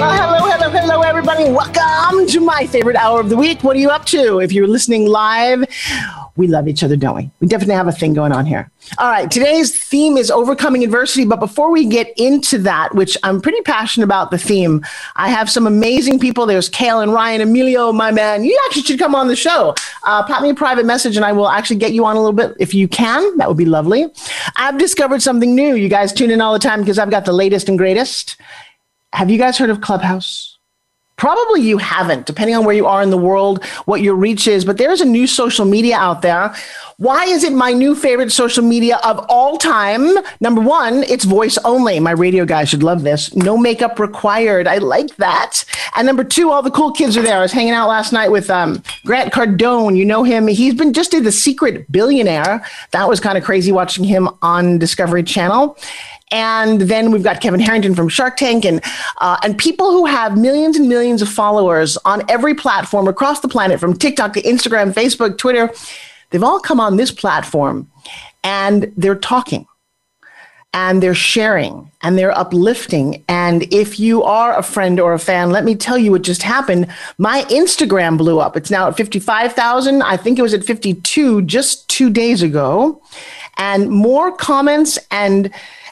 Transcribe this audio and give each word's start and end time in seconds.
Well, 0.00 0.12
hello, 0.12 0.50
hello, 0.50 0.70
hello, 0.70 1.02
everybody. 1.02 1.44
Welcome 1.50 2.26
to 2.28 2.40
my 2.40 2.66
favorite 2.66 2.96
hour 2.96 3.20
of 3.20 3.28
the 3.28 3.36
week. 3.36 3.62
What 3.62 3.76
are 3.76 3.80
you 3.80 3.90
up 3.90 4.06
to? 4.06 4.40
If 4.40 4.50
you're 4.50 4.66
listening 4.66 5.04
live, 5.06 5.66
we 6.36 6.46
love 6.46 6.68
each 6.68 6.82
other, 6.82 6.96
don't 6.96 7.14
we? 7.14 7.30
We 7.40 7.48
definitely 7.48 7.74
have 7.74 7.86
a 7.86 7.92
thing 7.92 8.14
going 8.14 8.32
on 8.32 8.46
here. 8.46 8.70
All 8.96 9.10
right, 9.10 9.30
today's 9.30 9.78
theme 9.78 10.16
is 10.16 10.30
overcoming 10.30 10.82
adversity. 10.84 11.26
But 11.26 11.38
before 11.38 11.70
we 11.70 11.84
get 11.84 12.14
into 12.16 12.56
that, 12.60 12.94
which 12.94 13.14
I'm 13.24 13.42
pretty 13.42 13.60
passionate 13.60 14.04
about 14.04 14.30
the 14.30 14.38
theme, 14.38 14.82
I 15.16 15.28
have 15.28 15.50
some 15.50 15.66
amazing 15.66 16.18
people. 16.18 16.46
There's 16.46 16.70
Kale 16.70 17.00
and 17.00 17.12
Ryan, 17.12 17.42
Emilio, 17.42 17.92
my 17.92 18.10
man. 18.10 18.42
You 18.42 18.58
actually 18.64 18.84
should 18.84 18.98
come 18.98 19.14
on 19.14 19.28
the 19.28 19.36
show. 19.36 19.74
Uh, 20.04 20.22
pop 20.22 20.40
me 20.40 20.48
a 20.48 20.54
private 20.54 20.86
message 20.86 21.16
and 21.16 21.26
I 21.26 21.32
will 21.32 21.48
actually 21.48 21.76
get 21.76 21.92
you 21.92 22.06
on 22.06 22.16
a 22.16 22.20
little 22.20 22.32
bit 22.32 22.56
if 22.58 22.72
you 22.72 22.88
can. 22.88 23.36
That 23.36 23.48
would 23.48 23.58
be 23.58 23.66
lovely. 23.66 24.06
I've 24.56 24.78
discovered 24.78 25.20
something 25.20 25.54
new. 25.54 25.74
You 25.74 25.90
guys 25.90 26.10
tune 26.14 26.30
in 26.30 26.40
all 26.40 26.54
the 26.54 26.58
time 26.58 26.80
because 26.80 26.98
I've 26.98 27.10
got 27.10 27.26
the 27.26 27.34
latest 27.34 27.68
and 27.68 27.76
greatest. 27.76 28.38
Have 29.12 29.30
you 29.30 29.38
guys 29.38 29.58
heard 29.58 29.70
of 29.70 29.80
Clubhouse? 29.80 30.58
Probably 31.16 31.60
you 31.60 31.76
haven't, 31.76 32.24
depending 32.24 32.56
on 32.56 32.64
where 32.64 32.74
you 32.74 32.86
are 32.86 33.02
in 33.02 33.10
the 33.10 33.18
world, 33.18 33.62
what 33.84 34.00
your 34.00 34.14
reach 34.14 34.48
is, 34.48 34.64
but 34.64 34.78
there's 34.78 35.02
a 35.02 35.04
new 35.04 35.26
social 35.26 35.66
media 35.66 35.98
out 35.98 36.22
there. 36.22 36.54
Why 36.96 37.24
is 37.26 37.44
it 37.44 37.52
my 37.52 37.72
new 37.72 37.94
favorite 37.94 38.32
social 38.32 38.64
media 38.64 38.98
of 39.04 39.26
all 39.28 39.58
time? 39.58 40.08
Number 40.40 40.62
one, 40.62 41.02
it's 41.04 41.26
voice 41.26 41.58
only. 41.58 42.00
My 42.00 42.12
radio 42.12 42.46
guys 42.46 42.70
should 42.70 42.82
love 42.82 43.02
this. 43.02 43.34
No 43.36 43.58
makeup 43.58 43.98
required. 43.98 44.66
I 44.66 44.78
like 44.78 45.14
that. 45.16 45.64
And 45.94 46.06
number 46.06 46.24
two, 46.24 46.50
all 46.50 46.62
the 46.62 46.70
cool 46.70 46.92
kids 46.92 47.18
are 47.18 47.22
there. 47.22 47.36
I 47.36 47.42
was 47.42 47.52
hanging 47.52 47.74
out 47.74 47.88
last 47.88 48.14
night 48.14 48.30
with 48.30 48.48
um, 48.48 48.82
Grant 49.04 49.30
Cardone. 49.30 49.98
You 49.98 50.06
know 50.06 50.22
him. 50.22 50.46
He's 50.46 50.74
been 50.74 50.94
just 50.94 51.10
did 51.10 51.24
the 51.24 51.32
secret 51.32 51.90
billionaire. 51.92 52.64
That 52.92 53.08
was 53.08 53.20
kind 53.20 53.36
of 53.36 53.44
crazy 53.44 53.72
watching 53.72 54.04
him 54.04 54.30
on 54.40 54.78
Discovery 54.78 55.22
Channel. 55.22 55.76
And 56.30 56.82
then 56.82 57.10
we've 57.10 57.22
got 57.22 57.40
Kevin 57.40 57.60
Harrington 57.60 57.94
from 57.94 58.08
Shark 58.08 58.36
Tank 58.36 58.64
and, 58.64 58.80
uh, 59.18 59.38
and 59.42 59.58
people 59.58 59.90
who 59.90 60.06
have 60.06 60.38
millions 60.38 60.76
and 60.76 60.88
millions 60.88 61.22
of 61.22 61.28
followers 61.28 61.96
on 62.04 62.22
every 62.28 62.54
platform 62.54 63.08
across 63.08 63.40
the 63.40 63.48
planet, 63.48 63.80
from 63.80 63.96
TikTok 63.96 64.34
to 64.34 64.42
Instagram, 64.42 64.92
Facebook, 64.92 65.38
Twitter. 65.38 65.72
They've 66.30 66.44
all 66.44 66.60
come 66.60 66.78
on 66.78 66.96
this 66.96 67.10
platform 67.10 67.90
and 68.44 68.92
they're 68.96 69.16
talking 69.16 69.66
and 70.72 71.02
they're 71.02 71.14
sharing 71.14 71.90
and 72.02 72.16
they're 72.16 72.36
uplifting. 72.36 73.24
And 73.28 73.62
if 73.72 73.98
you 73.98 74.22
are 74.22 74.56
a 74.56 74.62
friend 74.62 75.00
or 75.00 75.12
a 75.12 75.18
fan, 75.18 75.50
let 75.50 75.64
me 75.64 75.74
tell 75.74 75.98
you 75.98 76.12
what 76.12 76.22
just 76.22 76.42
happened. 76.42 76.86
My 77.18 77.42
Instagram 77.44 78.16
blew 78.16 78.38
up. 78.38 78.56
It's 78.56 78.70
now 78.70 78.88
at 78.88 78.96
55,000. 78.96 80.02
I 80.02 80.16
think 80.16 80.38
it 80.38 80.42
was 80.42 80.54
at 80.54 80.64
52 80.64 81.42
just 81.42 81.88
two 81.88 82.10
days 82.10 82.42
ago. 82.42 83.02
And 83.58 83.90
more 83.90 84.32
comments 84.32 84.98
and 85.10 85.50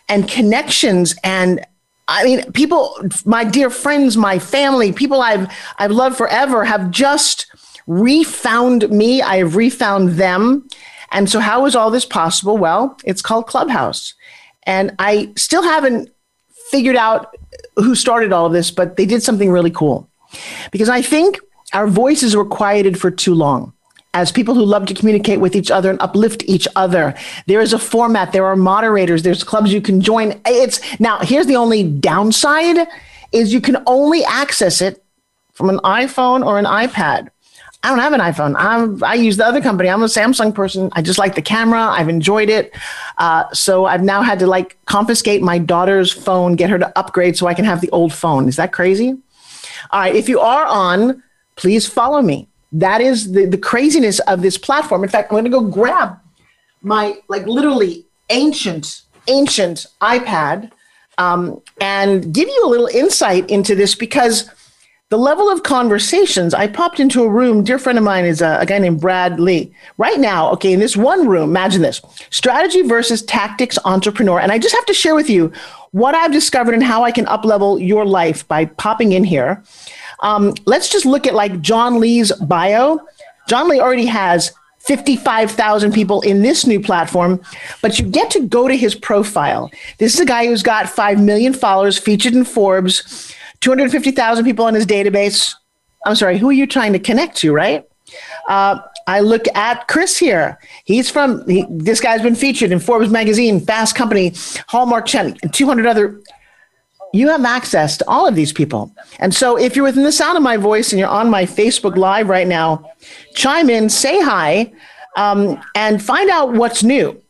and 0.08 0.28
connections 0.28 1.14
and 1.24 1.64
I 2.10 2.24
mean, 2.24 2.52
people, 2.52 2.96
my 3.26 3.44
dear 3.44 3.68
friends, 3.68 4.16
my 4.16 4.38
family, 4.38 4.92
people 4.92 5.20
I've 5.20 5.46
I've 5.78 5.90
loved 5.90 6.16
forever 6.16 6.64
have 6.64 6.90
just 6.90 7.46
refound 7.86 8.88
me. 8.90 9.20
I 9.20 9.38
have 9.38 9.56
refound 9.56 10.10
them. 10.10 10.66
And 11.10 11.28
so 11.28 11.38
how 11.38 11.66
is 11.66 11.76
all 11.76 11.90
this 11.90 12.06
possible? 12.06 12.56
Well, 12.56 12.96
it's 13.04 13.22
called 13.22 13.46
Clubhouse. 13.46 14.14
And 14.64 14.94
I 14.98 15.32
still 15.36 15.62
haven't 15.62 16.10
figured 16.70 16.96
out 16.96 17.34
who 17.76 17.94
started 17.94 18.32
all 18.32 18.46
of 18.46 18.52
this, 18.52 18.70
but 18.70 18.96
they 18.96 19.06
did 19.06 19.22
something 19.22 19.50
really 19.50 19.70
cool. 19.70 20.08
Because 20.70 20.88
I 20.88 21.02
think 21.02 21.38
our 21.72 21.86
voices 21.86 22.36
were 22.36 22.44
quieted 22.44 22.98
for 23.00 23.10
too 23.10 23.34
long 23.34 23.72
as 24.14 24.32
people 24.32 24.54
who 24.54 24.64
love 24.64 24.86
to 24.86 24.94
communicate 24.94 25.40
with 25.40 25.54
each 25.54 25.70
other 25.70 25.90
and 25.90 26.00
uplift 26.00 26.42
each 26.46 26.66
other. 26.76 27.14
There 27.46 27.60
is 27.60 27.72
a 27.72 27.78
format, 27.78 28.32
there 28.32 28.46
are 28.46 28.56
moderators, 28.56 29.22
there's 29.22 29.44
clubs 29.44 29.72
you 29.72 29.80
can 29.80 30.00
join. 30.00 30.40
It's 30.46 30.80
now 31.00 31.18
here's 31.20 31.46
the 31.46 31.56
only 31.56 31.84
downside 31.84 32.88
is 33.32 33.52
you 33.52 33.60
can 33.60 33.82
only 33.86 34.24
access 34.24 34.80
it 34.80 35.04
from 35.52 35.68
an 35.68 35.78
iPhone 35.78 36.44
or 36.44 36.58
an 36.58 36.64
iPad. 36.64 37.28
I 37.82 37.90
don't 37.90 37.98
have 38.00 38.12
an 38.12 38.20
iPhone. 38.20 38.56
I'm, 38.58 39.02
I 39.04 39.14
use 39.14 39.36
the 39.36 39.46
other 39.46 39.60
company. 39.60 39.88
I'm 39.88 40.02
a 40.02 40.06
Samsung 40.06 40.52
person. 40.52 40.90
I 40.94 41.02
just 41.02 41.18
like 41.18 41.36
the 41.36 41.42
camera. 41.42 41.80
I've 41.80 42.08
enjoyed 42.08 42.48
it. 42.48 42.74
Uh, 43.18 43.44
so 43.52 43.86
I've 43.86 44.02
now 44.02 44.22
had 44.22 44.40
to 44.40 44.48
like 44.48 44.76
confiscate 44.86 45.42
my 45.42 45.58
daughter's 45.58 46.10
phone, 46.10 46.56
get 46.56 46.70
her 46.70 46.78
to 46.78 46.98
upgrade 46.98 47.36
so 47.36 47.46
I 47.46 47.54
can 47.54 47.64
have 47.64 47.80
the 47.80 47.90
old 47.90 48.12
phone. 48.12 48.48
Is 48.48 48.56
that 48.56 48.72
crazy? 48.72 49.10
All 49.90 50.00
right. 50.00 50.14
If 50.14 50.28
you 50.28 50.40
are 50.40 50.66
on, 50.66 51.22
please 51.54 51.86
follow 51.86 52.20
me 52.20 52.48
that 52.72 53.00
is 53.00 53.32
the, 53.32 53.46
the 53.46 53.58
craziness 53.58 54.18
of 54.20 54.42
this 54.42 54.58
platform. 54.58 55.02
In 55.02 55.08
fact, 55.08 55.30
I'm 55.30 55.34
going 55.34 55.44
to 55.44 55.50
go 55.50 55.62
grab 55.62 56.18
my 56.82 57.16
like 57.28 57.46
literally 57.46 58.06
ancient, 58.30 59.02
ancient 59.26 59.86
iPad 60.00 60.70
um, 61.16 61.60
and 61.80 62.32
give 62.32 62.48
you 62.48 62.62
a 62.64 62.68
little 62.68 62.86
insight 62.88 63.48
into 63.50 63.74
this 63.74 63.94
because 63.94 64.50
the 65.10 65.16
level 65.16 65.48
of 65.48 65.62
conversations. 65.62 66.52
I 66.52 66.66
popped 66.66 67.00
into 67.00 67.22
a 67.22 67.30
room. 67.30 67.64
Dear 67.64 67.78
friend 67.78 67.96
of 67.96 68.04
mine 68.04 68.26
is 68.26 68.42
a, 68.42 68.58
a 68.60 68.66
guy 68.66 68.78
named 68.78 69.00
Brad 69.00 69.40
Lea. 69.40 69.72
Right 69.96 70.20
now, 70.20 70.50
okay, 70.52 70.74
in 70.74 70.80
this 70.80 70.98
one 70.98 71.26
room, 71.26 71.48
imagine 71.48 71.80
this 71.80 72.02
strategy 72.28 72.82
versus 72.82 73.22
tactics 73.22 73.78
entrepreneur. 73.86 74.38
And 74.38 74.52
I 74.52 74.58
just 74.58 74.74
have 74.74 74.84
to 74.84 74.92
share 74.92 75.14
with 75.14 75.30
you 75.30 75.50
what 75.92 76.14
I've 76.14 76.32
discovered 76.32 76.74
and 76.74 76.82
how 76.82 77.04
I 77.04 77.10
can 77.10 77.24
uplevel 77.24 77.84
your 77.84 78.04
life 78.04 78.46
by 78.48 78.66
popping 78.66 79.12
in 79.12 79.24
here. 79.24 79.62
Um, 80.20 80.54
let's 80.66 80.88
just 80.88 81.06
look 81.06 81.26
at 81.26 81.34
like 81.34 81.60
John 81.60 82.00
Lee's 82.00 82.32
bio. 82.32 83.00
John 83.48 83.68
Lee 83.68 83.80
already 83.80 84.06
has 84.06 84.52
55,000 84.80 85.92
people 85.92 86.20
in 86.22 86.42
this 86.42 86.66
new 86.66 86.80
platform, 86.80 87.40
but 87.82 87.98
you 87.98 88.06
get 88.06 88.30
to 88.30 88.46
go 88.46 88.68
to 88.68 88.76
his 88.76 88.94
profile. 88.94 89.70
This 89.98 90.14
is 90.14 90.20
a 90.20 90.24
guy 90.24 90.46
who's 90.46 90.62
got 90.62 90.88
5 90.88 91.20
million 91.20 91.52
followers, 91.52 91.98
featured 91.98 92.34
in 92.34 92.44
Forbes, 92.44 93.34
250,000 93.60 94.44
people 94.44 94.64
on 94.64 94.74
his 94.74 94.86
database. 94.86 95.54
I'm 96.06 96.14
sorry, 96.14 96.38
who 96.38 96.48
are 96.48 96.52
you 96.52 96.66
trying 96.66 96.92
to 96.92 96.98
connect 96.98 97.36
to, 97.38 97.52
right? 97.52 97.86
Uh, 98.48 98.80
I 99.06 99.20
look 99.20 99.46
at 99.54 99.88
Chris 99.88 100.16
here. 100.16 100.58
He's 100.84 101.10
from, 101.10 101.46
he, 101.48 101.66
this 101.68 102.00
guy's 102.00 102.22
been 102.22 102.34
featured 102.34 102.72
in 102.72 102.78
Forbes 102.78 103.10
magazine, 103.10 103.60
Fast 103.60 103.94
Company, 103.94 104.32
Hallmark 104.68 105.06
Channel, 105.06 105.36
and 105.42 105.52
200 105.52 105.86
other 105.86 106.20
you 107.12 107.28
have 107.28 107.44
access 107.44 107.96
to 107.98 108.08
all 108.08 108.26
of 108.26 108.34
these 108.34 108.52
people. 108.52 108.92
And 109.18 109.34
so 109.34 109.56
if 109.56 109.74
you're 109.74 109.84
within 109.84 110.04
the 110.04 110.12
sound 110.12 110.36
of 110.36 110.42
my 110.42 110.56
voice 110.56 110.92
and 110.92 110.98
you're 110.98 111.08
on 111.08 111.30
my 111.30 111.44
Facebook 111.44 111.96
Live 111.96 112.28
right 112.28 112.46
now, 112.46 112.90
chime 113.34 113.70
in, 113.70 113.88
say 113.88 114.20
hi, 114.20 114.72
um, 115.16 115.60
and 115.74 116.02
find 116.02 116.30
out 116.30 116.52
what's 116.52 116.82
new. 116.82 117.20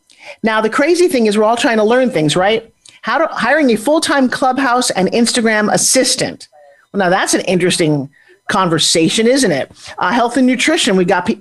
Now, 0.43 0.61
the 0.61 0.69
crazy 0.69 1.07
thing 1.07 1.25
is, 1.25 1.37
we're 1.37 1.45
all 1.45 1.57
trying 1.57 1.77
to 1.77 1.83
learn 1.83 2.11
things, 2.11 2.35
right? 2.35 2.71
How 3.01 3.17
to 3.17 3.27
hiring 3.27 3.71
a 3.71 3.77
full 3.77 4.01
time 4.01 4.29
clubhouse 4.29 4.91
and 4.91 5.07
Instagram 5.09 5.73
assistant. 5.73 6.47
Well, 6.91 6.99
now 6.99 7.09
that's 7.09 7.33
an 7.33 7.41
interesting 7.41 8.09
conversation, 8.49 9.27
isn't 9.27 9.51
it? 9.51 9.71
Uh, 9.97 10.11
health 10.11 10.37
and 10.37 10.45
nutrition. 10.45 10.97
We 10.97 11.05
got 11.05 11.25
pe- 11.25 11.39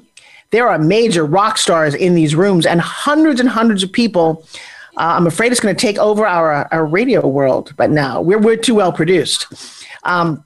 there 0.51 0.69
are 0.69 0.79
major 0.79 1.27
rock 1.27 1.59
stars 1.59 1.95
in 1.95 2.15
these 2.15 2.35
rooms 2.35 2.65
and 2.65 2.81
hundreds 2.81 3.41
and 3.41 3.49
hundreds 3.49 3.83
of 3.83 3.93
people 3.93 4.47
uh, 4.99 5.15
I'm 5.17 5.27
afraid 5.27 5.53
it's 5.53 5.61
going 5.61 5.75
to 5.75 5.81
take 5.81 5.99
over 5.99 6.27
our, 6.27 6.69
our 6.73 6.85
radio 6.85 7.27
world, 7.27 7.73
but 7.77 7.91
now 7.91 8.21
we're, 8.21 8.39
we're 8.39 8.57
too 8.57 8.75
well 8.75 8.93
produced. 8.93 9.47
Um, 10.03 10.45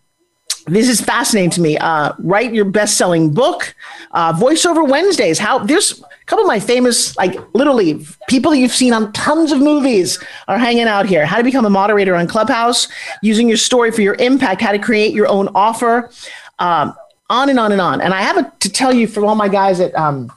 this 0.66 0.88
is 0.88 1.00
fascinating 1.00 1.50
to 1.50 1.60
me. 1.60 1.76
Uh, 1.78 2.12
write 2.18 2.54
your 2.54 2.64
best-selling 2.66 3.34
book, 3.34 3.74
uh, 4.12 4.32
voiceover 4.32 4.88
Wednesdays. 4.88 5.38
How 5.38 5.58
there's 5.58 6.00
a 6.00 6.24
couple 6.26 6.44
of 6.44 6.48
my 6.48 6.60
famous, 6.60 7.16
like 7.16 7.34
literally 7.54 8.06
people 8.28 8.54
you've 8.54 8.72
seen 8.72 8.92
on 8.92 9.12
tons 9.12 9.50
of 9.50 9.58
movies 9.58 10.22
are 10.46 10.58
hanging 10.58 10.86
out 10.86 11.06
here. 11.06 11.26
How 11.26 11.38
to 11.38 11.42
become 11.42 11.64
a 11.64 11.70
moderator 11.70 12.14
on 12.14 12.28
Clubhouse, 12.28 12.86
using 13.22 13.48
your 13.48 13.56
story 13.56 13.90
for 13.90 14.02
your 14.02 14.14
impact. 14.16 14.60
How 14.60 14.70
to 14.70 14.78
create 14.78 15.12
your 15.12 15.26
own 15.26 15.48
offer. 15.54 16.10
Um, 16.58 16.94
on 17.28 17.48
and 17.48 17.58
on 17.58 17.72
and 17.72 17.80
on. 17.80 18.00
And 18.02 18.12
I 18.12 18.20
have 18.20 18.36
a, 18.36 18.52
to 18.60 18.68
tell 18.70 18.92
you 18.92 19.08
for 19.08 19.24
all 19.24 19.34
my 19.34 19.48
guys 19.48 19.80
at 19.80 19.94
um, 19.94 20.30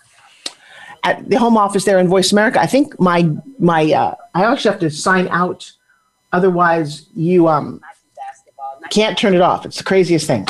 at 1.05 1.29
the 1.29 1.37
home 1.37 1.55
office 1.55 1.85
there 1.85 1.99
in 1.99 2.07
Voice 2.07 2.31
America, 2.31 2.59
I 2.59 2.65
think 2.65 2.99
my 2.99 3.29
my 3.59 3.93
uh, 3.93 4.15
I 4.33 4.43
actually 4.43 4.71
have 4.71 4.79
to 4.81 4.89
sign 4.89 5.27
out, 5.29 5.71
otherwise 6.33 7.05
you 7.15 7.47
um 7.47 7.79
can't 8.89 9.17
turn 9.17 9.33
it 9.33 9.41
off. 9.41 9.65
It's 9.65 9.77
the 9.77 9.83
craziest 9.83 10.27
thing. 10.27 10.47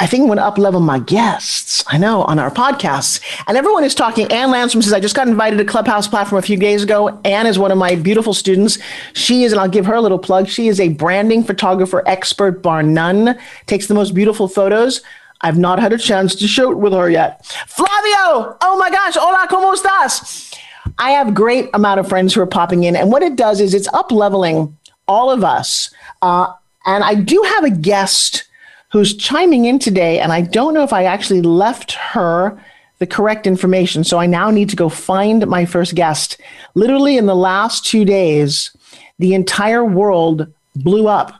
I 0.00 0.06
think 0.06 0.22
I'm 0.22 0.26
going 0.26 0.38
to 0.38 0.44
up 0.44 0.58
level 0.58 0.80
my 0.80 0.98
guests. 0.98 1.84
I 1.86 1.98
know 1.98 2.22
on 2.24 2.40
our 2.40 2.50
podcasts. 2.50 3.20
And 3.46 3.56
everyone 3.56 3.84
is 3.84 3.94
talking. 3.94 4.30
Anne 4.32 4.48
Lansum 4.48 4.82
says, 4.82 4.92
I 4.92 4.98
just 4.98 5.14
got 5.14 5.28
invited 5.28 5.56
to 5.58 5.64
Clubhouse 5.64 6.08
platform 6.08 6.40
a 6.40 6.42
few 6.42 6.56
days 6.56 6.82
ago. 6.82 7.20
Anne 7.24 7.46
is 7.46 7.60
one 7.60 7.70
of 7.70 7.78
my 7.78 7.94
beautiful 7.94 8.34
students. 8.34 8.76
She 9.12 9.44
is, 9.44 9.52
and 9.52 9.60
I'll 9.60 9.68
give 9.68 9.86
her 9.86 9.94
a 9.94 10.00
little 10.00 10.18
plug. 10.18 10.48
She 10.48 10.66
is 10.66 10.80
a 10.80 10.88
branding 10.88 11.44
photographer 11.44 12.02
expert, 12.06 12.60
bar 12.60 12.82
none, 12.82 13.38
takes 13.66 13.86
the 13.86 13.94
most 13.94 14.14
beautiful 14.14 14.48
photos. 14.48 15.00
I've 15.44 15.58
not 15.58 15.78
had 15.78 15.92
a 15.92 15.98
chance 15.98 16.34
to 16.36 16.48
shoot 16.48 16.78
with 16.78 16.94
her 16.94 17.10
yet. 17.10 17.44
Flavio, 17.66 18.56
oh 18.62 18.78
my 18.78 18.90
gosh, 18.90 19.14
hola, 19.14 19.46
¿cómo 19.46 19.76
estás? 19.76 20.58
I 20.98 21.10
have 21.10 21.34
great 21.34 21.68
amount 21.74 22.00
of 22.00 22.08
friends 22.08 22.32
who 22.32 22.40
are 22.40 22.46
popping 22.46 22.84
in. 22.84 22.96
And 22.96 23.12
what 23.12 23.22
it 23.22 23.36
does 23.36 23.60
is 23.60 23.74
it's 23.74 23.88
up 23.88 24.10
leveling 24.10 24.74
all 25.06 25.30
of 25.30 25.44
us. 25.44 25.92
Uh, 26.22 26.50
and 26.86 27.04
I 27.04 27.14
do 27.14 27.42
have 27.56 27.64
a 27.64 27.70
guest 27.70 28.44
who's 28.90 29.14
chiming 29.14 29.66
in 29.66 29.78
today, 29.78 30.18
and 30.18 30.32
I 30.32 30.40
don't 30.40 30.72
know 30.72 30.82
if 30.82 30.94
I 30.94 31.04
actually 31.04 31.42
left 31.42 31.92
her 31.92 32.58
the 33.00 33.06
correct 33.06 33.46
information. 33.46 34.02
So 34.02 34.18
I 34.18 34.24
now 34.24 34.50
need 34.50 34.70
to 34.70 34.76
go 34.76 34.88
find 34.88 35.46
my 35.46 35.66
first 35.66 35.94
guest. 35.94 36.40
Literally, 36.74 37.18
in 37.18 37.26
the 37.26 37.36
last 37.36 37.84
two 37.84 38.06
days, 38.06 38.74
the 39.18 39.34
entire 39.34 39.84
world 39.84 40.50
blew 40.74 41.06
up 41.06 41.34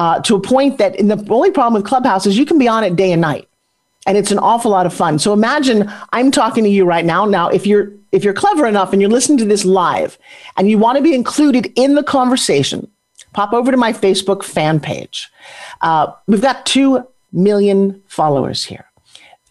uh, 0.00 0.18
to 0.22 0.34
a 0.34 0.40
point 0.40 0.78
that 0.78 0.96
in 0.96 1.08
the 1.08 1.26
only 1.28 1.50
problem 1.50 1.74
with 1.74 1.86
Clubhouse 1.86 2.24
is 2.24 2.38
you 2.38 2.46
can 2.46 2.58
be 2.58 2.66
on 2.66 2.82
it 2.82 2.96
day 2.96 3.12
and 3.12 3.20
night. 3.20 3.46
And 4.06 4.16
it's 4.16 4.30
an 4.30 4.38
awful 4.38 4.70
lot 4.70 4.86
of 4.86 4.94
fun. 4.94 5.18
So 5.18 5.34
imagine 5.34 5.92
I'm 6.14 6.30
talking 6.30 6.64
to 6.64 6.70
you 6.70 6.86
right 6.86 7.04
now. 7.04 7.26
Now, 7.26 7.50
if 7.50 7.66
you're 7.66 7.92
if 8.10 8.24
you're 8.24 8.32
clever 8.32 8.66
enough 8.66 8.94
and 8.94 9.02
you're 9.02 9.10
listening 9.10 9.36
to 9.38 9.44
this 9.44 9.66
live 9.66 10.16
and 10.56 10.70
you 10.70 10.78
want 10.78 10.96
to 10.96 11.02
be 11.02 11.14
included 11.14 11.70
in 11.76 11.96
the 11.96 12.02
conversation, 12.02 12.90
pop 13.34 13.52
over 13.52 13.70
to 13.70 13.76
my 13.76 13.92
Facebook 13.92 14.42
fan 14.42 14.80
page. 14.80 15.28
Uh, 15.82 16.10
we've 16.26 16.40
got 16.40 16.64
2 16.64 17.06
million 17.32 18.02
followers 18.08 18.64
here. 18.64 18.86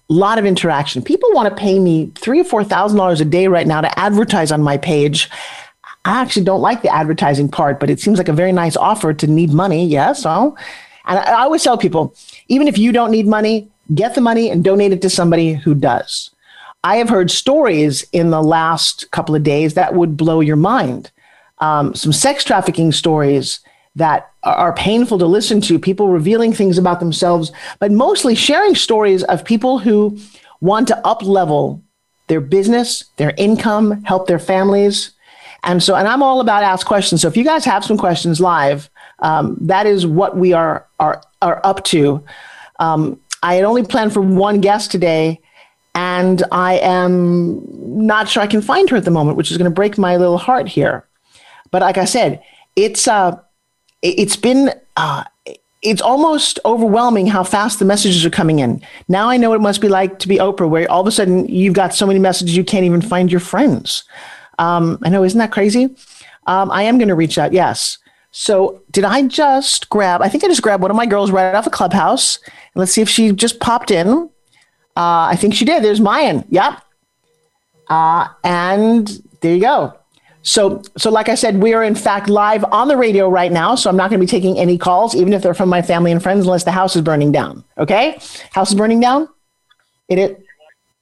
A 0.10 0.14
lot 0.14 0.40
of 0.40 0.46
interaction. 0.48 1.04
People 1.04 1.30
want 1.34 1.48
to 1.48 1.56
pay 1.56 1.78
me 1.78 2.12
three 2.16 2.42
or 2.42 2.44
four 2.44 2.64
thousand 2.64 2.98
dollars 2.98 3.22
a 3.22 3.26
day 3.26 3.48
right 3.48 3.68
now 3.68 3.82
to 3.82 4.00
advertise 4.00 4.52
on 4.52 4.64
my 4.64 4.78
page. 4.78 5.30
I 6.06 6.22
actually 6.22 6.46
don't 6.46 6.62
like 6.62 6.82
the 6.82 6.94
advertising 6.94 7.50
part, 7.50 7.80
but 7.80 7.90
it 7.90 8.00
seems 8.00 8.18
like 8.18 8.30
a 8.30 8.34
very 8.34 8.52
nice 8.52 8.78
offer 8.78 9.14
to 9.14 9.28
need 9.28 9.52
money. 9.52 9.86
Yeah, 9.86 10.14
so, 10.14 10.56
and 11.06 11.20
I, 11.20 11.24
I 11.24 11.42
always 11.42 11.64
tell 11.64 11.78
people, 11.78 12.16
even 12.48 12.68
if 12.68 12.78
you 12.78 12.92
don't 12.92 13.12
need 13.12 13.28
money, 13.28 13.70
get 13.94 14.16
the 14.16 14.22
money 14.22 14.50
and 14.50 14.64
donate 14.64 14.94
it 14.94 15.02
to 15.02 15.10
somebody 15.10 15.54
who 15.54 15.76
does. 15.76 16.32
I 16.84 16.98
have 16.98 17.10
heard 17.10 17.30
stories 17.30 18.06
in 18.14 18.30
the 18.30 18.42
last 18.42 19.12
couple 19.12 19.36
of 19.36 19.44
days 19.44 19.74
that 19.74 19.94
would 19.94 20.16
blow 20.16 20.40
your 20.40 20.56
mind. 20.56 21.12
Um, 21.58 21.94
some 21.94 22.14
sex 22.14 22.44
trafficking 22.46 22.94
stories 22.94 23.60
that 23.96 24.32
are 24.44 24.74
painful 24.74 25.20
to 25.20 25.26
listen 25.26 25.60
to, 25.60 25.78
people 25.78 26.08
revealing 26.08 26.54
things 26.54 26.78
about 26.78 27.02
themselves, 27.02 27.52
but 27.80 27.92
mostly 27.92 28.34
sharing 28.34 28.76
stories 28.76 29.24
of 29.24 29.44
people 29.44 29.80
who 29.80 30.18
want 30.62 30.88
to 30.88 30.98
up 31.06 31.22
level 31.22 31.84
their 32.28 32.40
business, 32.40 33.06
their 33.18 33.34
income, 33.38 34.04
help 34.04 34.28
their 34.28 34.40
families. 34.40 35.12
And 35.64 35.82
so, 35.84 35.96
and 35.96 36.08
I'm 36.08 36.24
all 36.24 36.40
about 36.42 36.64
ask 36.64 36.86
questions. 36.86 37.22
So 37.22 37.28
if 37.28 37.36
you 37.36 37.44
guys 37.44 37.66
have 37.66 37.84
some 37.84 37.98
questions 37.98 38.40
live, 38.40 38.90
um, 39.20 39.58
that 39.62 39.86
is 39.86 40.06
what 40.06 40.38
we 40.38 40.54
are 40.54 40.88
are 41.00 41.22
are 41.42 41.62
up 41.64 41.84
to. 41.86 42.24
Um, 42.80 43.20
I 43.44 43.56
had 43.56 43.66
only 43.66 43.84
planned 43.84 44.14
for 44.14 44.22
one 44.22 44.62
guest 44.62 44.92
today, 44.92 45.40
and 45.96 46.44
I 46.52 46.80
am 46.80 47.62
not 48.06 48.30
sure 48.30 48.42
I 48.42 48.48
can 48.48 48.62
find 48.62 48.90
her 48.90 48.98
at 48.98 49.06
the 49.06 49.12
moment, 49.12 49.38
which 49.38 49.52
is 49.52 49.58
going 49.58 49.70
to 49.70 49.76
break 49.76 49.98
my 49.98 50.18
little 50.18 50.38
heart 50.38 50.68
here. 50.68 51.06
But 51.72 51.82
like 51.82 51.98
I 51.98 52.06
said, 52.06 52.42
it's 52.76 53.08
uh, 53.08 53.38
it's 54.02 54.36
been 54.36 54.72
uh, 54.98 55.24
it's 55.82 56.02
almost 56.02 56.60
overwhelming 56.66 57.28
how 57.28 57.44
fast 57.44 57.80
the 57.80 57.86
messages 57.86 58.26
are 58.26 58.30
coming 58.30 58.60
in. 58.60 58.82
Now 59.08 59.30
I 59.30 59.38
know 59.38 59.50
what 59.50 59.56
it 59.56 59.62
must 59.62 59.82
be 59.82 59.90
like 59.90 60.20
to 60.20 60.28
be 60.28 60.38
Oprah, 60.38 60.70
where 60.70 60.90
all 60.92 61.02
of 61.02 61.08
a 61.08 61.12
sudden 61.12 61.48
you've 61.48 61.74
got 61.74 61.94
so 61.94 62.06
many 62.06 62.20
messages 62.20 62.56
you 62.56 62.64
can't 62.64 62.86
even 62.86 63.02
find 63.02 63.32
your 63.32 63.40
friends. 63.40 64.04
Um, 64.60 65.00
I 65.04 65.10
know, 65.10 65.24
isn't 65.24 65.40
that 65.40 65.52
crazy? 65.52 65.96
Um, 66.46 66.70
I 66.70 66.84
am 66.84 67.00
going 67.00 67.08
to 67.08 67.16
reach 67.16 67.40
out, 67.40 67.54
yes. 67.54 67.98
So 68.32 68.84
did 68.92 69.04
I 69.04 69.24
just 69.24 69.90
grab? 69.90 70.22
I 70.22 70.30
think 70.30 70.44
I 70.44 70.48
just 70.48 70.62
grabbed 70.62 70.84
one 70.84 70.92
of 70.92 70.98
my 70.98 71.08
girls 71.08 71.32
right 71.32 71.56
off 71.56 71.66
a 71.66 71.72
clubhouse. 71.72 72.38
Let's 72.76 72.92
see 72.92 73.02
if 73.02 73.10
she 73.10 73.32
just 73.32 73.60
popped 73.60 73.90
in. 73.90 74.30
Uh, 74.96 75.26
I 75.32 75.36
think 75.36 75.56
she 75.56 75.66
did. 75.66 75.84
There's 75.84 76.00
Maayan. 76.00 76.46
Yep. 76.50 76.84
Uh, 77.90 78.28
and 78.44 79.08
there 79.42 79.56
you 79.56 79.62
go. 79.62 79.96
So, 80.42 80.82
so 80.98 81.10
like 81.10 81.28
I 81.28 81.36
said, 81.36 81.62
we 81.62 81.74
are 81.74 81.84
in 81.84 81.96
fact 81.96 82.30
live 82.30 82.64
on 82.66 82.88
the 82.88 82.98
radio 82.98 83.30
right 83.30 83.52
now. 83.52 83.76
So 83.76 83.90
I'm 83.90 83.98
not 83.98 84.10
going 84.10 84.20
to 84.20 84.26
be 84.26 84.30
taking 84.30 84.58
any 84.58 84.78
calls, 84.78 85.16
even 85.16 85.34
if 85.34 85.42
they're 85.42 85.54
from 85.54 85.70
my 85.70 85.82
family 85.82 86.12
and 86.12 86.22
friends, 86.22 86.46
unless 86.46 86.64
the 86.64 86.72
house 86.72 86.96
is 86.96 87.02
burning 87.02 87.32
down. 87.32 87.64
Okay, 87.78 88.20
house 88.52 88.70
is 88.70 88.76
burning 88.76 89.00
down. 89.00 89.28
It 90.08 90.20
it. 90.20 90.44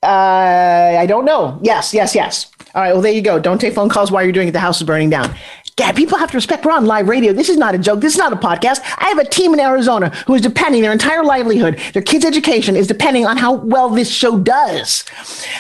Uh, 0.02 0.96
I 1.00 1.06
don't 1.08 1.26
know. 1.26 1.60
Yes, 1.62 1.94
yes, 1.94 2.16
yes. 2.16 2.52
All 2.76 2.82
right. 2.82 2.94
Well, 2.94 3.02
there 3.02 3.12
you 3.12 3.22
go. 3.22 3.40
Don't 3.40 3.60
take 3.60 3.74
phone 3.74 3.90
calls 3.90 4.12
while 4.12 4.24
you're 4.24 4.32
doing 4.32 4.48
it. 4.48 4.52
The 4.52 4.60
house 4.60 4.78
is 4.78 4.84
burning 4.86 5.10
down. 5.10 5.36
Yeah, 5.80 5.92
people 5.92 6.18
have 6.18 6.32
to 6.32 6.38
respect 6.38 6.66
we're 6.66 6.72
on 6.72 6.88
live 6.88 7.08
radio. 7.08 7.34
This 7.34 7.50
is 7.50 7.58
not 7.58 7.76
a 7.76 7.78
joke. 7.78 8.02
This 8.02 8.14
is 8.14 8.18
not 8.18 8.34
a 8.34 8.36
podcast. 8.36 8.82
I 8.98 9.10
have 9.10 9.20
a 9.20 9.26
team 9.26 9.54
in 9.54 9.60
Arizona 9.60 10.10
who 10.26 10.34
is 10.34 10.42
depending 10.42 10.82
their 10.82 10.92
entire 10.92 11.24
livelihood, 11.24 11.80
their 11.94 12.02
kids' 12.02 12.26
education 12.26 12.76
is 12.76 12.88
depending 12.88 13.28
on 13.28 13.38
how 13.38 13.54
well 13.54 13.90
this 13.90 14.10
show 14.10 14.40
does. 14.40 15.06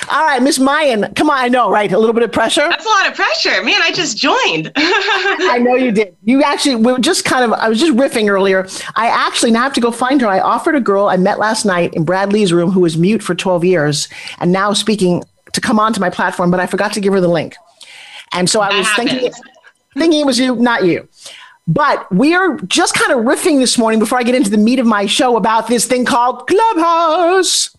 All 0.09 0.25
right, 0.25 0.41
Miss 0.41 0.57
Maayan, 0.57 1.15
come 1.15 1.29
on. 1.29 1.37
I 1.37 1.49
know, 1.49 1.69
right? 1.69 1.91
A 1.91 1.99
little 1.99 2.15
bit 2.15 2.23
of 2.23 2.31
pressure. 2.31 2.67
That's 2.67 2.85
a 2.85 2.89
lot 2.89 3.07
of 3.07 3.13
pressure. 3.13 3.63
Man, 3.63 3.79
I 3.83 3.91
just 3.91 4.17
joined. 4.17 4.71
I 4.75 5.59
know 5.61 5.75
you 5.75 5.91
did. 5.91 6.17
You 6.23 6.41
actually 6.41 6.77
we 6.77 6.91
were 6.91 6.99
just 6.99 7.23
kind 7.23 7.45
of 7.45 7.53
I 7.53 7.69
was 7.69 7.79
just 7.79 7.93
riffing 7.93 8.27
earlier. 8.27 8.67
I 8.95 9.07
actually 9.09 9.51
now 9.51 9.61
have 9.61 9.73
to 9.73 9.81
go 9.81 9.91
find 9.91 10.19
her. 10.21 10.27
I 10.27 10.39
offered 10.39 10.73
a 10.73 10.81
girl 10.81 11.09
I 11.09 11.17
met 11.17 11.37
last 11.37 11.63
night 11.63 11.93
in 11.93 12.05
Bradley's 12.05 12.51
room 12.51 12.71
who 12.71 12.79
was 12.79 12.97
mute 12.97 13.21
for 13.21 13.35
12 13.35 13.63
years 13.63 14.07
and 14.39 14.51
now 14.51 14.73
speaking 14.73 15.23
to 15.57 15.61
come 15.61 15.79
onto 15.79 15.99
my 15.99 16.09
platform, 16.09 16.49
but 16.49 16.59
I 16.59 16.65
forgot 16.65 16.93
to 16.93 17.01
give 17.01 17.11
her 17.13 17.21
the 17.21 17.27
link. 17.27 17.55
And 18.31 18.49
so 18.49 18.61
I 18.61 18.75
was 18.75 18.87
happens. 18.87 19.11
thinking 19.11 19.31
thinking 19.97 20.21
it 20.21 20.25
was 20.25 20.39
you, 20.39 20.55
not 20.55 20.85
you. 20.85 21.07
But 21.67 22.09
we 22.13 22.33
are 22.33 22.57
just 22.61 22.93
kind 22.93 23.11
of 23.11 23.25
riffing 23.25 23.59
this 23.59 23.77
morning 23.77 23.99
before 23.99 24.17
I 24.17 24.23
get 24.23 24.35
into 24.35 24.49
the 24.49 24.57
meat 24.57 24.79
of 24.79 24.85
my 24.85 25.05
show 25.05 25.35
about 25.35 25.67
this 25.67 25.85
thing 25.85 26.05
called 26.05 26.47
Clubhouse. 26.47 27.75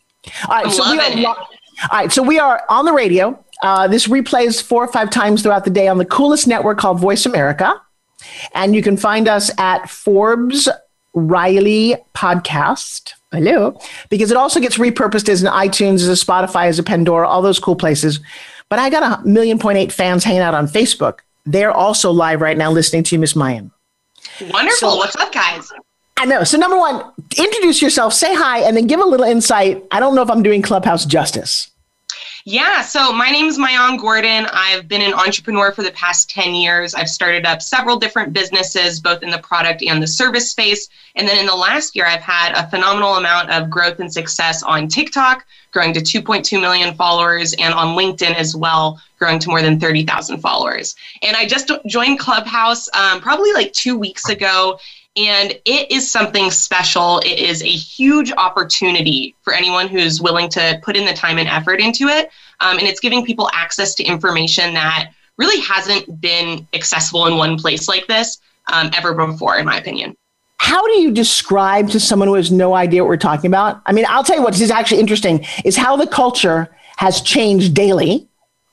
All 0.48 0.62
right, 0.62 0.70
so 0.70 0.90
we 0.90 0.98
are. 0.98 1.16
Lo- 1.16 1.30
all 1.30 1.98
right, 1.98 2.12
so 2.12 2.22
we 2.22 2.38
are 2.38 2.62
on 2.69 2.84
the 2.84 2.92
radio. 2.92 3.42
Uh, 3.62 3.88
this 3.88 4.06
replays 4.06 4.60
four 4.62 4.84
or 4.84 4.88
five 4.88 5.10
times 5.10 5.42
throughout 5.42 5.64
the 5.64 5.70
day 5.70 5.88
on 5.88 5.98
the 5.98 6.04
coolest 6.04 6.46
network 6.46 6.78
called 6.78 7.00
Voice 7.00 7.24
America, 7.24 7.81
and 8.54 8.74
you 8.74 8.82
can 8.82 8.96
find 8.96 9.26
us 9.26 9.50
at 9.58 9.88
Forbes 9.88 10.69
Riley 11.14 11.96
Podcast. 12.14 13.12
Hello, 13.30 13.78
because 14.08 14.30
it 14.30 14.36
also 14.36 14.58
gets 14.58 14.78
repurposed 14.78 15.28
as 15.28 15.42
an 15.42 15.52
iTunes, 15.52 15.96
as 15.96 16.08
a 16.08 16.12
Spotify, 16.12 16.66
as 16.66 16.78
a 16.78 16.82
Pandora, 16.82 17.28
all 17.28 17.42
those 17.42 17.58
cool 17.58 17.76
places. 17.76 18.20
But 18.70 18.78
I 18.78 18.88
got 18.88 19.20
a 19.20 19.26
million 19.26 19.58
point 19.58 19.78
eight 19.78 19.92
fans 19.92 20.25
hanging 20.25 20.40
out 20.40 20.54
on 20.54 20.66
Facebook 20.66 21.20
they're 21.48 21.72
also 21.72 22.10
live 22.10 22.40
right 22.40 22.56
now 22.56 22.70
listening 22.70 23.02
to 23.04 23.14
you, 23.14 23.19
Miss 23.19 23.32
Maayan. 23.32 23.70
Wonderful. 24.41 24.91
So, 24.91 24.96
What's 24.96 25.17
up, 25.17 25.32
guys? 25.32 25.72
I 26.19 26.26
know. 26.26 26.44
So, 26.44 26.58
number 26.58 26.76
one, 26.76 27.03
introduce 27.36 27.81
yourself, 27.81 28.12
say 28.12 28.34
hi, 28.34 28.60
and 28.60 28.76
then 28.76 28.86
give 28.86 29.00
a 29.00 29.05
little 29.05 29.26
insight. 29.26 29.82
I 29.91 29.98
don't 29.98 30.14
know 30.14 30.22
if 30.22 30.31
I'm 30.31 30.43
doing 30.43 30.62
Clubhouse 30.62 31.06
justice. 31.06 31.70
Yeah, 32.50 32.81
so 32.81 33.12
my 33.12 33.28
name 33.28 33.44
is 33.44 33.58
Maayan 33.58 34.00
Gordon. 34.00 34.46
I've 34.50 34.88
been 34.88 35.02
an 35.02 35.12
entrepreneur 35.12 35.70
for 35.70 35.82
the 35.82 35.90
past 35.90 36.31
10 36.31 36.55
years. 36.55 36.94
I've 36.94 37.10
started 37.10 37.44
up 37.44 37.60
several 37.60 37.98
different 37.98 38.32
businesses, 38.32 39.00
both 39.00 39.22
in 39.22 39.28
the 39.28 39.38
product 39.40 39.82
and 39.82 40.02
the 40.02 40.06
service 40.06 40.50
space. 40.50 40.88
And 41.14 41.28
then 41.28 41.36
in 41.36 41.44
the 41.44 41.55
last 41.55 41.94
year, 41.94 42.06
I've 42.06 42.22
had 42.22 42.55
a 42.55 42.67
phenomenal 42.70 43.17
amount 43.17 43.50
of 43.50 43.69
growth 43.69 44.00
and 44.00 44.10
success 44.10 44.62
on 44.62 44.88
TikTok, 44.88 45.44
growing 45.72 45.93
to 45.93 46.00
2.2 46.00 46.58
million 46.58 46.94
followers, 46.94 47.52
and 47.58 47.74
on 47.74 47.94
LinkedIn 47.94 48.34
as 48.34 48.56
well, 48.56 48.98
growing 49.19 49.38
to 49.40 49.50
more 49.50 49.60
than 49.60 49.78
30,000 49.78 50.40
followers. 50.40 50.96
And 51.20 51.36
I 51.36 51.46
just 51.46 51.70
joined 51.86 52.19
Clubhouse 52.19 52.88
um, 52.94 53.20
probably 53.20 53.52
like 53.52 53.74
two 53.74 53.98
weeks 53.98 54.31
ago. 54.31 54.78
And 55.19 55.53
it 55.65 55.91
is 55.91 56.10
something 56.10 56.51
special. 56.51 57.19
It 57.20 57.41
is 57.41 57.63
a 57.63 57.67
huge 57.67 58.31
opportunity 58.32 59.34
for 59.43 59.53
anyone 59.53 59.89
who's 59.89 60.20
willing 60.20 60.48
to 60.51 60.79
put 60.82 60.96
in 60.96 61.05
the 61.05 61.13
time 61.13 61.39
and 61.39 61.48
effort 61.48 61.81
into 61.81 62.06
it. 62.06 62.31
Um, 62.60 62.79
and 62.79 62.87
it's 62.87 63.01
giving 63.01 63.25
people 63.25 63.51
access 63.53 63.94
to 63.96 64.05
information 64.05 64.75
that 64.75 65.10
really 65.37 65.60
hasn't 65.60 66.20
been 66.20 66.67
accessible 66.72 67.27
in 67.27 67.37
one 67.37 67.58
place 67.58 67.89
like 67.89 68.06
this 68.06 68.39
um, 68.72 68.91
ever 68.96 69.15
before, 69.15 69.58
in 69.58 69.67
my 69.67 69.79
opinion. 69.79 70.17
How 70.58 70.87
do 70.87 71.01
you 71.01 71.10
describe 71.10 71.89
to 71.91 72.01
someone 72.01 72.29
who 72.29 72.34
has 72.34 72.53
no 72.53 72.75
idea 72.75 73.03
what 73.03 73.08
we're 73.08 73.17
talking 73.17 73.48
about? 73.48 73.81
I 73.87 73.93
mean, 73.93 74.05
I'll 74.08 74.25
tell 74.25 74.37
you 74.37 74.43
what 74.43 74.60
is 74.60 74.70
actually 74.70 75.01
interesting 75.01 75.44
is 75.65 75.77
how 75.77 75.96
the 75.96 76.06
culture 76.06 76.69
has 76.96 77.22
changed 77.22 77.75
daily 77.75 78.29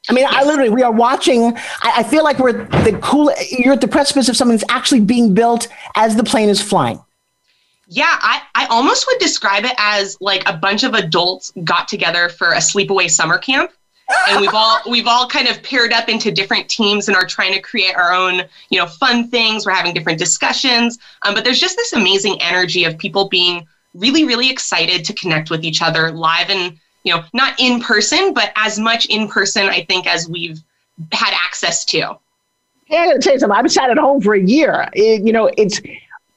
I 0.09 0.13
mean, 0.13 0.25
I 0.29 0.43
literally, 0.43 0.69
we 0.69 0.83
are 0.83 0.91
watching. 0.91 1.55
I, 1.81 1.93
I, 1.97 2.03
feel 2.03 2.23
like 2.23 2.37
we're 2.37 2.53
the 2.53 2.97
cool. 3.01 3.31
You're 3.49 3.73
at 3.73 3.81
the 3.81 3.87
precipice 3.87 4.29
of 4.29 4.37
something 4.37 4.57
that's 4.57 4.69
actually 4.69 5.01
being 5.01 5.33
built 5.33 5.67
as 5.95 6.15
the 6.15 6.23
plane 6.23 6.49
is 6.49 6.61
flying. 6.61 7.03
Yeah, 7.87 8.05
I, 8.09 8.41
I 8.55 8.65
almost 8.67 9.07
would 9.07 9.19
describe 9.19 9.65
it 9.65 9.73
as 9.77 10.17
like 10.21 10.47
a 10.47 10.53
bunch 10.53 10.83
of 10.83 10.93
adults 10.93 11.51
got 11.63 11.87
together 11.87 12.29
for 12.29 12.53
a 12.53 12.57
sleepaway 12.57 13.09
summer 13.09 13.37
camp. 13.37 13.71
and 14.29 14.39
we've 14.39 14.53
all 14.53 14.79
we've 14.89 15.07
all 15.07 15.27
kind 15.27 15.47
of 15.47 15.61
paired 15.63 15.91
up 15.91 16.09
into 16.09 16.31
different 16.31 16.69
teams 16.69 17.07
and 17.07 17.17
are 17.17 17.25
trying 17.25 17.53
to 17.53 17.59
create 17.59 17.95
our 17.95 18.13
own 18.13 18.41
you 18.69 18.79
know 18.79 18.85
fun 18.85 19.27
things 19.27 19.65
we're 19.65 19.71
having 19.71 19.95
different 19.95 20.19
discussions 20.19 20.99
um, 21.25 21.33
but 21.33 21.43
there's 21.43 21.59
just 21.59 21.75
this 21.75 21.93
amazing 21.93 22.39
energy 22.39 22.83
of 22.83 22.95
people 22.99 23.27
being 23.29 23.65
really, 23.95 24.25
really 24.25 24.49
excited 24.49 25.03
to 25.05 25.13
connect 25.13 25.49
with 25.49 25.63
each 25.63 25.81
other 25.81 26.11
live 26.11 26.49
and, 26.49 26.77
you 27.05 27.13
know, 27.15 27.23
not 27.33 27.53
in 27.59 27.79
person, 27.79 28.33
but 28.33 28.51
as 28.55 28.77
much 28.77 29.05
in 29.05 29.27
person, 29.29 29.67
I 29.69 29.83
think, 29.85 30.07
as 30.07 30.27
we've 30.27 30.59
had 31.13 31.33
access 31.33 31.85
to. 31.85 32.17
Hey, 32.85 32.97
I 32.97 33.05
gotta 33.05 33.19
tell 33.19 33.33
you 33.33 33.39
something. 33.39 33.57
I've 33.57 33.71
sat 33.71 33.89
at 33.89 33.97
home 33.97 34.21
for 34.21 34.33
a 34.33 34.41
year. 34.41 34.89
It, 34.93 35.25
you 35.25 35.31
know, 35.31 35.49
it's 35.57 35.81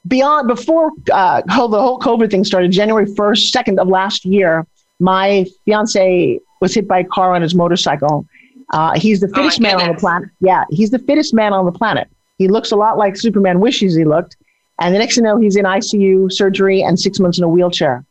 beyond 0.07 0.47
before 0.47 0.91
uh, 1.11 1.41
the 1.41 1.81
whole 1.81 1.99
COVID 1.99 2.31
thing 2.31 2.43
started. 2.43 2.71
January 2.71 3.05
first, 3.15 3.51
second 3.51 3.79
of 3.79 3.87
last 3.87 4.25
year, 4.25 4.65
my 4.99 5.45
fiance 5.65 6.39
was 6.61 6.73
hit 6.73 6.87
by 6.87 6.99
a 6.99 7.03
car 7.03 7.35
on 7.35 7.41
his 7.41 7.55
motorcycle. 7.55 8.25
Uh, 8.71 8.97
he's 8.99 9.19
the 9.19 9.27
Oh, 9.27 9.33
fittest 9.35 9.59
my 9.59 9.75
man 9.75 9.81
on 9.81 9.95
the 9.95 9.99
planet. 9.99 10.29
Yeah, 10.39 10.63
he's 10.69 10.91
the 10.91 10.99
fittest 10.99 11.33
man 11.33 11.53
on 11.53 11.65
the 11.65 11.71
planet. 11.71 12.07
He 12.37 12.47
looks 12.47 12.71
a 12.71 12.75
lot 12.75 12.97
like 12.97 13.17
Superman 13.17 13.59
wishes 13.59 13.95
he 13.95 14.05
looked. 14.05 14.37
And 14.79 14.93
the 14.93 14.99
next 14.99 15.15
thing 15.15 15.25
you 15.25 15.29
know, 15.31 15.37
he's 15.37 15.55
in 15.55 15.65
ICU 15.65 16.31
surgery 16.31 16.81
and 16.81 16.99
six 16.99 17.19
months 17.19 17.37
in 17.37 17.43
a 17.43 17.49
wheelchair. 17.49 18.05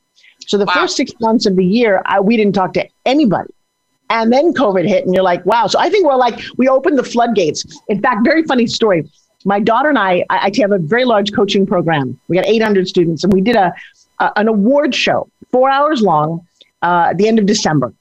So 0.48 0.56
the 0.58 0.64
Wow. 0.64 0.72
first 0.74 0.96
six 0.96 1.12
months 1.20 1.46
of 1.46 1.56
the 1.56 1.64
year, 1.64 2.02
I, 2.06 2.20
we 2.20 2.36
didn't 2.36 2.54
talk 2.54 2.72
to 2.74 2.86
anybody. 3.04 3.52
And 4.10 4.32
then 4.32 4.54
COVID 4.54 4.88
hit, 4.88 5.04
and 5.04 5.14
you're 5.14 5.22
like, 5.22 5.44
wow. 5.44 5.66
So 5.66 5.78
I 5.78 5.90
think 5.90 6.06
we're 6.06 6.16
like, 6.16 6.40
we 6.56 6.66
opened 6.68 6.98
the 6.98 7.02
floodgates. 7.04 7.66
In 7.88 8.00
fact, 8.00 8.24
very 8.24 8.42
funny 8.44 8.66
story. 8.66 9.06
My 9.44 9.60
daughter 9.60 9.90
and 9.90 9.98
I, 9.98 10.24
I, 10.30 10.46
I 10.46 10.50
have 10.60 10.72
a 10.72 10.78
very 10.78 11.04
large 11.04 11.32
coaching 11.34 11.66
program. 11.66 12.18
We 12.28 12.36
got 12.36 12.46
800 12.46 12.88
students, 12.88 13.22
and 13.24 13.32
we 13.32 13.42
did 13.42 13.56
a, 13.56 13.72
a 14.20 14.32
an 14.36 14.48
award 14.48 14.94
show, 14.94 15.28
four 15.52 15.68
hours 15.70 16.00
long, 16.00 16.46
uh, 16.82 17.08
at 17.10 17.18
the 17.18 17.28
end 17.28 17.38
of 17.38 17.44
December. 17.44 17.92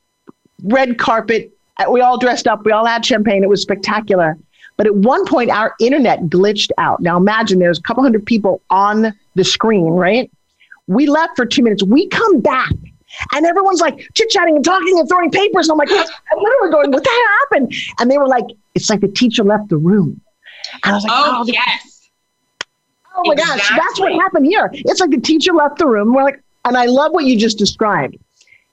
Red 0.64 0.98
carpet. 0.98 1.52
uh, 1.80 1.92
We 1.92 2.00
all 2.00 2.18
dressed 2.18 2.48
up. 2.48 2.64
We 2.66 2.72
all 2.72 2.86
had 2.86 3.06
champagne. 3.06 3.44
It 3.44 3.50
was 3.50 3.62
spectacular. 3.62 4.38
But 4.78 4.88
at 4.88 4.96
one 4.96 5.26
point, 5.26 5.50
our 5.52 5.74
internet 5.82 6.22
glitched 6.28 6.72
out. 6.78 7.02
Now 7.02 7.18
imagine 7.18 7.60
there's 7.60 7.80
a 7.80 7.82
couple 7.82 8.04
hundred 8.04 8.26
people 8.26 8.62
on 8.70 9.14
the 9.36 9.44
screen, 9.44 9.88
right? 9.88 10.32
We 10.88 11.08
left 11.08 11.36
for 11.36 11.46
two 11.46 11.64
minutes. 11.64 11.84
We 11.84 12.08
come 12.08 12.40
back, 12.42 12.72
and 13.34 13.46
everyone's 13.46 13.82
like 13.82 14.10
chit 14.14 14.30
chatting 14.30 14.56
and 14.56 14.64
talking 14.66 14.98
and 15.00 15.08
throwing 15.08 15.32
papers. 15.32 15.68
And 15.70 15.74
I'm 15.74 15.78
like, 15.78 15.92
I'm 15.92 16.40
literally 16.44 16.72
going, 16.72 16.92
what 16.92 17.04
the 17.04 17.10
hell 17.10 17.38
happened? 17.42 17.74
And 18.00 18.10
they 18.10 18.18
were 18.18 18.28
like, 18.28 18.46
it's 18.76 18.90
like 18.90 19.02
the 19.02 19.08
teacher 19.10 19.44
left 19.44 19.70
the 19.70 19.78
room. 19.78 20.22
And 20.84 20.94
I 20.94 20.94
was 20.94 21.04
like, 21.04 21.14
Oh, 21.16 21.44
the- 21.46 21.54
yes. 21.54 22.10
oh 23.16 23.24
my 23.26 23.36
gosh, 23.36 23.70
that's 23.70 24.00
what 24.00 24.12
happened 24.14 24.46
here. 24.46 24.70
It's 24.74 25.00
like 25.00 25.10
the 25.12 25.20
teacher 25.22 25.54
left 25.54 25.78
the 25.78 25.88
room. 25.88 26.14
We're 26.14 26.24
like, 26.24 26.42
and 26.66 26.78
I 26.78 26.86
love 26.86 27.12
what 27.14 27.26
you 27.26 27.38
just 27.38 27.58
described. 27.58 28.18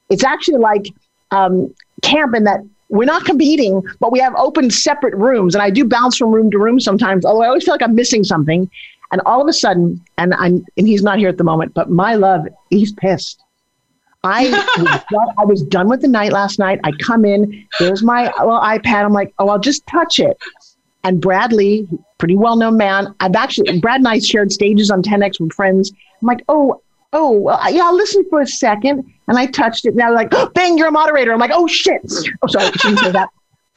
It's 0.09 0.23
actually 0.23 0.59
like 0.59 0.87
um, 1.31 1.73
camp 2.01 2.35
in 2.35 2.43
that 2.43 2.61
we're 2.89 3.05
not 3.05 3.25
competing, 3.25 3.81
but 3.99 4.11
we 4.11 4.19
have 4.19 4.35
open 4.35 4.69
separate 4.69 5.15
rooms. 5.15 5.55
And 5.55 5.61
I 5.61 5.69
do 5.71 5.85
bounce 5.85 6.17
from 6.17 6.31
room 6.31 6.51
to 6.51 6.59
room 6.59 6.79
sometimes, 6.79 7.25
although 7.25 7.41
I 7.41 7.47
always 7.47 7.63
feel 7.63 7.73
like 7.73 7.81
I'm 7.81 7.95
missing 7.95 8.23
something. 8.23 8.69
And 9.11 9.21
all 9.25 9.41
of 9.41 9.47
a 9.47 9.53
sudden, 9.53 10.03
and 10.17 10.33
I'm 10.33 10.65
and 10.77 10.87
he's 10.87 11.03
not 11.03 11.19
here 11.19 11.29
at 11.29 11.37
the 11.37 11.43
moment, 11.43 11.73
but 11.73 11.89
my 11.89 12.15
love, 12.15 12.47
he's 12.69 12.91
pissed. 12.93 13.41
I 14.23 14.49
was, 14.77 15.03
done, 15.11 15.27
I 15.37 15.45
was 15.45 15.63
done 15.63 15.87
with 15.87 16.01
the 16.01 16.07
night 16.07 16.31
last 16.31 16.57
night. 16.57 16.79
I 16.83 16.91
come 16.93 17.25
in, 17.25 17.67
there's 17.79 18.01
my 18.01 18.33
well, 18.39 18.59
iPad. 18.61 19.05
I'm 19.05 19.13
like, 19.13 19.33
oh, 19.39 19.49
I'll 19.49 19.59
just 19.59 19.85
touch 19.87 20.19
it. 20.19 20.37
And 21.03 21.21
Bradley, 21.21 21.87
pretty 22.17 22.35
well 22.35 22.55
known 22.55 22.77
man, 22.77 23.13
I've 23.19 23.35
actually, 23.35 23.79
Brad 23.79 23.99
and 23.99 24.07
I 24.07 24.17
shared 24.17 24.51
stages 24.51 24.89
on 24.89 25.03
10X 25.03 25.39
with 25.39 25.53
friends. 25.53 25.91
I'm 26.19 26.27
like, 26.27 26.43
oh, 26.49 26.81
oh, 27.13 27.31
well, 27.31 27.71
yeah, 27.71 27.83
I'll 27.83 27.95
listen 27.95 28.25
for 28.29 28.41
a 28.41 28.47
second. 28.47 29.11
And 29.27 29.37
I 29.37 29.45
touched 29.45 29.85
it. 29.85 29.93
Was 29.93 30.13
like, 30.15 30.29
oh, 30.31 30.49
bang, 30.55 30.77
you're 30.77 30.87
a 30.87 30.91
moderator. 30.91 31.31
I'm 31.31 31.39
like, 31.39 31.51
oh, 31.53 31.67
shit. 31.67 32.01
Oh, 32.41 32.47
sorry, 32.47 32.65
I 32.65 32.71
shouldn't 32.71 32.99
say 32.99 33.11
that. 33.11 33.29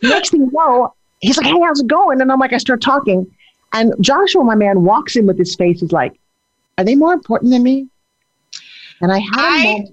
Next 0.02 0.30
thing 0.30 0.42
you 0.42 0.50
know, 0.52 0.94
he's 1.20 1.36
like, 1.36 1.46
hey, 1.46 1.60
how's 1.62 1.80
it 1.80 1.86
going? 1.86 2.20
And 2.20 2.32
I'm 2.32 2.38
like, 2.38 2.52
I 2.52 2.58
start 2.58 2.80
talking. 2.80 3.30
And 3.72 3.94
Joshua, 4.00 4.44
my 4.44 4.54
man, 4.54 4.82
walks 4.82 5.16
in 5.16 5.26
with 5.26 5.38
his 5.38 5.54
face, 5.54 5.82
is 5.82 5.92
like, 5.92 6.18
are 6.78 6.84
they 6.84 6.94
more 6.94 7.12
important 7.12 7.50
than 7.50 7.62
me? 7.62 7.88
And 9.00 9.12
I 9.12 9.18
had 9.18 9.36
a 9.36 9.38
I-. 9.38 9.84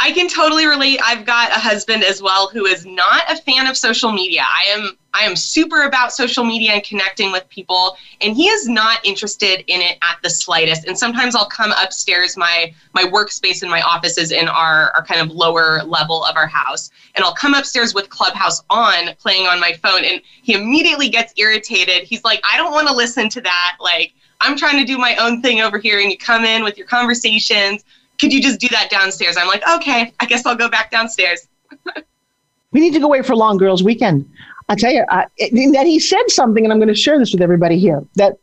I 0.00 0.12
can 0.12 0.28
totally 0.28 0.66
relate. 0.66 1.00
I've 1.02 1.24
got 1.24 1.50
a 1.50 1.58
husband 1.58 2.04
as 2.04 2.20
well 2.20 2.48
who 2.48 2.66
is 2.66 2.84
not 2.84 3.22
a 3.30 3.36
fan 3.36 3.66
of 3.66 3.76
social 3.76 4.12
media. 4.12 4.42
I 4.42 4.70
am 4.70 4.98
I 5.14 5.24
am 5.24 5.36
super 5.36 5.84
about 5.84 6.12
social 6.12 6.44
media 6.44 6.72
and 6.72 6.84
connecting 6.84 7.32
with 7.32 7.48
people 7.48 7.96
and 8.20 8.36
he 8.36 8.48
is 8.48 8.68
not 8.68 9.04
interested 9.04 9.64
in 9.66 9.80
it 9.80 9.96
at 10.02 10.18
the 10.22 10.28
slightest. 10.28 10.86
And 10.86 10.98
sometimes 10.98 11.34
I'll 11.34 11.48
come 11.48 11.72
upstairs 11.72 12.36
my 12.36 12.74
my 12.92 13.04
workspace 13.04 13.62
in 13.62 13.70
my 13.70 13.80
office 13.82 14.18
is 14.18 14.32
in 14.32 14.48
our 14.48 14.90
our 14.92 15.04
kind 15.04 15.20
of 15.20 15.34
lower 15.34 15.82
level 15.84 16.24
of 16.24 16.36
our 16.36 16.46
house 16.46 16.90
and 17.14 17.24
I'll 17.24 17.34
come 17.34 17.54
upstairs 17.54 17.94
with 17.94 18.10
Clubhouse 18.10 18.62
on 18.68 19.14
playing 19.18 19.46
on 19.46 19.60
my 19.60 19.72
phone 19.72 20.04
and 20.04 20.20
he 20.42 20.54
immediately 20.54 21.08
gets 21.08 21.32
irritated. 21.36 22.02
He's 22.02 22.24
like, 22.24 22.42
"I 22.44 22.56
don't 22.56 22.72
want 22.72 22.88
to 22.88 22.94
listen 22.94 23.28
to 23.30 23.40
that." 23.40 23.76
Like 23.80 24.12
I'm 24.40 24.56
trying 24.56 24.78
to 24.78 24.84
do 24.84 24.98
my 24.98 25.16
own 25.16 25.40
thing 25.40 25.60
over 25.60 25.78
here 25.78 26.00
and 26.00 26.10
you 26.10 26.18
come 26.18 26.44
in 26.44 26.64
with 26.64 26.76
your 26.76 26.86
conversations 26.86 27.84
could 28.20 28.32
you 28.32 28.40
just 28.40 28.60
do 28.60 28.68
that 28.68 28.90
downstairs? 28.90 29.36
I'm 29.36 29.48
like, 29.48 29.62
okay, 29.68 30.12
I 30.20 30.26
guess 30.26 30.46
I'll 30.46 30.56
go 30.56 30.68
back 30.68 30.90
downstairs. 30.90 31.46
we 32.72 32.80
need 32.80 32.92
to 32.94 33.00
go 33.00 33.06
away 33.06 33.22
for 33.22 33.34
long 33.34 33.56
girls 33.56 33.82
weekend. 33.82 34.28
I 34.68 34.74
tell 34.74 34.92
you, 34.92 35.04
I, 35.10 35.26
and 35.38 35.74
then 35.74 35.86
he 35.86 35.98
said 35.98 36.28
something, 36.28 36.64
and 36.64 36.72
I'm 36.72 36.78
going 36.78 36.88
to 36.88 36.94
share 36.94 37.18
this 37.18 37.32
with 37.32 37.42
everybody 37.42 37.78
here 37.78 38.02
that 38.16 38.36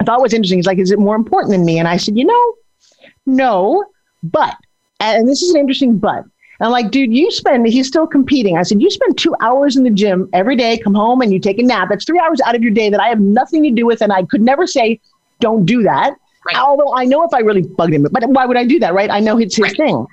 I 0.00 0.04
thought 0.04 0.20
was 0.22 0.32
interesting. 0.32 0.58
He's 0.58 0.66
like, 0.66 0.78
"Is 0.78 0.90
it 0.90 0.98
more 0.98 1.16
important 1.16 1.52
than 1.52 1.64
me?" 1.64 1.78
And 1.78 1.88
I 1.88 1.96
said, 1.96 2.16
"You 2.16 2.26
know, 2.26 2.54
no, 3.26 3.84
but." 4.22 4.54
And 5.00 5.26
this 5.26 5.42
is 5.42 5.50
an 5.54 5.60
interesting 5.60 5.98
but. 5.98 6.24
And 6.60 6.66
I'm 6.66 6.72
like, 6.72 6.90
dude, 6.90 7.12
you 7.12 7.30
spend. 7.30 7.66
He's 7.66 7.86
still 7.86 8.06
competing. 8.06 8.58
I 8.58 8.62
said, 8.64 8.82
you 8.82 8.90
spend 8.90 9.16
two 9.16 9.34
hours 9.40 9.78
in 9.78 9.82
the 9.82 9.88
gym 9.90 10.28
every 10.34 10.56
day. 10.56 10.76
Come 10.76 10.94
home 10.94 11.22
and 11.22 11.32
you 11.32 11.40
take 11.40 11.58
a 11.58 11.62
nap. 11.62 11.88
That's 11.88 12.04
three 12.04 12.18
hours 12.20 12.38
out 12.44 12.54
of 12.54 12.62
your 12.62 12.70
day 12.70 12.90
that 12.90 13.00
I 13.00 13.08
have 13.08 13.18
nothing 13.18 13.62
to 13.62 13.70
do 13.70 13.86
with, 13.86 14.02
and 14.02 14.12
I 14.12 14.24
could 14.24 14.42
never 14.42 14.66
say, 14.66 15.00
don't 15.40 15.64
do 15.64 15.82
that. 15.84 16.14
Right. 16.46 16.56
Although 16.56 16.94
I 16.94 17.06
know 17.06 17.24
if 17.24 17.32
I 17.32 17.38
really 17.38 17.62
bugged 17.62 17.94
him, 17.94 18.06
but 18.10 18.28
why 18.28 18.44
would 18.44 18.58
I 18.58 18.66
do 18.66 18.78
that, 18.80 18.92
right? 18.92 19.08
I 19.10 19.20
know 19.20 19.38
it's 19.38 19.56
his 19.56 19.68
Right. 19.68 19.76
thing. 19.78 20.06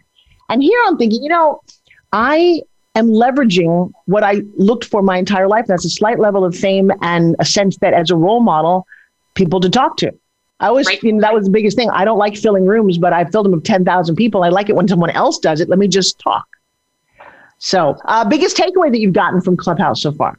And 0.48 0.64
here 0.64 0.80
I'm 0.88 0.98
thinking, 0.98 1.22
you 1.22 1.28
know, 1.30 1.60
I 2.14 2.62
am 2.98 3.08
leveraging 3.10 3.92
what 4.06 4.24
I 4.24 4.42
looked 4.56 4.86
for 4.86 5.02
my 5.02 5.18
entire 5.18 5.48
life. 5.48 5.66
That's 5.68 5.86
a 5.86 5.90
slight 5.90 6.20
level 6.20 6.44
of 6.46 6.56
fame 6.56 6.92
and 7.02 7.36
a 7.40 7.46
sense 7.46 7.78
that 7.78 7.94
as 7.94 8.12
a 8.12 8.16
role 8.16 8.42
model, 8.42 8.86
people 9.36 9.60
to 9.62 9.70
talk 9.70 9.98
to. 9.98 10.12
I 10.60 10.68
always, 10.68 10.88
Right. 10.88 11.02
you 11.04 11.14
know, 11.14 11.22
that 11.22 11.34
was 11.34 11.46
the 11.46 11.52
biggest 11.52 11.78
thing. 11.78 11.90
I 11.92 12.04
don't 12.04 12.18
like 12.18 12.36
filling 12.36 12.66
rooms, 12.66 12.98
but 12.98 13.14
I 13.14 13.26
filled 13.26 13.46
them 13.46 13.52
with 13.54 13.64
10,000 13.64 14.16
people. 14.16 14.44
I 14.44 14.50
like 14.50 14.70
it 14.70 14.76
when 14.76 14.88
someone 14.88 15.12
else 15.12 15.38
does 15.38 15.62
it. 15.62 15.70
Let 15.70 15.78
me 15.78 15.88
just 15.88 16.18
talk. 16.20 16.48
So, 17.60 17.98
uh, 18.06 18.26
biggest 18.26 18.58
takeaway 18.58 18.92
that 18.92 19.00
you've 19.00 19.14
gotten 19.14 19.42
from 19.42 19.58
Clubhouse 19.58 20.02
so 20.02 20.12
far? 20.12 20.38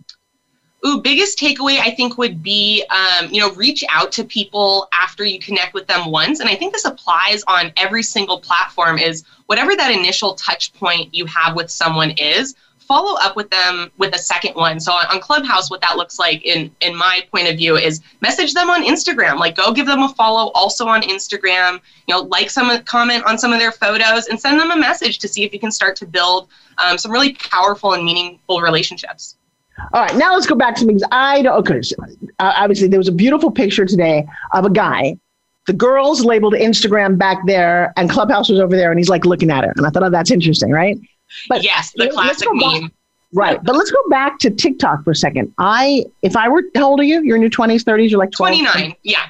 Ooh, 0.87 1.00
biggest 1.00 1.38
takeaway 1.38 1.80
I 1.80 1.90
think 1.90 2.18
would 2.18 2.40
be, 2.40 2.85
um, 2.90 3.28
you 3.30 3.40
know, 3.40 3.50
reach 3.54 3.82
out 3.88 4.12
to 4.12 4.25
people 4.25 4.88
after 4.92 5.25
you 5.25 5.40
connect 5.40 5.75
with 5.75 5.88
them 5.88 6.11
once. 6.11 6.38
And 6.38 6.49
I 6.49 6.54
think 6.54 6.73
this 6.73 6.85
applies 6.85 7.42
on 7.49 7.73
every 7.76 8.02
single 8.02 8.38
platform 8.38 8.99
is 8.99 9.25
whatever 9.47 9.75
that 9.75 9.90
initial 9.90 10.35
touch 10.35 10.73
point 10.75 11.12
you 11.12 11.26
have 11.26 11.56
with 11.56 11.68
someone 11.68 12.11
is, 12.12 12.54
follow 12.78 13.18
up 13.20 13.37
with 13.37 13.50
them 13.50 13.90
with 13.99 14.14
a 14.14 14.18
second 14.18 14.54
one. 14.54 14.80
So 14.80 14.92
on, 14.92 15.20
Clubhouse, 15.20 15.68
what 15.68 15.80
that 15.82 15.97
looks 15.97 16.18
like 16.18 16.44
in, 16.44 16.75
in 16.80 16.97
my 16.97 17.26
point 17.30 17.49
of 17.49 17.56
view 17.56 17.76
is 17.76 18.00
message 18.23 18.54
them 18.54 18.70
on 18.70 18.82
Instagram, 18.82 19.38
like 19.38 19.56
go 19.56 19.73
give 19.73 19.87
them 19.87 20.02
a 20.02 20.08
follow 20.14 20.50
also 20.54 20.87
on 20.87 21.02
Instagram, 21.02 21.80
you 22.06 22.14
know, 22.14 22.20
like 22.23 22.50
some, 22.50 22.82
comment 22.85 23.25
on 23.26 23.37
some 23.37 23.52
of 23.52 23.58
their 23.58 23.73
photos 23.73 24.28
and 24.28 24.40
send 24.40 24.58
them 24.58 24.70
a 24.70 24.76
message 24.76 25.18
to 25.18 25.28
see 25.28 25.44
if 25.44 25.52
you 25.52 25.61
can 25.61 25.70
start 25.70 25.97
to 25.97 26.06
build 26.06 26.49
um, 26.78 26.97
some 26.97 27.12
really 27.12 27.35
powerful 27.35 27.92
and 27.92 28.04
meaningful 28.04 28.61
relationships. 28.61 29.37
All 29.92 30.02
right, 30.02 30.16
now 30.16 30.35
let's 30.35 30.47
go 30.47 30.54
back 30.54 30.75
to 30.76 30.85
things 30.85 31.02
I 31.12 31.42
don't. 31.42 31.56
Okay, 31.58 31.82
so, 31.82 31.97
uh, 32.38 32.52
obviously 32.56 32.88
there 32.88 32.99
was 32.99 33.08
a 33.08 33.12
beautiful 33.12 33.50
picture 33.50 33.85
today 33.85 34.26
of 34.52 34.64
a 34.64 34.70
guy. 34.70 35.18
The 35.66 35.73
girls 35.73 36.25
labeled 36.25 36.54
Instagram 36.54 37.18
back 37.18 37.38
there, 37.47 37.92
and 37.97 38.08
Clubhouse 38.11 38.49
was 38.49 38.58
over 38.61 38.76
there, 38.76 38.90
and 38.90 38.99
he's 38.99 39.08
like 39.08 39.25
looking 39.25 39.50
at 39.50 39.64
it. 39.64 39.73
And 39.76 39.87
I 39.87 39.90
thought, 39.90 40.02
oh, 40.02 40.11
that's 40.11 40.30
interesting, 40.30 40.70
right? 40.70 40.99
But 41.49 41.62
yes, 41.62 41.92
the 41.94 42.08
classic 42.08 42.47
go 42.49 42.58
back- 42.58 42.82
meme. 42.82 42.92
Right. 43.35 43.62
But 43.62 43.76
let's 43.76 43.90
go 43.90 44.00
back 44.08 44.38
to 44.38 44.50
TikTok 44.50 45.04
for 45.04 45.11
a 45.11 45.14
second. 45.14 45.52
I, 45.58 46.06
if 46.23 46.35
I 46.35 46.49
were, 46.49 46.62
how 46.75 46.88
old 46.88 47.00
are 47.00 47.04
you? 47.04 47.23
You're 47.23 47.37
in 47.37 47.42
your 47.42 47.50
20s, 47.50 47.85
30s? 47.85 48.08
You're 48.08 48.18
like 48.18 48.30
12? 48.30 48.61
29. 48.61 48.94
Yeah. 49.02 49.26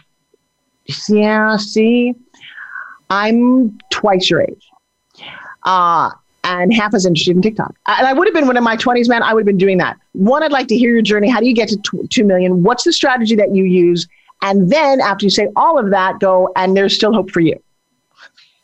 Yeah, 1.08 1.56
see, 1.56 2.14
I'm 3.10 3.76
twice 3.90 4.30
your 4.30 4.42
age. 4.42 4.70
Uh, 5.64 6.10
and 6.48 6.72
half 6.72 6.94
as 6.94 7.04
interested 7.04 7.36
in 7.36 7.42
TikTok. 7.42 7.74
And 7.86 8.06
I 8.06 8.12
would 8.12 8.26
have 8.26 8.34
been 8.34 8.46
when 8.46 8.56
in 8.56 8.64
my 8.64 8.76
20s, 8.76 9.08
man, 9.08 9.22
I 9.22 9.34
would 9.34 9.40
have 9.40 9.46
been 9.46 9.58
doing 9.58 9.78
that. 9.78 9.98
One, 10.12 10.42
I'd 10.42 10.52
like 10.52 10.66
to 10.68 10.76
hear 10.76 10.92
your 10.92 11.02
journey. 11.02 11.28
How 11.28 11.40
do 11.40 11.46
you 11.46 11.54
get 11.54 11.68
to 11.68 11.76
tw- 11.78 12.10
2 12.10 12.24
million? 12.24 12.62
What's 12.62 12.84
the 12.84 12.92
strategy 12.92 13.36
that 13.36 13.54
you 13.54 13.64
use? 13.64 14.08
And 14.42 14.70
then 14.70 15.00
after 15.00 15.26
you 15.26 15.30
say 15.30 15.48
all 15.56 15.78
of 15.78 15.90
that, 15.90 16.20
go, 16.20 16.50
and 16.56 16.76
there's 16.76 16.94
still 16.94 17.12
hope 17.12 17.30
for 17.30 17.40
you. 17.40 17.60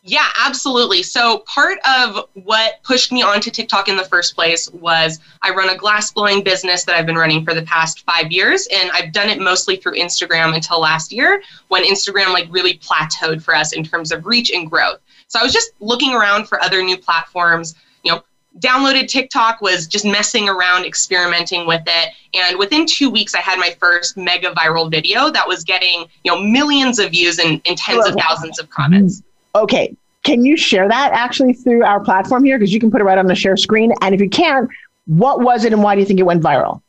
Yeah, 0.07 0.27
absolutely. 0.45 1.03
So, 1.03 1.39
part 1.47 1.79
of 1.89 2.29
what 2.35 2.83
pushed 2.83 3.11
me 3.11 3.23
onto 3.23 3.51
TikTok 3.51 3.89
in 3.89 3.97
the 3.97 4.05
first 4.05 4.35
place 4.35 4.71
was 4.71 5.19
I 5.41 5.49
run 5.49 5.71
a 5.71 5.77
glass 5.79 6.13
blowing 6.13 6.45
business 6.45 6.85
that 6.85 6.95
I've 6.95 7.07
been 7.07 7.17
running 7.17 7.43
for 7.43 7.55
the 7.55 7.63
past 7.63 8.05
five 8.05 8.31
years. 8.31 8.69
And 8.71 8.91
I've 8.93 9.13
done 9.13 9.31
it 9.31 9.41
mostly 9.41 9.77
through 9.77 9.95
Instagram 9.95 10.55
until 10.55 10.79
last 10.79 11.11
year 11.11 11.43
when 11.69 11.85
Instagram 11.85 12.35
like 12.35 12.49
really 12.51 12.79
plateaued 12.79 13.43
for 13.43 13.55
us 13.55 13.73
in 13.73 13.83
terms 13.83 14.13
of 14.13 14.27
reach 14.27 14.51
and 14.51 14.71
growth. 14.71 15.01
So, 15.35 15.41
I 15.41 15.43
was 15.43 15.53
just 15.53 15.73
looking 15.81 16.15
around 16.15 16.47
for 16.47 16.63
other 16.63 16.83
new 16.83 16.97
platforms, 16.97 17.75
you 18.05 18.13
know. 18.13 18.23
Downloaded 18.61 19.09
TikTok, 19.09 19.61
was 19.61 19.89
just 19.89 20.05
messing 20.05 20.49
around, 20.49 20.85
experimenting 20.85 21.67
with 21.67 21.83
it. 21.89 22.13
And 22.35 22.57
within 22.57 22.87
two 22.87 23.11
weeks, 23.11 23.35
I 23.35 23.41
had 23.41 23.59
my 23.59 23.77
first 23.81 24.17
mega 24.17 24.53
viral 24.53 24.89
video 24.89 25.29
that 25.29 25.49
was 25.49 25.65
getting, 25.65 26.07
you 26.23 26.31
know, 26.31 26.41
millions 26.41 27.01
of 27.01 27.11
views 27.11 27.41
and, 27.41 27.61
and 27.67 27.77
tens 27.77 28.07
of 28.07 28.15
thousands 28.15 28.61
of 28.61 28.71
comments. 28.71 29.25
Okay. 29.57 29.97
Can 30.23 30.45
you 30.45 30.57
share 30.57 30.89
that 30.89 31.11
actually 31.13 31.53
through 31.53 31.83
our 31.83 31.99
platform 31.99 32.45
here? 32.45 32.57
Because 32.57 32.73
you 32.73 32.79
can 32.79 32.93
put 32.93 33.01
it 33.01 33.05
right 33.05 33.19
on 33.19 33.27
the 33.27 33.35
share 33.35 33.57
screen. 33.57 33.93
And 34.03 34.15
if 34.15 34.21
you 34.21 34.31
can't, 34.31 34.71
what 35.07 35.41
was 35.41 35.65
it 35.65 35.73
and 35.73 35.83
why 35.83 35.97
do 35.97 36.01
you 36.01 36.07
think 36.07 36.21
it 36.21 36.23
went 36.23 36.41
viral? 36.41 36.81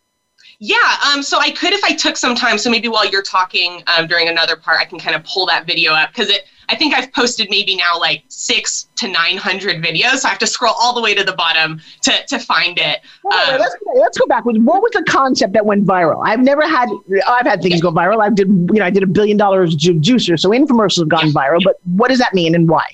Yeah, 0.59 0.75
um, 1.11 1.23
so 1.23 1.39
I 1.39 1.49
could 1.49 1.73
if 1.73 1.83
I 1.83 1.95
took 1.95 2.15
some 2.15 2.35
time. 2.35 2.59
So 2.59 2.69
maybe 2.69 2.89
while 2.89 3.07
you're 3.09 3.23
talking 3.23 3.81
um, 3.87 4.05
during 4.05 4.27
another 4.27 4.55
part, 4.55 4.79
I 4.79 4.85
can 4.85 4.99
kind 4.99 5.15
of 5.15 5.23
pull 5.23 5.47
that 5.47 5.65
video 5.65 5.93
up 5.93 6.11
because 6.11 6.29
it. 6.29 6.45
I 6.69 6.75
think 6.75 6.93
I've 6.93 7.11
posted 7.13 7.49
maybe 7.49 7.75
now 7.75 7.99
like 7.99 8.23
six 8.27 8.87
to 8.97 9.07
nine 9.07 9.37
hundred 9.37 9.83
videos. 9.83 10.17
So 10.17 10.27
I 10.27 10.31
have 10.31 10.39
to 10.39 10.47
scroll 10.47 10.73
all 10.79 10.93
the 10.93 11.01
way 11.01 11.13
to 11.13 11.23
the 11.23 11.33
bottom 11.33 11.81
to, 12.03 12.11
to 12.27 12.39
find 12.39 12.77
it. 12.77 13.01
um, 13.25 13.59
let's, 13.59 13.75
let's 13.95 14.17
go 14.17 14.25
back. 14.27 14.45
What 14.45 14.55
was 14.55 14.91
the 14.93 15.03
concept 15.07 15.53
that 15.53 15.65
went 15.65 15.85
viral? 15.85 16.21
I've 16.25 16.41
never 16.41 16.67
had. 16.67 16.89
I've 17.27 17.45
had 17.45 17.61
things 17.61 17.81
go 17.81 17.91
viral. 17.91 18.21
I 18.21 18.29
did. 18.29 18.47
You 18.47 18.79
know, 18.79 18.85
I 18.85 18.89
did 18.89 19.03
a 19.03 19.07
billion 19.07 19.37
dollars 19.37 19.75
ju- 19.75 19.99
juicer, 19.99 20.39
so 20.39 20.49
infomercials 20.49 20.99
have 20.99 21.09
gone 21.09 21.27
yeah. 21.27 21.33
viral. 21.33 21.63
But 21.63 21.77
what 21.83 22.09
does 22.09 22.19
that 22.19 22.33
mean 22.33 22.55
and 22.55 22.67
why? 22.69 22.85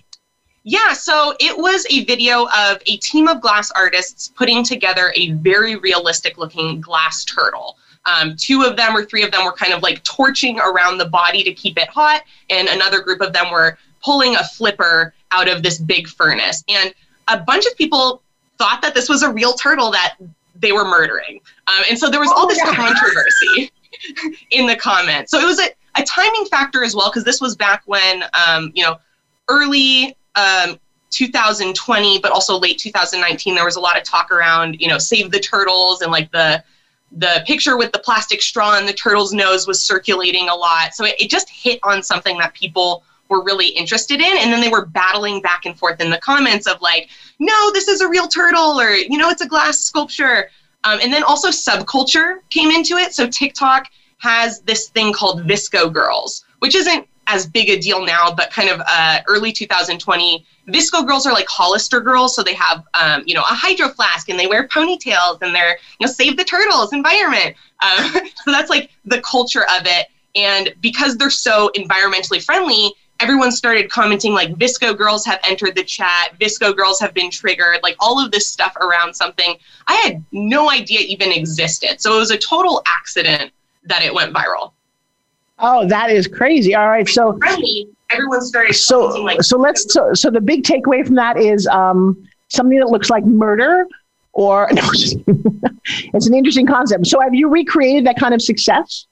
Yeah, 0.64 0.94
so 0.94 1.34
it 1.40 1.58
was 1.58 1.88
a 1.90 2.06
video 2.06 2.46
of 2.46 2.78
a 2.86 2.98
team 2.98 3.28
of 3.28 3.42
glass 3.42 3.72
artists 3.72 4.32
putting 4.36 4.64
together 4.64 5.12
a 5.16 5.32
very 5.32 5.76
realistic 5.76 6.38
looking 6.38 6.80
glass 6.80 7.26
turtle. 7.26 7.78
Um, 8.06 8.36
two 8.36 8.64
of 8.64 8.78
them 8.78 8.96
or 8.96 9.06
three 9.06 9.24
of 9.24 9.32
them 9.32 9.46
were 9.46 9.54
kind 9.54 9.74
of 9.74 9.84
like 9.84 10.04
torching 10.04 10.60
around 10.60 10.98
the 10.98 11.06
body 11.06 11.44
to 11.44 11.54
keep 11.54 11.78
it 11.78 11.88
hot, 11.88 12.24
and 12.50 12.68
another 12.68 13.02
group 13.02 13.22
of 13.22 13.34
them 13.34 13.52
were 13.52 13.78
pulling 14.04 14.36
a 14.36 14.44
flipper 14.44 15.14
out 15.32 15.48
of 15.48 15.64
this 15.64 15.78
big 15.78 16.08
furnace. 16.08 16.64
And 16.68 16.94
a 17.28 17.38
bunch 17.40 17.66
of 17.66 17.76
people 17.78 18.22
thought 18.58 18.82
that 18.82 18.94
this 18.94 19.10
was 19.10 19.24
a 19.24 19.32
real 19.32 19.54
turtle 19.54 19.92
that 19.92 20.16
they 20.60 20.72
were 20.72 20.86
murdering. 20.86 21.40
Um, 21.68 21.84
and 21.90 21.98
so 21.98 22.10
there 22.10 22.20
was 22.20 22.30
all 22.30 22.46
oh, 22.46 22.48
this 22.48 22.62
controversy 22.64 23.72
in 24.52 24.68
the 24.68 24.76
comments. 24.76 25.32
So 25.32 25.40
it 25.40 25.46
was 25.46 25.60
a, 25.60 25.70
a 25.96 26.04
timing 26.04 26.46
factor 26.46 26.84
as 26.84 26.96
well, 26.96 27.10
because 27.10 27.24
this 27.24 27.42
was 27.42 27.56
back 27.56 27.84
when, 27.86 28.24
um, 28.48 28.72
you 28.74 28.84
know, 28.84 28.98
early 29.50 30.16
um, 30.36 30.80
2020, 31.10 32.20
but 32.20 32.32
also 32.32 32.58
late 32.58 32.78
2019, 32.78 33.56
there 33.56 33.66
was 33.66 33.76
a 33.76 33.80
lot 33.80 33.98
of 33.98 34.04
talk 34.04 34.32
around, 34.32 34.80
you 34.80 34.88
know, 34.88 34.98
save 34.98 35.32
the 35.32 35.40
turtles 35.40 36.02
and 36.02 36.12
like 36.12 36.32
the 36.32 36.64
the 37.12 37.44
picture 37.46 37.78
with 37.78 37.92
the 37.92 38.00
plastic 38.00 38.42
straw 38.42 38.78
in 38.78 38.86
the 38.86 38.94
turtle's 38.94 39.34
nose 39.34 39.68
was 39.68 39.82
circulating 39.82 40.50
a 40.50 40.56
lot. 40.56 40.94
So 40.94 41.06
it, 41.06 41.16
it 41.20 41.30
just 41.30 41.50
hit 41.50 41.80
on 41.84 42.02
something 42.02 42.38
that 42.38 42.54
people 42.54 43.04
were 43.28 43.44
really 43.44 43.68
interested 43.68 44.22
in. 44.22 44.38
And 44.38 44.52
then 44.52 44.62
they 44.62 44.70
were 44.70 44.86
battling 44.86 45.42
back 45.42 45.66
and 45.66 45.78
forth 45.78 46.00
in 46.00 46.10
the 46.10 46.18
comments 46.18 46.68
of 46.68 46.82
like, 46.82 47.10
no, 47.40 47.72
this 47.72 47.88
is 47.88 48.02
a 48.02 48.08
real 48.08 48.28
turtle, 48.28 48.80
or, 48.80 48.92
you 48.92 49.18
know, 49.18 49.30
it's 49.30 49.42
a 49.42 49.48
glass 49.48 49.80
sculpture. 49.80 50.50
Um, 50.84 51.00
and 51.02 51.12
then 51.12 51.24
also 51.24 51.50
subculture 51.50 52.40
came 52.50 52.72
into 52.72 52.96
it. 52.96 53.14
So 53.14 53.28
TikTok 53.28 53.88
has 54.20 54.62
this 54.62 54.90
thing 54.90 55.14
called 55.14 55.44
VSCO 55.48 55.92
Girls, 55.92 56.46
which 56.60 56.76
isn't 56.76 57.08
as 57.28 57.48
big 57.48 57.70
a 57.70 57.80
deal 57.80 58.06
now, 58.06 58.32
but 58.32 58.52
kind 58.52 58.70
of 58.70 58.82
uh, 58.86 59.20
early 59.28 59.52
2020. 59.52 60.46
VSCO 60.68 61.06
girls 61.06 61.26
are 61.26 61.34
like 61.34 61.48
Hollister 61.48 62.00
girls, 62.00 62.36
so 62.36 62.44
they 62.44 62.54
have 62.54 62.84
um, 62.94 63.24
you 63.26 63.34
know 63.34 63.42
a 63.42 63.54
hydro 63.54 63.90
flask 63.90 64.30
and 64.30 64.40
they 64.40 64.48
wear 64.48 64.68
ponytails 64.68 65.42
and 65.42 65.54
they're 65.54 65.78
you 66.00 66.06
know 66.06 66.12
save 66.12 66.38
the 66.38 66.44
turtles 66.44 66.94
environment. 66.94 67.56
Um, 67.84 68.12
so 68.44 68.52
that's 68.52 68.70
like 68.70 68.92
the 69.06 69.22
culture 69.22 69.64
of 69.64 69.86
it, 69.86 70.08
and 70.36 70.74
because 70.82 71.18
they're 71.18 71.30
so 71.30 71.72
environmentally 71.76 72.44
friendly, 72.44 72.94
everyone 73.22 73.52
started 73.52 73.90
commenting 73.90 74.34
like 74.34 74.50
VSCO 74.56 74.98
girls 74.98 75.26
have 75.26 75.40
entered 75.44 75.76
the 75.76 75.84
chat, 75.84 76.38
VSCO 76.40 76.76
girls 76.76 77.00
have 77.00 77.14
been 77.14 77.30
triggered, 77.30 77.80
like 77.84 77.96
all 78.00 78.24
of 78.24 78.32
this 78.32 78.48
stuff 78.48 78.76
around 78.78 79.14
something 79.14 79.56
I 79.88 79.94
had 79.96 80.24
no 80.32 80.72
idea 80.72 81.00
even 81.02 81.32
existed. 81.32 82.02
So 82.02 82.16
it 82.16 82.20
was 82.20 82.32
a 82.32 82.38
total 82.38 82.82
accident 82.88 83.52
that 83.84 84.02
it 84.04 84.14
went 84.14 84.34
viral. 84.34 84.74
Oh, 85.62 85.88
that 85.88 86.10
is 86.10 86.28
crazy. 86.28 86.76
All 86.76 86.90
right, 86.90 87.08
so 87.08 87.40
everyone 88.10 88.42
started. 88.42 88.74
So, 88.74 89.08
like, 89.22 89.42
so 89.44 89.58
let's. 89.58 89.92
So, 89.94 90.14
so 90.14 90.30
the 90.30 90.42
big 90.42 90.64
takeaway 90.64 91.06
from 91.06 91.16
that 91.16 91.38
is 91.38 91.68
um, 91.68 92.28
something 92.50 92.80
that 92.80 92.90
looks 92.90 93.10
like 93.10 93.24
murder, 93.24 93.88
or 94.34 94.68
no, 94.74 94.82
it's 94.92 96.28
an 96.28 96.34
interesting 96.34 96.68
concept. 96.68 97.08
So, 97.08 97.22
have 97.22 97.34
you 97.34 97.50
recreated 97.50 98.06
that 98.06 98.18
kind 98.18 98.34
of 98.34 98.42
success? 98.42 99.06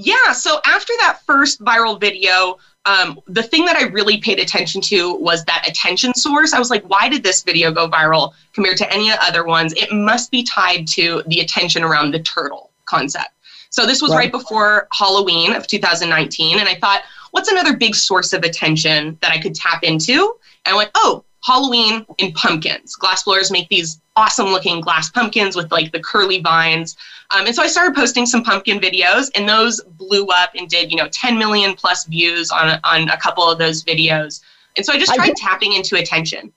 Yeah. 0.00 0.32
So 0.32 0.60
after 0.64 0.92
that 1.00 1.20
first 1.26 1.60
viral 1.60 2.00
video, 2.00 2.58
um, 2.84 3.18
the 3.26 3.42
thing 3.42 3.64
that 3.66 3.76
I 3.76 3.88
really 3.88 4.18
paid 4.18 4.38
attention 4.38 4.80
to 4.82 5.16
was 5.16 5.44
that 5.46 5.66
attention 5.68 6.14
source. 6.14 6.52
I 6.52 6.60
was 6.60 6.70
like, 6.70 6.88
why 6.88 7.08
did 7.08 7.24
this 7.24 7.42
video 7.42 7.72
go 7.72 7.88
viral 7.88 8.32
compared 8.52 8.76
to 8.76 8.92
any 8.92 9.10
other 9.10 9.44
ones? 9.44 9.72
It 9.74 9.92
must 9.92 10.30
be 10.30 10.44
tied 10.44 10.86
to 10.88 11.24
the 11.26 11.40
attention 11.40 11.82
around 11.82 12.12
the 12.12 12.20
turtle 12.20 12.70
concept. 12.84 13.30
So 13.70 13.86
this 13.86 14.00
was 14.00 14.10
right. 14.10 14.18
right 14.18 14.32
before 14.32 14.88
Halloween 14.92 15.54
of 15.54 15.66
2019. 15.66 16.58
And 16.58 16.68
I 16.68 16.74
thought, 16.74 17.02
what's 17.32 17.50
another 17.50 17.76
big 17.76 17.94
source 17.94 18.32
of 18.32 18.42
attention 18.42 19.18
that 19.20 19.32
I 19.32 19.38
could 19.38 19.54
tap 19.54 19.82
into? 19.82 20.34
And 20.64 20.74
I 20.74 20.76
went, 20.76 20.90
oh, 20.94 21.24
Halloween 21.44 22.04
in 22.18 22.32
pumpkins. 22.32 22.96
Glass 22.96 23.22
blowers 23.22 23.50
make 23.50 23.68
these 23.68 24.00
awesome 24.16 24.48
looking 24.48 24.80
glass 24.80 25.10
pumpkins 25.10 25.54
with 25.54 25.70
like 25.70 25.92
the 25.92 26.00
curly 26.00 26.40
vines. 26.40 26.96
Um, 27.30 27.46
and 27.46 27.54
so 27.54 27.62
I 27.62 27.68
started 27.68 27.94
posting 27.94 28.26
some 28.26 28.42
pumpkin 28.42 28.80
videos, 28.80 29.30
and 29.34 29.48
those 29.48 29.80
blew 29.82 30.26
up 30.26 30.50
and 30.56 30.68
did, 30.68 30.90
you 30.90 30.96
know, 30.96 31.08
10 31.08 31.38
million 31.38 31.74
plus 31.74 32.06
views 32.06 32.50
on, 32.50 32.80
on 32.84 33.08
a 33.10 33.16
couple 33.18 33.48
of 33.48 33.58
those 33.58 33.84
videos. 33.84 34.42
And 34.76 34.84
so 34.84 34.92
I 34.92 34.98
just 34.98 35.14
tried 35.14 35.30
I, 35.30 35.34
tapping 35.36 35.74
into 35.74 35.96
attention. 35.96 36.52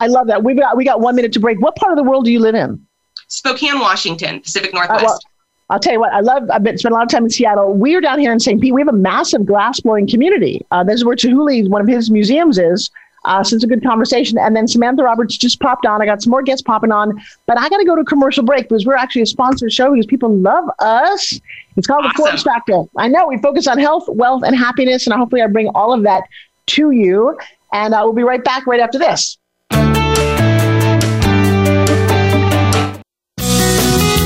I 0.00 0.08
love 0.08 0.26
that. 0.26 0.42
We've 0.42 0.58
got, 0.58 0.76
we 0.76 0.84
got 0.84 1.00
one 1.00 1.14
minute 1.14 1.32
to 1.34 1.40
break. 1.40 1.60
What 1.60 1.76
part 1.76 1.92
of 1.92 1.96
the 1.96 2.02
world 2.02 2.24
do 2.24 2.32
you 2.32 2.40
live 2.40 2.54
in? 2.54 2.84
Spokane, 3.28 3.80
Washington, 3.80 4.40
Pacific 4.40 4.74
Northwest. 4.74 5.04
Uh, 5.04 5.06
well, 5.06 5.20
I'll 5.68 5.80
tell 5.80 5.92
you 5.92 6.00
what, 6.00 6.12
I 6.12 6.20
love, 6.20 6.48
I've 6.50 6.62
been, 6.62 6.78
spent 6.78 6.92
a 6.92 6.96
lot 6.96 7.02
of 7.02 7.10
time 7.10 7.24
in 7.24 7.30
Seattle. 7.30 7.72
We're 7.72 8.00
down 8.00 8.20
here 8.20 8.32
in 8.32 8.38
St. 8.38 8.60
Pete. 8.60 8.72
We 8.72 8.80
have 8.80 8.88
a 8.88 8.92
massive 8.92 9.44
glass 9.44 9.80
blowing 9.80 10.06
community. 10.06 10.64
Uh, 10.70 10.84
this 10.84 10.96
is 10.96 11.04
where 11.04 11.16
Chihuly, 11.16 11.68
one 11.68 11.80
of 11.80 11.88
his 11.88 12.10
museums 12.10 12.58
is. 12.58 12.90
Uh, 13.24 13.42
so 13.42 13.56
it's 13.56 13.64
a 13.64 13.66
good 13.66 13.82
conversation. 13.82 14.38
And 14.38 14.54
then 14.54 14.68
Samantha 14.68 15.02
Roberts 15.02 15.36
just 15.36 15.58
popped 15.58 15.84
on. 15.84 16.00
I 16.00 16.06
got 16.06 16.22
some 16.22 16.30
more 16.30 16.42
guests 16.42 16.62
popping 16.62 16.92
on, 16.92 17.20
but 17.46 17.58
I 17.58 17.68
got 17.68 17.78
to 17.78 17.84
go 17.84 17.96
to 17.96 18.02
a 18.02 18.04
commercial 18.04 18.44
break 18.44 18.68
because 18.68 18.86
we're 18.86 18.94
actually 18.94 19.22
a 19.22 19.26
sponsored 19.26 19.72
show 19.72 19.90
because 19.90 20.06
people 20.06 20.32
love 20.32 20.70
us. 20.78 21.40
It's 21.76 21.88
called 21.88 22.04
awesome. 22.04 22.12
the 22.16 22.28
Forbes 22.28 22.42
Factor. 22.44 22.84
I 22.96 23.08
know 23.08 23.26
we 23.26 23.38
focus 23.38 23.66
on 23.66 23.78
health, 23.78 24.04
wealth, 24.08 24.44
and 24.46 24.54
happiness, 24.54 25.08
and 25.08 25.16
hopefully 25.16 25.42
I 25.42 25.48
bring 25.48 25.68
all 25.70 25.92
of 25.92 26.04
that 26.04 26.22
to 26.66 26.92
you. 26.92 27.36
And 27.72 27.92
uh, 27.92 28.02
we'll 28.04 28.12
be 28.12 28.22
right 28.22 28.44
back 28.44 28.68
right 28.68 28.80
after 28.80 28.98
this. 28.98 29.36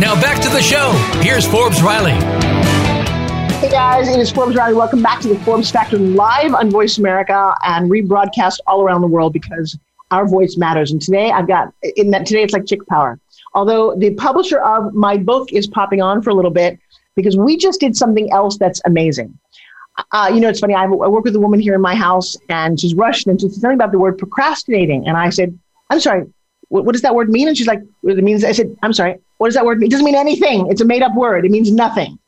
Now 0.00 0.20
back 0.20 0.42
to 0.42 0.48
the 0.48 0.60
show. 0.60 0.90
Here's 1.22 1.46
Forbes 1.46 1.80
Riley. 1.80 2.14
Hey 3.60 3.70
guys, 3.70 4.08
it 4.08 4.18
is 4.18 4.28
Forbes 4.28 4.56
Riley. 4.56 4.74
Welcome 4.74 5.00
back 5.00 5.20
to 5.20 5.28
the 5.28 5.38
Forbes 5.44 5.70
Factor 5.70 5.98
live 5.98 6.52
on 6.52 6.68
Voice 6.68 6.98
America 6.98 7.54
and 7.62 7.88
rebroadcast 7.88 8.58
all 8.66 8.82
around 8.82 9.02
the 9.02 9.06
world 9.06 9.32
because 9.32 9.78
our 10.10 10.26
voice 10.26 10.56
matters. 10.56 10.90
And 10.90 11.00
today 11.00 11.30
I've 11.30 11.46
got 11.46 11.72
in 11.94 12.10
that 12.10 12.26
today 12.26 12.42
it's 12.42 12.52
like 12.52 12.66
chick 12.66 12.84
power. 12.88 13.20
Although 13.54 13.94
the 13.94 14.10
publisher 14.14 14.58
of 14.58 14.92
my 14.94 15.16
book 15.16 15.52
is 15.52 15.68
popping 15.68 16.02
on 16.02 16.22
for 16.22 16.30
a 16.30 16.34
little 16.34 16.50
bit 16.50 16.76
because 17.14 17.36
we 17.36 17.56
just 17.56 17.78
did 17.78 17.96
something 17.96 18.32
else 18.32 18.58
that's 18.58 18.80
amazing. 18.84 19.38
Uh, 20.10 20.28
you 20.34 20.40
know, 20.40 20.48
it's 20.48 20.58
funny. 20.58 20.74
I, 20.74 20.86
I 20.86 20.88
work 20.88 21.22
with 21.22 21.36
a 21.36 21.40
woman 21.40 21.60
here 21.60 21.74
in 21.74 21.80
my 21.80 21.94
house, 21.94 22.36
and 22.48 22.80
she's 22.80 22.96
Russian, 22.96 23.30
and 23.30 23.40
she's 23.40 23.60
telling 23.60 23.76
about 23.76 23.92
the 23.92 23.98
word 24.00 24.18
procrastinating. 24.18 25.06
And 25.06 25.16
I 25.16 25.30
said, 25.30 25.56
"I'm 25.88 26.00
sorry, 26.00 26.24
what, 26.74 26.84
what 26.84 26.92
does 26.92 27.02
that 27.02 27.14
word 27.14 27.30
mean?" 27.30 27.46
And 27.48 27.56
she's 27.56 27.66
like, 27.66 27.80
"It 28.02 28.24
means." 28.24 28.44
I 28.44 28.52
said, 28.52 28.76
"I'm 28.82 28.92
sorry, 28.92 29.16
what 29.38 29.48
does 29.48 29.54
that 29.54 29.64
word 29.64 29.78
mean? 29.78 29.88
It 29.88 29.90
doesn't 29.90 30.04
mean 30.04 30.14
anything. 30.14 30.66
It's 30.70 30.80
a 30.80 30.84
made 30.84 31.02
up 31.02 31.14
word. 31.14 31.44
It 31.44 31.50
means 31.50 31.70
nothing. 31.70 32.18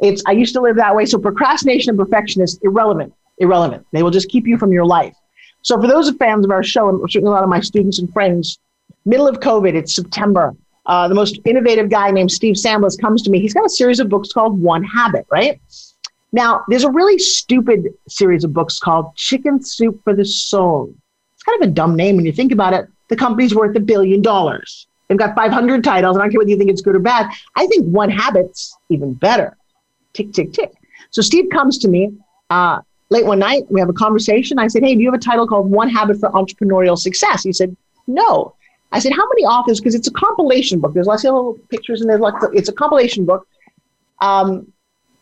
It's 0.00 0.22
I 0.26 0.32
used 0.32 0.52
to 0.54 0.60
live 0.60 0.76
that 0.76 0.94
way. 0.94 1.06
So 1.06 1.18
procrastination 1.18 1.90
and 1.90 1.98
perfectionist, 1.98 2.58
irrelevant. 2.62 3.14
Irrelevant. 3.38 3.86
They 3.92 4.02
will 4.02 4.10
just 4.10 4.28
keep 4.28 4.46
you 4.46 4.58
from 4.58 4.72
your 4.72 4.84
life. 4.84 5.14
So 5.62 5.80
for 5.80 5.86
those 5.86 6.08
of 6.08 6.16
fans 6.16 6.44
of 6.44 6.50
our 6.50 6.62
show, 6.62 6.88
and 6.88 7.00
certainly 7.10 7.30
a 7.30 7.34
lot 7.34 7.42
of 7.42 7.48
my 7.48 7.60
students 7.60 7.98
and 7.98 8.12
friends, 8.12 8.58
middle 9.04 9.26
of 9.26 9.40
COVID, 9.40 9.74
it's 9.74 9.94
September. 9.94 10.54
Uh, 10.86 11.08
the 11.08 11.14
most 11.14 11.40
innovative 11.44 11.90
guy 11.90 12.10
named 12.10 12.30
Steve 12.30 12.54
Samblis 12.54 13.00
comes 13.00 13.22
to 13.22 13.30
me. 13.30 13.40
He's 13.40 13.54
got 13.54 13.66
a 13.66 13.70
series 13.70 13.98
of 13.98 14.08
books 14.08 14.32
called 14.32 14.60
One 14.60 14.84
Habit, 14.84 15.26
right? 15.30 15.60
Now, 16.32 16.64
there's 16.68 16.84
a 16.84 16.90
really 16.90 17.18
stupid 17.18 17.88
series 18.08 18.44
of 18.44 18.52
books 18.52 18.78
called 18.78 19.14
Chicken 19.16 19.62
Soup 19.62 20.00
for 20.04 20.14
the 20.14 20.24
Soul. 20.24 20.94
It's 21.34 21.42
kind 21.42 21.62
of 21.62 21.68
a 21.68 21.72
dumb 21.72 21.96
name 21.96 22.16
when 22.16 22.26
you 22.26 22.32
think 22.32 22.52
about 22.52 22.72
it. 22.72 22.86
The 23.08 23.16
company's 23.16 23.54
worth 23.54 23.76
a 23.76 23.80
billion 23.80 24.22
dollars. 24.22 24.86
They've 25.08 25.18
got 25.18 25.34
500 25.34 25.84
titles. 25.84 26.16
I 26.16 26.20
don't 26.20 26.30
care 26.30 26.38
whether 26.38 26.50
you 26.50 26.58
think 26.58 26.70
it's 26.70 26.82
good 26.82 26.96
or 26.96 27.00
bad. 27.00 27.30
I 27.54 27.66
think 27.66 27.86
One 27.86 28.10
Habit's 28.10 28.76
even 28.88 29.14
better. 29.14 29.56
Tick, 30.12 30.32
tick, 30.32 30.52
tick. 30.52 30.72
So 31.10 31.22
Steve 31.22 31.48
comes 31.50 31.78
to 31.78 31.88
me 31.88 32.12
uh, 32.50 32.80
late 33.10 33.24
one 33.24 33.38
night. 33.38 33.64
We 33.70 33.80
have 33.80 33.88
a 33.88 33.94
conversation. 33.94 34.58
I 34.58 34.66
said, 34.66 34.82
Hey, 34.82 34.94
do 34.94 35.00
you 35.00 35.10
have 35.10 35.18
a 35.18 35.22
title 35.22 35.46
called 35.46 35.70
One 35.70 35.88
Habit 35.88 36.18
for 36.18 36.30
Entrepreneurial 36.30 36.98
Success? 36.98 37.42
He 37.42 37.52
said, 37.52 37.76
No. 38.06 38.54
I 38.92 38.98
said, 38.98 39.12
How 39.12 39.26
many 39.28 39.44
authors? 39.44 39.80
Because 39.80 39.94
it's 39.94 40.08
a 40.08 40.12
compilation 40.12 40.80
book. 40.80 40.94
There's 40.94 41.06
lots 41.06 41.24
of 41.24 41.34
little 41.34 41.58
pictures 41.68 42.00
and 42.00 42.10
there's 42.10 42.20
like 42.20 42.34
it's 42.52 42.68
a 42.68 42.72
compilation 42.72 43.24
book. 43.24 43.46
Um, 44.20 44.72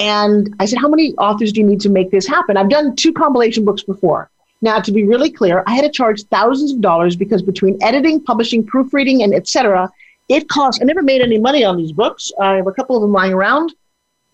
and 0.01 0.55
I 0.61 0.67
said, 0.67 0.79
How 0.79 0.89
many 0.89 1.15
authors 1.15 1.53
do 1.53 1.61
you 1.61 1.67
need 1.67 1.81
to 1.83 1.91
make 1.91 2.11
this 2.11 2.27
happen? 2.27 2.57
I've 2.57 2.71
done 2.71 2.97
two 2.97 3.13
compilation 3.13 3.65
books 3.65 3.83
before. 3.83 4.31
Now, 4.65 4.81
to 4.81 4.93
be 4.93 5.05
really 5.05 5.31
clear, 5.31 5.63
I 5.67 5.75
had 5.75 5.83
to 5.83 5.91
charge 5.91 6.23
thousands 6.23 6.73
of 6.73 6.81
dollars 6.81 7.17
because 7.17 7.43
between 7.43 7.77
editing, 7.83 8.19
publishing, 8.19 8.65
proofreading, 8.65 9.23
and 9.23 9.35
etc., 9.35 9.91
it 10.31 10.49
cost. 10.49 10.81
I 10.81 10.87
never 10.87 11.03
made 11.03 11.21
any 11.21 11.37
money 11.37 11.63
on 11.65 11.77
these 11.77 11.93
books. 11.93 12.33
I 12.41 12.55
have 12.55 12.67
a 12.67 12.73
couple 12.73 12.97
of 12.97 13.03
them 13.03 13.13
lying 13.13 13.35
around. 13.35 13.75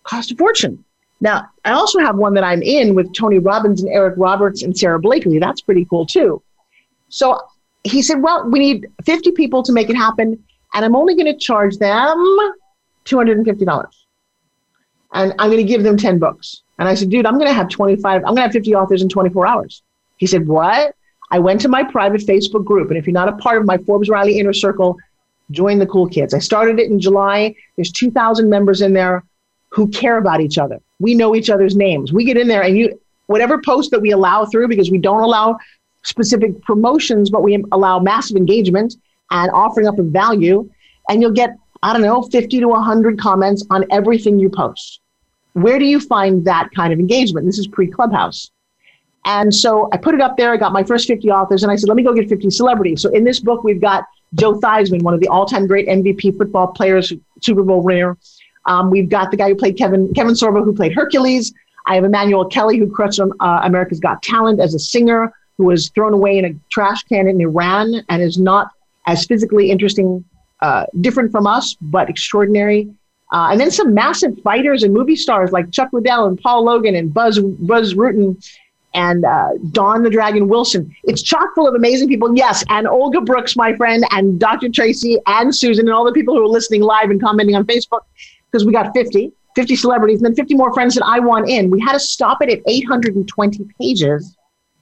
Cost 0.03 0.31
a 0.31 0.35
fortune. 0.37 0.85
Now, 1.19 1.49
I 1.65 1.71
also 1.71 1.99
have 1.99 2.15
one 2.15 2.33
that 2.35 2.45
I'm 2.45 2.63
in 2.63 2.95
with 2.95 3.13
Tony 3.13 3.39
Robbins 3.39 3.83
and 3.83 3.91
Eric 3.91 4.13
Roberts 4.15 4.63
and 4.63 4.75
Sara 4.75 4.99
Blakely. 4.99 5.37
That's 5.37 5.59
pretty 5.59 5.83
cool 5.83 6.05
too. 6.05 6.41
So 7.09 7.37
he 7.83 8.01
said, 8.01 8.23
Well, 8.23 8.49
we 8.49 8.59
need 8.59 8.87
50 9.03 9.31
people 9.31 9.63
to 9.63 9.73
make 9.73 9.89
it 9.89 9.97
happen, 9.97 10.41
and 10.73 10.85
I'm 10.85 10.95
only 10.95 11.13
going 11.13 11.25
to 11.25 11.37
charge 11.37 11.77
them 11.77 12.17
$250. 13.03 13.87
And 15.13 15.33
I'm 15.37 15.49
going 15.49 15.57
to 15.57 15.63
give 15.65 15.83
them 15.83 15.97
10 15.97 16.19
books. 16.19 16.61
And 16.79 16.87
I 16.87 16.95
said, 16.95 17.09
Dude, 17.09 17.25
I'm 17.25 17.37
going 17.37 17.49
to 17.49 17.53
have 17.53 17.67
25, 17.67 18.15
I'm 18.15 18.21
going 18.23 18.37
to 18.37 18.43
have 18.43 18.53
50 18.53 18.73
authors 18.75 19.01
in 19.01 19.09
24 19.09 19.45
hours. 19.45 19.83
He 20.21 20.27
said, 20.27 20.47
What? 20.47 20.95
I 21.31 21.39
went 21.39 21.61
to 21.61 21.67
my 21.67 21.83
private 21.83 22.21
Facebook 22.21 22.63
group. 22.63 22.89
And 22.89 22.97
if 22.97 23.07
you're 23.07 23.13
not 23.13 23.27
a 23.27 23.37
part 23.37 23.57
of 23.57 23.65
my 23.65 23.79
Forbes 23.79 24.07
Riley 24.07 24.37
Inner 24.37 24.53
Circle, 24.53 24.97
join 25.49 25.79
the 25.79 25.87
cool 25.87 26.07
kids. 26.07 26.35
I 26.35 26.39
started 26.39 26.79
it 26.79 26.91
in 26.91 26.99
July. 26.99 27.55
There's 27.75 27.91
2,000 27.91 28.47
members 28.47 28.81
in 28.81 28.93
there 28.93 29.23
who 29.69 29.87
care 29.87 30.17
about 30.17 30.39
each 30.39 30.59
other. 30.59 30.79
We 30.99 31.15
know 31.15 31.35
each 31.35 31.49
other's 31.49 31.75
names. 31.75 32.13
We 32.13 32.23
get 32.23 32.37
in 32.37 32.47
there 32.47 32.61
and 32.61 32.77
you, 32.77 33.01
whatever 33.25 33.59
post 33.59 33.89
that 33.91 34.01
we 34.01 34.11
allow 34.11 34.45
through, 34.45 34.67
because 34.67 34.91
we 34.91 34.99
don't 34.99 35.23
allow 35.23 35.57
specific 36.03 36.61
promotions, 36.61 37.31
but 37.31 37.41
we 37.41 37.63
allow 37.71 37.97
massive 37.97 38.37
engagement 38.37 38.95
and 39.31 39.49
offering 39.51 39.87
up 39.87 39.97
of 39.97 40.05
value. 40.07 40.69
And 41.09 41.19
you'll 41.19 41.31
get, 41.31 41.55
I 41.81 41.93
don't 41.93 42.03
know, 42.03 42.21
50 42.21 42.59
to 42.59 42.67
100 42.67 43.19
comments 43.19 43.65
on 43.71 43.85
everything 43.89 44.37
you 44.37 44.49
post. 44.51 44.99
Where 45.53 45.79
do 45.79 45.85
you 45.85 45.99
find 45.99 46.45
that 46.45 46.69
kind 46.75 46.93
of 46.93 46.99
engagement? 46.99 47.47
This 47.47 47.57
is 47.57 47.65
pre 47.65 47.87
Clubhouse. 47.87 48.51
And 49.25 49.53
so 49.53 49.87
I 49.91 49.97
put 49.97 50.15
it 50.15 50.21
up 50.21 50.37
there. 50.37 50.51
I 50.51 50.57
got 50.57 50.73
my 50.73 50.83
first 50.83 51.07
50 51.07 51.29
authors 51.29 51.63
and 51.63 51.71
I 51.71 51.75
said, 51.75 51.87
let 51.87 51.95
me 51.95 52.03
go 52.03 52.13
get 52.13 52.27
50 52.27 52.49
celebrities. 52.49 53.01
So 53.01 53.09
in 53.09 53.23
this 53.23 53.39
book, 53.39 53.63
we've 53.63 53.81
got 53.81 54.05
Joe 54.33 54.53
Theismann, 54.59 55.03
one 55.03 55.13
of 55.13 55.19
the 55.19 55.27
all 55.27 55.45
time 55.45 55.67
great 55.67 55.87
MVP 55.87 56.37
football 56.37 56.67
players, 56.67 57.13
Super 57.41 57.63
Bowl 57.63 57.81
winner. 57.81 58.17
Um, 58.65 58.89
we've 58.89 59.09
got 59.09 59.31
the 59.31 59.37
guy 59.37 59.49
who 59.49 59.55
played 59.55 59.77
Kevin, 59.77 60.13
Kevin 60.13 60.33
Sorbo, 60.33 60.63
who 60.63 60.73
played 60.73 60.93
Hercules. 60.93 61.53
I 61.85 61.95
have 61.95 62.03
Emmanuel 62.03 62.45
Kelly, 62.45 62.77
who 62.77 62.89
crushed 62.89 63.19
on 63.19 63.31
uh, 63.39 63.61
America's 63.63 63.99
Got 63.99 64.21
Talent 64.21 64.59
as 64.59 64.73
a 64.73 64.79
singer, 64.79 65.33
who 65.57 65.65
was 65.65 65.89
thrown 65.89 66.13
away 66.13 66.37
in 66.37 66.45
a 66.45 66.53
trash 66.71 67.03
can 67.03 67.27
in 67.27 67.41
Iran 67.41 68.03
and 68.09 68.21
is 68.21 68.37
not 68.37 68.71
as 69.07 69.25
physically 69.25 69.71
interesting, 69.71 70.23
uh, 70.61 70.85
different 71.01 71.31
from 71.31 71.47
us, 71.47 71.75
but 71.81 72.09
extraordinary. 72.09 72.89
Uh, 73.31 73.49
and 73.51 73.59
then 73.59 73.71
some 73.71 73.93
massive 73.93 74.37
fighters 74.43 74.83
and 74.83 74.93
movie 74.93 75.15
stars 75.15 75.51
like 75.51 75.71
Chuck 75.71 75.89
Liddell 75.93 76.25
and 76.25 76.39
Paul 76.39 76.65
Logan 76.65 76.95
and 76.95 77.13
Bas 77.13 77.39
Bas 77.39 77.93
Rutten 77.93 78.35
and 78.93 79.25
uh, 79.25 79.49
Don 79.71 80.03
the 80.03 80.09
Dragon 80.09 80.47
Wilson. 80.47 80.93
It's 81.03 81.21
chock 81.21 81.55
full 81.55 81.67
of 81.67 81.75
amazing 81.75 82.09
people. 82.09 82.35
Yes, 82.35 82.63
and 82.69 82.87
Olga 82.87 83.21
Brooks, 83.21 83.55
my 83.55 83.75
friend, 83.75 84.03
and 84.11 84.39
Dr. 84.39 84.69
Tracy 84.69 85.17
and 85.27 85.55
Susan, 85.55 85.87
and 85.87 85.93
all 85.93 86.05
the 86.05 86.11
people 86.11 86.35
who 86.35 86.43
are 86.43 86.47
listening 86.47 86.81
live 86.81 87.09
and 87.09 87.21
commenting 87.21 87.55
on 87.55 87.65
Facebook, 87.65 88.01
because 88.51 88.65
we 88.65 88.73
got 88.73 88.93
50, 88.93 89.31
50 89.55 89.75
celebrities, 89.75 90.17
and 90.17 90.25
then 90.25 90.35
50 90.35 90.55
more 90.55 90.73
friends 90.73 90.95
that 90.95 91.05
I 91.05 91.19
want 91.19 91.49
in. 91.49 91.69
We 91.69 91.79
had 91.79 91.93
to 91.93 91.99
stop 91.99 92.41
it 92.41 92.49
at 92.49 92.59
820 92.67 93.67
pages 93.79 94.35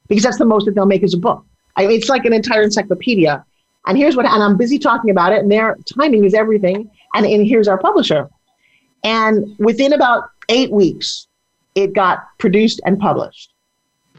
because 0.07 0.23
that's 0.23 0.39
the 0.39 0.45
most 0.45 0.65
that 0.65 0.75
they'll 0.75 0.85
make 0.85 1.03
as 1.03 1.13
a 1.13 1.17
book. 1.17 1.45
I 1.75 1.87
mean, 1.87 1.97
it's 1.97 2.09
like 2.09 2.25
an 2.25 2.33
entire 2.33 2.63
encyclopedia. 2.63 3.45
And 3.85 3.97
here's 3.97 4.15
what, 4.15 4.25
and 4.25 4.43
I'm 4.43 4.57
busy 4.57 4.77
talking 4.77 5.11
about 5.11 5.33
it, 5.33 5.39
and 5.39 5.51
their 5.51 5.77
timing 5.97 6.25
is 6.25 6.33
everything. 6.33 6.91
And, 7.13 7.25
and 7.25 7.45
here's 7.45 7.67
our 7.67 7.77
publisher. 7.77 8.27
And 9.03 9.55
within 9.59 9.93
about 9.93 10.29
eight 10.49 10.71
weeks, 10.71 11.27
it 11.75 11.93
got 11.93 12.19
produced 12.37 12.81
and 12.85 12.99
published. 12.99 13.53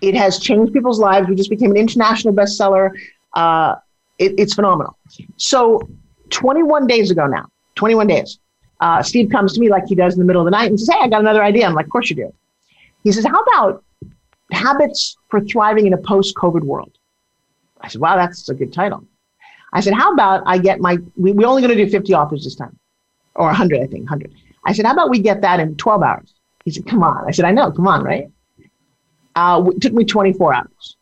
It 0.01 0.15
has 0.15 0.39
changed 0.39 0.73
people's 0.73 0.99
lives. 0.99 1.29
We 1.29 1.35
just 1.35 1.51
became 1.51 1.71
an 1.71 1.77
international 1.77 2.35
bestseller. 2.35 2.91
Uh, 3.35 3.77
it, 4.19 4.35
it's 4.39 4.55
phenomenal. 4.55 4.97
So, 5.37 5.89
21 6.31 6.87
days 6.87 7.11
ago 7.11 7.27
now, 7.27 7.47
21 7.75 8.07
days, 8.07 8.39
uh, 8.81 9.03
Steve 9.03 9.31
comes 9.31 9.53
to 9.55 9.61
me 9.61 9.69
like 9.69 9.85
he 9.87 9.95
does 9.95 10.15
in 10.15 10.21
the 10.21 10.25
middle 10.25 10.43
of 10.43 10.47
the 10.47 10.51
night 10.51 10.71
and 10.71 10.79
says, 10.79 10.89
Hey, 10.95 11.01
I 11.01 11.09
got 11.09 11.21
another 11.21 11.43
idea. 11.43 11.67
I'm 11.67 11.75
like, 11.75 11.87
Of 11.87 11.93
course 11.93 12.11
you 12.11 12.17
do. 12.17 12.33
He 13.05 13.13
says, 13.13 13.25
How 13.25 13.41
about 13.41 13.85
habits 14.53 15.17
for 15.29 15.41
thriving 15.41 15.87
in 15.87 15.93
a 15.93 15.99
post 15.99 16.35
COVID 16.37 16.63
world? 16.63 16.93
I 17.81 17.89
said, 17.89 18.01
Wow, 18.01 18.17
that's 18.17 18.49
a 18.49 18.55
good 18.55 18.73
title. 18.73 19.05
I 19.73 19.81
said, 19.81 19.95
How 19.95 20.13
about 20.13 20.43
I 20.47 20.59
get 20.59 20.81
my, 20.81 20.99
we, 21.17 21.33
we're 21.33 21.47
only 21.47 21.63
going 21.63 21.77
to 21.77 21.85
do 21.85 21.91
50 21.91 22.15
authors 22.15 22.45
this 22.45 22.55
time, 22.55 22.79
or 23.35 23.47
100, 23.47 23.81
I 23.81 23.87
think, 23.87 24.11
100. 24.11 24.33
I 24.65 24.73
said, 24.73 24.87
How 24.87 24.93
about 24.93 25.11
we 25.11 25.21
get 25.21 25.43
that 25.43 25.61
in 25.61 25.77
12 25.77 26.03
hours? 26.03 26.35
He 26.65 26.71
said, 26.71 26.87
Come 26.87 27.03
on. 27.03 27.27
I 27.27 27.31
said, 27.33 27.45
I 27.45 27.53
know, 27.53 27.71
come 27.71 27.87
on, 27.87 28.03
right? 28.03 28.29
Uh, 29.35 29.65
it 29.69 29.81
took 29.81 29.93
me 29.93 30.05
24 30.05 30.55
hours. 30.55 30.97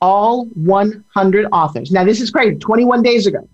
All 0.00 0.46
100 0.46 1.46
authors. 1.52 1.90
Now, 1.90 2.04
this 2.04 2.20
is 2.20 2.30
crazy. 2.30 2.56
21 2.56 3.02
days 3.02 3.26
ago. 3.26 3.48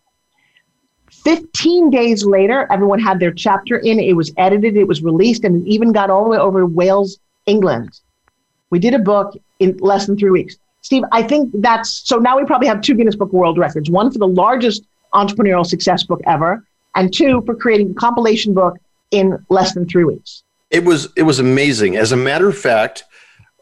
15 1.10 1.90
days 1.90 2.24
later, 2.24 2.66
everyone 2.70 2.98
had 2.98 3.20
their 3.20 3.32
chapter 3.32 3.78
in. 3.78 3.98
It 3.98 4.14
was 4.14 4.32
edited, 4.36 4.76
it 4.76 4.86
was 4.86 5.02
released, 5.02 5.44
and 5.44 5.66
it 5.66 5.68
even 5.68 5.92
got 5.92 6.10
all 6.10 6.24
the 6.24 6.30
way 6.30 6.38
over 6.38 6.60
to 6.60 6.66
Wales, 6.66 7.18
England. 7.46 8.00
We 8.70 8.78
did 8.78 8.94
a 8.94 8.98
book 8.98 9.36
in 9.58 9.76
less 9.78 10.06
than 10.06 10.16
three 10.16 10.30
weeks. 10.30 10.56
Steve, 10.82 11.02
I 11.12 11.22
think 11.22 11.50
that's 11.54 12.08
so 12.08 12.18
now 12.18 12.38
we 12.38 12.44
probably 12.44 12.68
have 12.68 12.80
two 12.80 12.94
Guinness 12.94 13.16
Book 13.16 13.32
World 13.32 13.58
Records 13.58 13.90
one 13.90 14.10
for 14.10 14.18
the 14.18 14.28
largest 14.28 14.84
entrepreneurial 15.12 15.66
success 15.66 16.02
book 16.04 16.20
ever, 16.26 16.64
and 16.94 17.12
two 17.12 17.42
for 17.46 17.54
creating 17.54 17.90
a 17.90 17.94
compilation 17.94 18.54
book 18.54 18.76
in 19.10 19.38
less 19.48 19.74
than 19.74 19.86
three 19.86 20.04
weeks. 20.04 20.44
It 20.70 20.84
was 20.84 21.08
it 21.16 21.22
was 21.22 21.38
amazing. 21.38 21.96
As 21.96 22.12
a 22.12 22.16
matter 22.16 22.48
of 22.48 22.56
fact, 22.56 23.04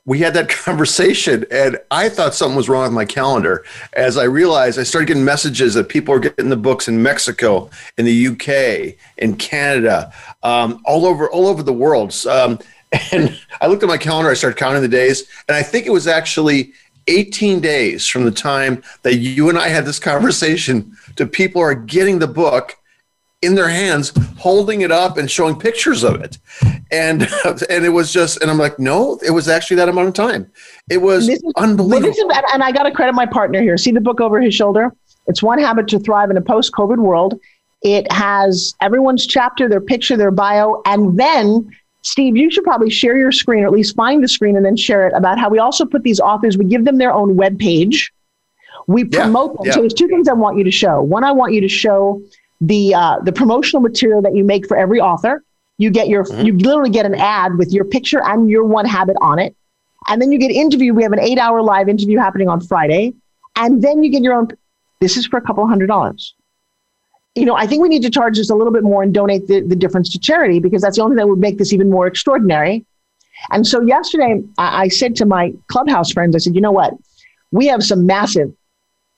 we 0.07 0.21
had 0.21 0.33
that 0.35 0.49
conversation 0.65 1.45
and 1.51 1.79
I 1.91 2.09
thought 2.09 2.35
something 2.35 2.57
was 2.57 2.69
wrong 2.69 2.85
with 2.85 2.93
my 2.93 3.05
calendar 3.05 3.65
as 3.93 4.17
I 4.17 4.25
realized 4.25 4.79
I 4.79 4.85
started 4.85 5.09
getting 5.09 5.25
messages 5.25 5.75
that 5.75 5.89
people 5.89 6.15
are 6.15 6.21
getting 6.21 6.49
the 6.49 6.57
books 6.57 6.89
in 6.89 7.03
Mexico, 7.03 7.69
in 7.99 8.07
the 8.07 8.29
UK, 8.29 8.97
in 9.19 9.37
Canada, 9.37 10.13
um, 10.43 10.81
all 10.87 11.05
over 11.05 11.29
all 11.31 11.47
over 11.47 11.63
the 11.63 11.73
world. 11.73 12.15
Um, 12.27 12.59
and 13.13 13.39
I 13.61 13.67
looked 13.67 13.83
at 13.83 13.89
my 13.89 13.99
calendar, 13.99 14.31
I 14.31 14.35
started 14.35 14.57
counting 14.57 14.81
the 14.81 14.89
days, 14.89 15.29
and 15.49 15.57
I 15.57 15.63
think 15.63 15.87
it 15.87 15.91
was 15.91 16.07
actually 16.07 16.73
18 17.09 17.61
days 17.61 18.07
from 18.07 18.25
the 18.25 18.31
time 18.31 18.83
that 19.03 19.17
you 19.17 19.49
and 19.49 19.59
I 19.59 19.69
had 19.69 19.85
this 19.85 19.99
conversation 20.13 20.97
to 21.17 21.27
people 21.27 21.61
are 21.61 21.75
getting 21.75 22.19
the 22.19 22.27
book 22.27 22.77
in 23.43 23.55
their 23.55 23.69
hands, 23.69 24.13
holding 24.39 24.81
it 24.81 24.91
up 24.91 25.19
and 25.19 25.31
showing 25.31 25.59
pictures 25.59 26.03
of 26.03 26.21
it. 26.21 26.39
And 26.91 27.23
and 27.71 27.85
it 27.85 27.93
was 27.93 28.13
just, 28.13 28.41
and 28.43 28.51
I'm 28.51 28.59
like, 28.59 28.79
no, 28.79 29.19
it 29.27 29.31
was 29.31 29.49
actually 29.49 29.77
that 29.77 29.89
amount 29.89 30.09
of 30.09 30.15
time. 30.15 30.51
It 30.91 30.99
was 30.99 31.29
is, 31.29 31.43
unbelievable. 31.57 32.11
Is, 32.11 32.43
and 32.53 32.63
I 32.63 32.73
got 32.73 32.85
to 32.85 32.91
credit 32.91 33.15
my 33.15 33.27
partner 33.27 33.61
here. 33.61 33.77
See 33.77 33.93
the 33.93 34.01
book 34.01 34.21
over 34.21 34.41
his 34.41 34.55
shoulder? 34.55 34.93
It's 35.27 35.43
One 35.43 35.59
Habit 35.59 35.89
to 35.89 35.99
Thrive 35.99 36.31
in 36.31 36.37
a 36.37 36.43
Post 36.43 36.73
COVID 36.73 36.99
World. 36.99 37.39
It 37.83 38.11
has 38.11 38.75
everyone's 38.81 39.27
chapter, 39.27 39.69
their 39.69 39.81
picture, 39.81 40.17
their 40.17 40.31
bio, 40.31 40.83
and 40.87 41.19
then 41.19 41.71
Steve, 42.03 42.37
you 42.37 42.53
should 42.53 42.63
probably 42.63 42.89
share 42.89 43.17
your 43.17 43.33
screen, 43.33 43.65
or 43.65 43.67
at 43.67 43.73
least 43.73 43.97
find 43.97 44.23
the 44.23 44.29
screen 44.29 44.57
and 44.57 44.65
then 44.65 44.77
share 44.77 45.09
it 45.09 45.13
about 45.13 45.41
how 45.41 45.49
we 45.49 45.59
also 45.59 45.85
put 45.85 46.05
these 46.05 46.21
authors, 46.21 46.57
we 46.57 46.65
give 46.65 46.85
them 46.85 46.99
their 46.99 47.13
own 47.13 47.35
web 47.35 47.59
page. 47.59 48.13
We 48.87 49.05
promote 49.05 49.51
yeah, 49.51 49.57
them. 49.57 49.67
Yeah. 49.67 49.73
So 49.73 49.81
there's 49.81 49.95
two 49.95 50.07
things 50.07 50.29
I 50.29 50.33
want 50.33 50.57
you 50.57 50.63
to 50.63 50.71
show. 50.71 51.03
One, 51.03 51.25
I 51.25 51.33
want 51.33 51.53
you 51.53 51.61
to 51.63 51.69
show 51.69 52.23
the 52.61 52.95
uh, 52.95 53.19
the 53.21 53.33
promotional 53.33 53.83
material 53.83 54.23
that 54.23 54.35
you 54.35 54.45
make 54.45 54.67
for 54.67 54.77
every 54.77 55.01
author. 55.01 55.43
You 55.79 55.91
get 55.91 56.09
your 56.09 56.25
mm-hmm. 56.25 56.47
you 56.47 56.57
literally 56.57 56.91
get 56.91 57.07
an 57.07 57.15
ad 57.15 57.57
with 57.59 57.73
your 57.73 57.85
picture 57.85 58.23
and 58.23 58.51
your 58.51 58.65
one 58.65 58.87
habit 58.87 59.17
on 59.21 59.39
it, 59.39 59.55
and 60.09 60.21
then 60.21 60.33
you 60.33 60.39
get 60.39 60.51
interview. 60.51 60.95
We 60.95 61.03
have 61.03 61.13
an 61.13 61.21
eight 61.21 61.39
hour 61.39 61.63
live 61.63 61.89
interview 61.89 62.19
happening 62.19 62.49
on 62.49 62.61
Friday, 62.61 63.15
and 63.57 63.83
then 63.83 64.03
you 64.03 64.11
get 64.11 64.23
your 64.23 64.35
own. 64.35 64.49
This 65.01 65.17
is 65.17 65.27
for 65.27 65.37
a 65.37 65.43
couple 65.43 65.67
hundred 65.67 65.89
dollars 65.89 66.35
you 67.37 67.45
know, 67.45 67.55
I 67.55 67.67
think 67.67 67.83
we 67.83 67.89
need 67.89 68.03
to 68.03 68.11
charge 68.11 68.39
this 68.39 68.49
a 68.49 68.55
little 68.55 68.73
bit 68.73 68.83
more 68.83 69.03
and 69.03 69.13
donate 69.13 69.47
the, 69.47 69.61
the 69.61 69.77
difference 69.77 70.11
to 70.13 70.19
charity 70.19 70.59
because 70.59 70.81
that's 70.81 70.97
the 70.97 71.03
only 71.03 71.15
thing 71.15 71.19
that 71.19 71.29
would 71.29 71.39
make 71.39 71.59
this 71.59 71.73
even 71.73 71.91
more 71.91 72.07
extraordinary. 72.07 72.85
And 73.51 73.67
so 73.67 73.83
yesterday, 73.83 74.43
I, 74.57 74.85
I 74.85 74.89
said 74.89 75.15
to 75.17 75.27
my 75.27 75.53
clubhouse 75.69 76.11
friends, 76.11 76.35
I 76.35 76.39
said, 76.39 76.55
you 76.55 76.63
know 76.63 76.73
what? 76.73 76.95
We 77.53 77.67
have 77.67 77.83
some 77.83 78.07
massive 78.07 78.53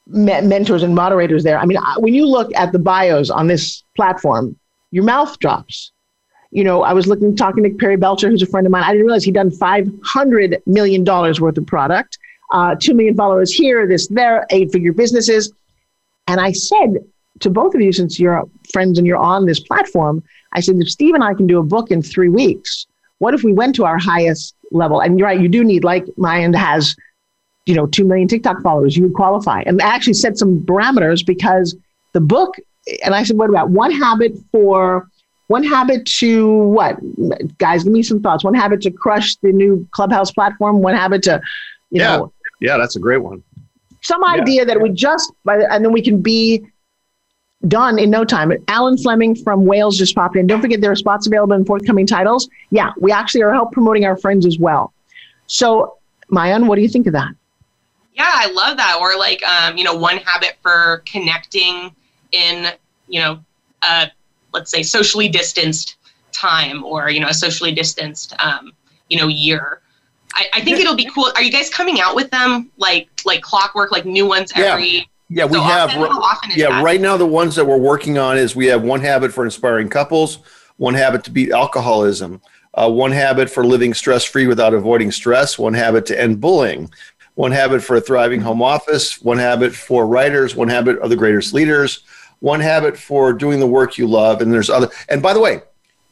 me- 0.08 0.40
mentors 0.40 0.82
and 0.82 0.94
moderators 0.94 1.44
there. 1.44 1.58
I 1.58 1.66
mean, 1.66 1.78
when 1.98 2.14
you 2.14 2.26
look 2.26 2.50
at 2.54 2.72
the 2.72 2.78
bios 2.78 3.30
on 3.30 3.46
this 3.46 3.82
platform, 3.96 4.56
your 4.90 5.04
mouth 5.04 5.38
drops. 5.38 5.92
You 6.50 6.64
know, 6.64 6.82
I 6.82 6.94
was 6.94 7.06
looking, 7.06 7.36
talking 7.36 7.62
to 7.64 7.70
Perry 7.70 7.96
Belcher, 7.96 8.30
who's 8.30 8.42
a 8.42 8.46
friend 8.46 8.66
of 8.66 8.70
mine. 8.70 8.82
I 8.82 8.92
didn't 8.92 9.06
realize 9.06 9.24
he'd 9.24 9.34
done 9.34 9.50
$500 9.50 10.66
million 10.66 11.04
worth 11.04 11.58
of 11.58 11.66
product, 11.66 12.18
uh, 12.52 12.74
2 12.74 12.94
million 12.94 13.14
followers 13.14 13.52
here, 13.52 13.86
this, 13.86 14.08
there, 14.08 14.46
eight 14.50 14.72
figure 14.72 14.92
businesses. 14.92 15.52
And 16.26 16.40
I 16.40 16.52
said, 16.52 17.04
to 17.40 17.50
both 17.50 17.74
of 17.74 17.80
you, 17.80 17.92
since 17.92 18.18
you're 18.18 18.48
friends 18.72 18.98
and 18.98 19.06
you're 19.06 19.18
on 19.18 19.46
this 19.46 19.60
platform, 19.60 20.22
I 20.52 20.60
said, 20.60 20.76
if 20.76 20.90
Steve 20.90 21.14
and 21.14 21.22
I 21.22 21.34
can 21.34 21.46
do 21.46 21.58
a 21.58 21.62
book 21.62 21.90
in 21.90 22.02
three 22.02 22.28
weeks, 22.28 22.86
what 23.18 23.34
if 23.34 23.42
we 23.42 23.52
went 23.52 23.74
to 23.76 23.84
our 23.84 23.98
highest 23.98 24.54
level? 24.70 25.00
And 25.00 25.18
you're 25.18 25.28
right, 25.28 25.40
you 25.40 25.48
do 25.48 25.62
need, 25.62 25.84
like 25.84 26.06
end 26.24 26.56
has, 26.56 26.96
you 27.68 27.74
know, 27.74 27.86
2 27.86 28.04
million 28.04 28.26
TikTok 28.26 28.62
followers, 28.62 28.96
you 28.96 29.02
would 29.02 29.12
qualify. 29.12 29.62
And 29.66 29.80
I 29.82 29.94
actually 29.94 30.14
set 30.14 30.38
some 30.38 30.60
parameters 30.60 31.24
because 31.24 31.76
the 32.14 32.20
book, 32.20 32.56
and 33.04 33.14
I 33.14 33.22
said, 33.22 33.36
what 33.36 33.50
about 33.50 33.68
one 33.68 33.90
habit 33.92 34.32
for, 34.50 35.06
one 35.48 35.62
habit 35.62 36.06
to 36.06 36.48
what? 36.48 36.96
Guys, 37.58 37.84
give 37.84 37.92
me 37.92 38.02
some 38.02 38.22
thoughts. 38.22 38.42
One 38.42 38.54
habit 38.54 38.80
to 38.82 38.90
crush 38.90 39.36
the 39.36 39.52
new 39.52 39.86
Clubhouse 39.90 40.32
platform, 40.32 40.80
one 40.80 40.94
habit 40.94 41.22
to, 41.24 41.42
you 41.90 42.00
yeah. 42.00 42.16
know. 42.16 42.32
Yeah, 42.62 42.78
that's 42.78 42.96
a 42.96 43.00
great 43.00 43.18
one. 43.18 43.44
Some 44.00 44.24
idea 44.24 44.62
yeah. 44.62 44.64
that 44.64 44.80
we 44.80 44.88
just, 44.88 45.30
and 45.46 45.84
then 45.84 45.92
we 45.92 46.00
can 46.00 46.22
be 46.22 46.64
done 47.66 47.98
in 47.98 48.08
no 48.08 48.24
time. 48.24 48.50
Alan 48.68 48.96
Fleming 48.96 49.34
from 49.34 49.66
Wales 49.66 49.98
just 49.98 50.14
popped 50.14 50.36
in. 50.36 50.46
Don't 50.46 50.62
forget 50.62 50.80
there 50.80 50.92
are 50.92 50.96
spots 50.96 51.26
available 51.26 51.54
in 51.54 51.66
forthcoming 51.66 52.06
titles. 52.06 52.48
Yeah, 52.70 52.92
we 52.98 53.12
actually 53.12 53.42
are 53.42 53.52
help 53.52 53.72
promoting 53.72 54.06
our 54.06 54.16
friends 54.16 54.46
as 54.46 54.58
well. 54.58 54.94
So, 55.48 55.98
Maayan, 56.32 56.66
what 56.66 56.76
do 56.76 56.82
you 56.82 56.88
think 56.88 57.06
of 57.06 57.12
that? 57.12 57.34
Yeah, 58.18 58.30
I 58.30 58.50
love 58.50 58.76
that. 58.76 58.98
Or 59.00 59.16
like, 59.16 59.42
um, 59.44 59.76
you 59.76 59.84
know, 59.84 59.94
one 59.94 60.18
habit 60.18 60.56
for 60.60 61.02
connecting 61.06 61.94
in, 62.32 62.68
you 63.06 63.20
know, 63.20 63.40
uh, 63.82 64.06
let's 64.52 64.70
say 64.70 64.82
socially 64.82 65.28
distanced 65.28 65.96
time 66.32 66.84
or 66.84 67.10
you 67.10 67.20
know 67.20 67.28
a 67.28 67.34
socially 67.34 67.72
distanced, 67.72 68.34
um, 68.40 68.72
you 69.08 69.18
know, 69.18 69.28
year. 69.28 69.80
I, 70.34 70.46
I 70.54 70.60
think 70.60 70.78
it'll 70.78 70.94
be 70.94 71.08
cool. 71.14 71.30
Are 71.34 71.42
you 71.42 71.50
guys 71.50 71.70
coming 71.70 72.00
out 72.00 72.14
with 72.14 72.30
them 72.30 72.70
like 72.76 73.08
like 73.24 73.40
clockwork, 73.40 73.92
like 73.92 74.04
new 74.04 74.26
ones 74.26 74.52
every? 74.54 74.88
Yeah 74.88 75.02
yeah, 75.30 75.44
we 75.44 75.54
so 75.54 75.60
have. 75.60 75.90
Often, 75.90 76.52
yeah, 76.56 76.70
that? 76.70 76.84
right 76.84 77.00
now 77.00 77.16
the 77.16 77.26
ones 77.26 77.54
that 77.56 77.64
we're 77.64 77.76
working 77.76 78.16
on 78.16 78.38
is 78.38 78.56
we 78.56 78.66
have 78.66 78.82
one 78.82 79.00
habit 79.00 79.32
for 79.32 79.44
inspiring 79.44 79.88
couples, 79.88 80.38
one 80.78 80.94
habit 80.94 81.22
to 81.24 81.30
beat 81.30 81.50
alcoholism, 81.50 82.40
uh, 82.74 82.90
one 82.90 83.12
habit 83.12 83.50
for 83.50 83.64
living 83.64 83.92
stress 83.92 84.24
free 84.24 84.46
without 84.46 84.72
avoiding 84.72 85.10
stress, 85.12 85.58
one 85.58 85.74
habit 85.74 86.06
to 86.06 86.18
end 86.18 86.40
bullying, 86.40 86.90
one 87.38 87.52
habit 87.52 87.80
for 87.82 87.96
a 87.96 88.00
thriving 88.00 88.40
home 88.40 88.60
office, 88.60 89.22
one 89.22 89.38
habit 89.38 89.72
for 89.74 90.06
writers, 90.06 90.56
one 90.56 90.68
habit 90.68 90.98
of 90.98 91.08
the 91.08 91.16
greatest 91.16 91.54
leaders, 91.54 92.00
one 92.40 92.60
habit 92.60 92.96
for 92.96 93.32
doing 93.32 93.60
the 93.60 93.66
work 93.66 93.96
you 93.96 94.08
love, 94.08 94.42
and 94.42 94.52
there's 94.52 94.68
other. 94.68 94.88
And 95.08 95.22
by 95.22 95.32
the 95.32 95.40
way, 95.40 95.62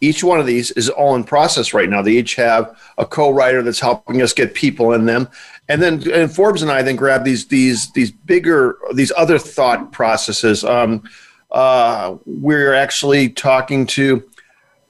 each 0.00 0.22
one 0.22 0.38
of 0.38 0.46
these 0.46 0.70
is 0.72 0.88
all 0.88 1.16
in 1.16 1.24
process 1.24 1.74
right 1.74 1.88
now. 1.88 2.00
They 2.00 2.12
each 2.12 2.36
have 2.36 2.78
a 2.96 3.04
co-writer 3.04 3.62
that's 3.62 3.80
helping 3.80 4.22
us 4.22 4.32
get 4.32 4.54
people 4.54 4.92
in 4.92 5.06
them 5.06 5.28
and 5.68 5.82
then 5.82 6.08
and 6.12 6.32
Forbes 6.32 6.62
and 6.62 6.70
I 6.70 6.82
then 6.82 6.96
grab 6.96 7.24
these 7.24 7.46
these 7.48 7.90
these 7.92 8.10
bigger 8.10 8.78
these 8.94 9.12
other 9.16 9.38
thought 9.38 9.92
processes. 9.92 10.64
Um, 10.64 11.02
uh, 11.50 12.16
we're 12.24 12.74
actually 12.74 13.30
talking 13.30 13.86
to 13.86 14.22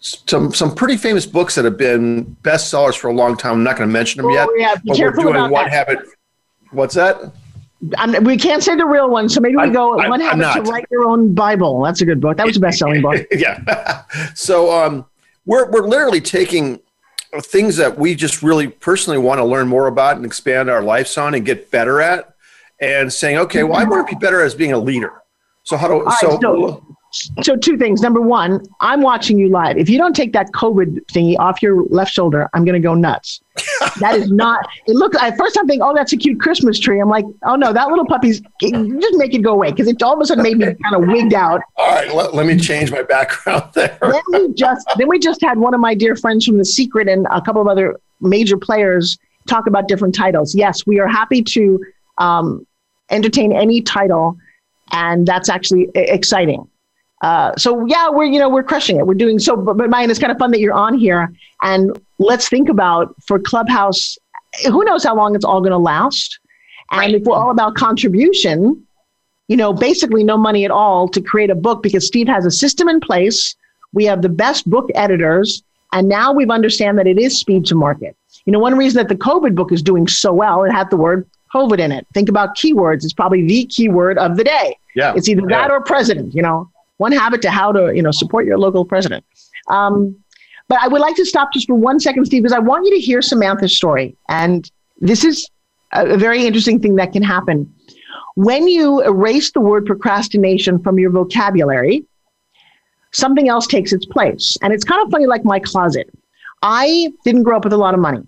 some 0.00 0.52
some 0.52 0.74
pretty 0.74 0.96
famous 0.96 1.24
books 1.24 1.54
that 1.54 1.64
have 1.64 1.78
been 1.78 2.36
bestsellers 2.42 2.96
for 2.96 3.08
a 3.08 3.14
long 3.14 3.36
time. 3.36 3.54
I'm 3.54 3.64
not 3.64 3.76
going 3.76 3.88
to 3.88 3.92
mention 3.92 4.22
them 4.22 4.30
yet. 4.30 4.48
Yeah, 4.56 4.74
but 4.84 4.98
we're 4.98 5.12
doing 5.12 5.34
one 5.50 5.64
that. 5.64 5.70
habit. 5.70 5.98
What's 6.76 6.94
that? 6.94 7.32
I'm, 7.98 8.24
we 8.24 8.36
can't 8.36 8.62
say 8.62 8.74
the 8.74 8.86
real 8.86 9.10
one, 9.10 9.28
so 9.28 9.40
maybe 9.40 9.56
we 9.56 9.62
I'm, 9.62 9.72
go 9.72 9.96
one 9.96 10.22
I'm, 10.22 10.40
habit 10.40 10.64
to 10.64 10.70
write 10.70 10.86
your 10.90 11.04
own 11.04 11.34
Bible. 11.34 11.82
That's 11.82 12.00
a 12.00 12.04
good 12.04 12.20
book. 12.20 12.36
That 12.36 12.46
was 12.46 12.56
a 12.56 12.60
best-selling 12.60 13.02
book. 13.02 13.26
yeah. 13.30 14.04
so 14.34 14.72
um, 14.72 15.06
we're 15.44 15.70
we're 15.70 15.86
literally 15.86 16.20
taking 16.20 16.80
things 17.40 17.76
that 17.76 17.98
we 17.98 18.14
just 18.14 18.42
really 18.42 18.68
personally 18.68 19.18
want 19.18 19.38
to 19.38 19.44
learn 19.44 19.68
more 19.68 19.86
about 19.86 20.16
and 20.16 20.24
expand 20.24 20.70
our 20.70 20.82
lives 20.82 21.16
on 21.18 21.34
and 21.34 21.44
get 21.44 21.70
better 21.70 22.00
at 22.00 22.34
and 22.80 23.12
saying 23.12 23.36
okay 23.36 23.62
well 23.62 23.76
i 23.78 23.84
want 23.84 24.06
to 24.06 24.14
be 24.14 24.18
better 24.18 24.42
as 24.42 24.54
being 24.54 24.72
a 24.72 24.78
leader 24.78 25.22
so 25.62 25.76
how 25.76 25.88
do 25.88 26.04
so, 26.20 26.38
so 26.40 26.96
so 27.10 27.56
two 27.56 27.76
things. 27.78 28.02
Number 28.02 28.20
one, 28.20 28.62
I'm 28.80 29.00
watching 29.00 29.38
you 29.38 29.48
live. 29.48 29.78
If 29.78 29.88
you 29.88 29.98
don't 29.98 30.14
take 30.14 30.32
that 30.32 30.52
COVID 30.52 31.06
thingy 31.06 31.38
off 31.38 31.62
your 31.62 31.84
left 31.84 32.12
shoulder, 32.12 32.48
I'm 32.52 32.64
going 32.64 32.80
to 32.80 32.86
go 32.86 32.94
nuts. 32.94 33.40
that 34.00 34.16
is 34.16 34.30
not. 34.30 34.66
It 34.86 34.94
looks. 34.94 35.16
At 35.20 35.38
first, 35.38 35.56
I'm 35.58 35.66
thinking, 35.66 35.82
oh, 35.82 35.94
that's 35.94 36.12
a 36.12 36.16
cute 36.16 36.40
Christmas 36.40 36.78
tree. 36.78 37.00
I'm 37.00 37.08
like, 37.08 37.24
oh 37.44 37.56
no, 37.56 37.72
that 37.72 37.88
little 37.88 38.06
puppy's. 38.06 38.40
Just 38.60 39.16
make 39.16 39.34
it 39.34 39.42
go 39.42 39.52
away 39.52 39.70
because 39.70 39.88
it 39.88 40.02
all 40.02 40.14
of 40.14 40.20
a 40.20 40.26
sudden 40.26 40.42
made 40.42 40.58
me 40.58 40.66
kind 40.66 40.94
of 40.94 41.08
wigged 41.08 41.32
out. 41.32 41.62
All 41.76 41.94
right, 41.94 42.12
let, 42.14 42.34
let 42.34 42.46
me 42.46 42.58
change 42.58 42.90
my 42.90 43.02
background 43.02 43.70
there. 43.74 43.98
then 44.02 44.22
we 44.32 44.52
just 44.52 44.86
then 44.98 45.08
we 45.08 45.18
just 45.18 45.40
had 45.40 45.58
one 45.58 45.74
of 45.74 45.80
my 45.80 45.94
dear 45.94 46.16
friends 46.16 46.44
from 46.44 46.58
The 46.58 46.64
Secret 46.64 47.08
and 47.08 47.26
a 47.30 47.40
couple 47.40 47.62
of 47.62 47.68
other 47.68 47.98
major 48.20 48.56
players 48.56 49.18
talk 49.46 49.66
about 49.66 49.88
different 49.88 50.14
titles. 50.14 50.54
Yes, 50.54 50.86
we 50.86 50.98
are 50.98 51.08
happy 51.08 51.42
to 51.42 51.82
um, 52.18 52.66
entertain 53.10 53.52
any 53.52 53.80
title, 53.80 54.36
and 54.90 55.26
that's 55.26 55.48
actually 55.48 55.88
exciting. 55.94 56.68
Uh, 57.22 57.54
so 57.56 57.86
yeah, 57.86 58.08
we're 58.10 58.24
you 58.24 58.38
know 58.38 58.48
we're 58.48 58.62
crushing 58.62 58.98
it. 58.98 59.06
We're 59.06 59.14
doing 59.14 59.38
so. 59.38 59.56
But, 59.56 59.76
but 59.76 59.90
Maayan, 59.90 60.10
it's 60.10 60.18
kind 60.18 60.32
of 60.32 60.38
fun 60.38 60.50
that 60.50 60.60
you're 60.60 60.74
on 60.74 60.98
here, 60.98 61.32
and 61.62 61.98
let's 62.18 62.48
think 62.48 62.68
about 62.68 63.14
for 63.26 63.38
Clubhouse. 63.38 64.18
Who 64.66 64.84
knows 64.84 65.04
how 65.04 65.16
long 65.16 65.34
it's 65.34 65.44
all 65.44 65.60
going 65.60 65.72
to 65.72 65.78
last? 65.78 66.38
And 66.90 67.00
right. 67.00 67.14
if 67.14 67.24
we're 67.24 67.36
all 67.36 67.50
about 67.50 67.74
contribution, 67.74 68.86
you 69.48 69.56
know, 69.56 69.72
basically 69.72 70.24
no 70.24 70.36
money 70.36 70.64
at 70.64 70.70
all 70.70 71.08
to 71.08 71.20
create 71.20 71.50
a 71.50 71.54
book 71.54 71.82
because 71.82 72.06
Steve 72.06 72.28
has 72.28 72.44
a 72.44 72.50
system 72.50 72.88
in 72.88 73.00
place. 73.00 73.54
We 73.92 74.04
have 74.04 74.22
the 74.22 74.28
best 74.28 74.68
book 74.68 74.90
editors, 74.94 75.62
and 75.92 76.08
now 76.08 76.32
we've 76.32 76.50
understand 76.50 76.98
that 76.98 77.06
it 77.06 77.18
is 77.18 77.38
speed 77.38 77.64
to 77.66 77.74
market. 77.74 78.16
You 78.44 78.52
know, 78.52 78.58
one 78.58 78.76
reason 78.76 78.98
that 78.98 79.08
the 79.08 79.20
COVID 79.20 79.54
book 79.54 79.72
is 79.72 79.82
doing 79.82 80.06
so 80.06 80.32
well, 80.32 80.64
it 80.64 80.70
had 80.70 80.90
the 80.90 80.96
word 80.96 81.26
COVID 81.54 81.78
in 81.78 81.92
it. 81.92 82.06
Think 82.12 82.28
about 82.28 82.56
keywords. 82.56 83.04
It's 83.04 83.12
probably 83.12 83.46
the 83.46 83.66
keyword 83.66 84.18
of 84.18 84.36
the 84.36 84.44
day. 84.44 84.76
Yeah. 84.94 85.14
It's 85.16 85.28
either 85.28 85.42
yeah. 85.48 85.62
that 85.62 85.70
or 85.70 85.80
president, 85.82 86.34
you 86.34 86.42
know. 86.42 86.70
One 86.98 87.12
habit 87.12 87.42
to 87.42 87.50
how 87.50 87.72
to, 87.72 87.94
you 87.94 88.02
know, 88.02 88.10
support 88.10 88.46
your 88.46 88.58
local 88.58 88.84
president. 88.84 89.24
Um, 89.68 90.16
but 90.68 90.78
I 90.80 90.88
would 90.88 91.00
like 91.00 91.16
to 91.16 91.24
stop 91.24 91.52
just 91.52 91.66
for 91.66 91.74
one 91.74 92.00
second, 92.00 92.24
Steve, 92.24 92.42
because 92.42 92.56
I 92.56 92.58
want 92.58 92.86
you 92.86 92.94
to 92.94 93.00
hear 93.00 93.22
Samantha's 93.22 93.76
story. 93.76 94.16
And 94.28 94.70
this 95.00 95.24
is 95.24 95.48
a 95.92 96.16
very 96.16 96.46
interesting 96.46 96.80
thing 96.80 96.96
that 96.96 97.12
can 97.12 97.22
happen. 97.22 97.72
When 98.34 98.66
you 98.66 99.02
erase 99.02 99.52
the 99.52 99.60
word 99.60 99.86
procrastination 99.86 100.82
from 100.82 100.98
your 100.98 101.10
vocabulary, 101.10 102.04
something 103.12 103.48
else 103.48 103.66
takes 103.66 103.92
its 103.92 104.04
place. 104.06 104.56
And 104.62 104.72
it's 104.72 104.84
kind 104.84 105.04
of 105.04 105.10
funny, 105.10 105.26
like 105.26 105.44
my 105.44 105.58
closet. 105.58 106.10
I 106.62 107.12
didn't 107.24 107.44
grow 107.44 107.56
up 107.56 107.64
with 107.64 107.72
a 107.72 107.78
lot 107.78 107.94
of 107.94 108.00
money. 108.00 108.22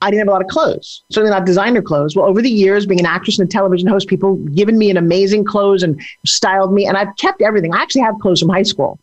I 0.00 0.10
didn't 0.10 0.20
have 0.20 0.28
a 0.28 0.32
lot 0.32 0.42
of 0.42 0.48
clothes, 0.48 1.02
certainly 1.10 1.30
not 1.30 1.44
designer 1.44 1.82
clothes. 1.82 2.14
Well, 2.14 2.26
over 2.26 2.40
the 2.40 2.50
years, 2.50 2.86
being 2.86 3.00
an 3.00 3.06
actress 3.06 3.38
and 3.38 3.48
a 3.48 3.50
television 3.50 3.88
host, 3.88 4.06
people 4.06 4.36
given 4.36 4.78
me 4.78 4.90
an 4.90 4.96
amazing 4.96 5.44
clothes 5.44 5.82
and 5.82 6.00
styled 6.24 6.72
me, 6.72 6.86
and 6.86 6.96
I've 6.96 7.16
kept 7.16 7.42
everything. 7.42 7.74
I 7.74 7.82
actually 7.82 8.02
have 8.02 8.18
clothes 8.20 8.40
from 8.40 8.48
high 8.48 8.62
school, 8.62 9.00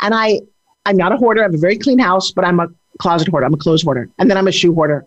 and 0.00 0.14
I, 0.14 0.40
I'm 0.86 0.96
not 0.96 1.12
a 1.12 1.16
hoarder. 1.16 1.42
I 1.42 1.44
have 1.44 1.54
a 1.54 1.58
very 1.58 1.76
clean 1.76 1.98
house, 1.98 2.30
but 2.30 2.44
I'm 2.44 2.58
a 2.58 2.68
closet 2.98 3.28
hoarder. 3.28 3.46
I'm 3.46 3.54
a 3.54 3.58
clothes 3.58 3.82
hoarder, 3.82 4.08
and 4.18 4.30
then 4.30 4.38
I'm 4.38 4.48
a 4.48 4.52
shoe 4.52 4.74
hoarder, 4.74 5.06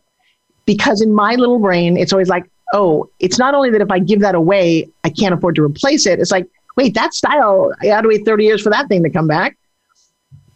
because 0.66 1.02
in 1.02 1.14
my 1.14 1.34
little 1.36 1.60
brain, 1.60 1.98
it's 1.98 2.14
always 2.14 2.30
like, 2.30 2.46
oh, 2.74 3.10
it's 3.20 3.40
not 3.40 3.56
only 3.56 3.72
that 3.72 3.82
if 3.82 3.90
I 3.90 4.00
give 4.00 4.20
that 4.20 4.36
away, 4.36 4.88
I 5.04 5.10
can't 5.10 5.34
afford 5.34 5.56
to 5.56 5.64
replace 5.64 6.06
it. 6.06 6.20
It's 6.20 6.32
like, 6.32 6.48
wait, 6.76 6.94
that 6.94 7.14
style, 7.14 7.72
I 7.82 7.88
had 7.88 8.02
to 8.02 8.08
wait 8.08 8.26
30 8.26 8.44
years 8.44 8.62
for 8.62 8.70
that 8.70 8.88
thing 8.88 9.04
to 9.04 9.10
come 9.10 9.28
back. 9.28 9.58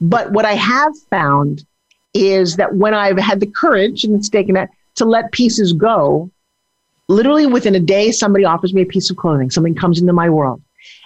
But 0.02 0.32
what 0.32 0.46
I 0.46 0.54
have 0.54 0.94
found 1.10 1.66
is 2.18 2.56
that 2.56 2.76
when 2.76 2.94
I've 2.94 3.18
had 3.18 3.40
the 3.40 3.48
courage 3.48 4.04
and 4.04 4.16
it's 4.16 4.30
taken 4.30 4.58
it 4.58 4.70
to 4.96 5.06
let 5.06 5.32
pieces 5.32 5.74
go, 5.74 6.30
literally 7.08 7.46
within 7.46 7.76
a 7.76 7.80
day, 7.80 8.12
somebody 8.12 8.46
offers 8.46 8.74
me 8.74 8.82
a 8.82 8.86
piece 8.86 9.10
of 9.10 9.18
clothing, 9.18 9.50
something 9.50 9.76
comes 9.76 10.00
into 10.00 10.14
my 10.14 10.30
world. 10.30 10.62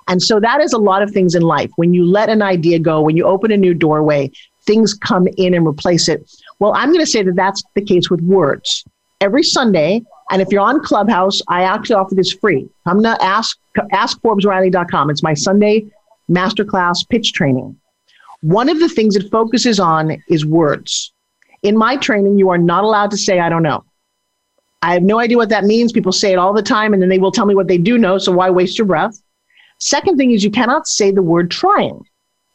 And 0.08 0.22
so 0.22 0.40
that 0.40 0.62
is 0.62 0.74
a 0.74 0.78
lot 0.78 1.02
of 1.02 1.12
things 1.12 1.36
in 1.36 1.42
life. 1.42 1.72
When 1.76 1.94
you 1.94 2.06
let 2.06 2.30
an 2.30 2.42
idea 2.42 2.80
go, 2.80 3.02
when 3.02 3.16
you 3.16 3.26
open 3.26 3.52
a 3.52 3.58
new 3.58 3.74
doorway, 3.74 4.32
things 4.66 4.94
come 4.94 5.28
in 5.38 5.54
and 5.54 5.66
replace 5.66 6.08
it. 6.08 6.30
Well, 6.60 6.74
I'm 6.74 6.90
going 6.90 7.06
to 7.06 7.12
say 7.12 7.24
that 7.24 7.36
that's 7.36 7.64
the 7.76 7.82
case 7.82 8.10
with 8.10 8.22
words. 8.22 8.84
Every 9.20 9.44
Sunday, 9.44 10.02
and 10.32 10.42
if 10.42 10.48
you're 10.52 10.62
on 10.62 10.84
Clubhouse, 10.84 11.42
I 11.48 11.64
actually 11.64 11.96
offer 11.96 12.16
this 12.16 12.32
free. 12.32 12.68
I'm 12.86 13.02
going 13.02 13.16
to 13.16 13.24
ask, 13.24 13.58
askforbesriley.com. 13.78 15.10
It's 15.10 15.24
my 15.24 15.34
Sunday 15.34 15.92
masterclass 16.30 17.08
pitch 17.08 17.34
training. 17.34 17.78
One 18.42 18.70
of 18.70 18.80
the 18.80 18.90
things 18.90 19.16
it 19.16 19.30
focuses 19.32 19.80
on 19.80 20.22
is 20.28 20.46
words. 20.46 21.14
In 21.64 21.78
my 21.78 21.96
training, 21.98 22.38
you 22.38 22.50
are 22.50 22.58
not 22.58 22.84
allowed 22.84 23.12
to 23.12 23.18
say, 23.18 23.40
I 23.40 23.50
don't 23.50 23.64
know. 23.64 23.84
I 24.82 24.94
have 24.94 25.04
no 25.04 25.20
idea 25.20 25.38
what 25.38 25.50
that 25.50 25.64
means. 25.64 25.92
People 25.92 26.12
say 26.12 26.34
it 26.34 26.40
all 26.40 26.54
the 26.54 26.64
time, 26.64 26.94
and 26.94 27.02
then 27.02 27.10
they 27.10 27.20
will 27.20 27.32
tell 27.32 27.46
me 27.46 27.54
what 27.54 27.68
they 27.68 27.78
do 27.78 28.00
know. 28.00 28.18
So 28.18 28.32
why 28.32 28.50
waste 28.50 28.80
your 28.80 28.88
breath? 28.88 29.22
Second 29.78 30.18
thing 30.18 30.32
is, 30.32 30.44
you 30.44 30.50
cannot 30.50 30.88
say 30.88 31.12
the 31.12 31.22
word 31.22 31.52
trying. 31.52 32.04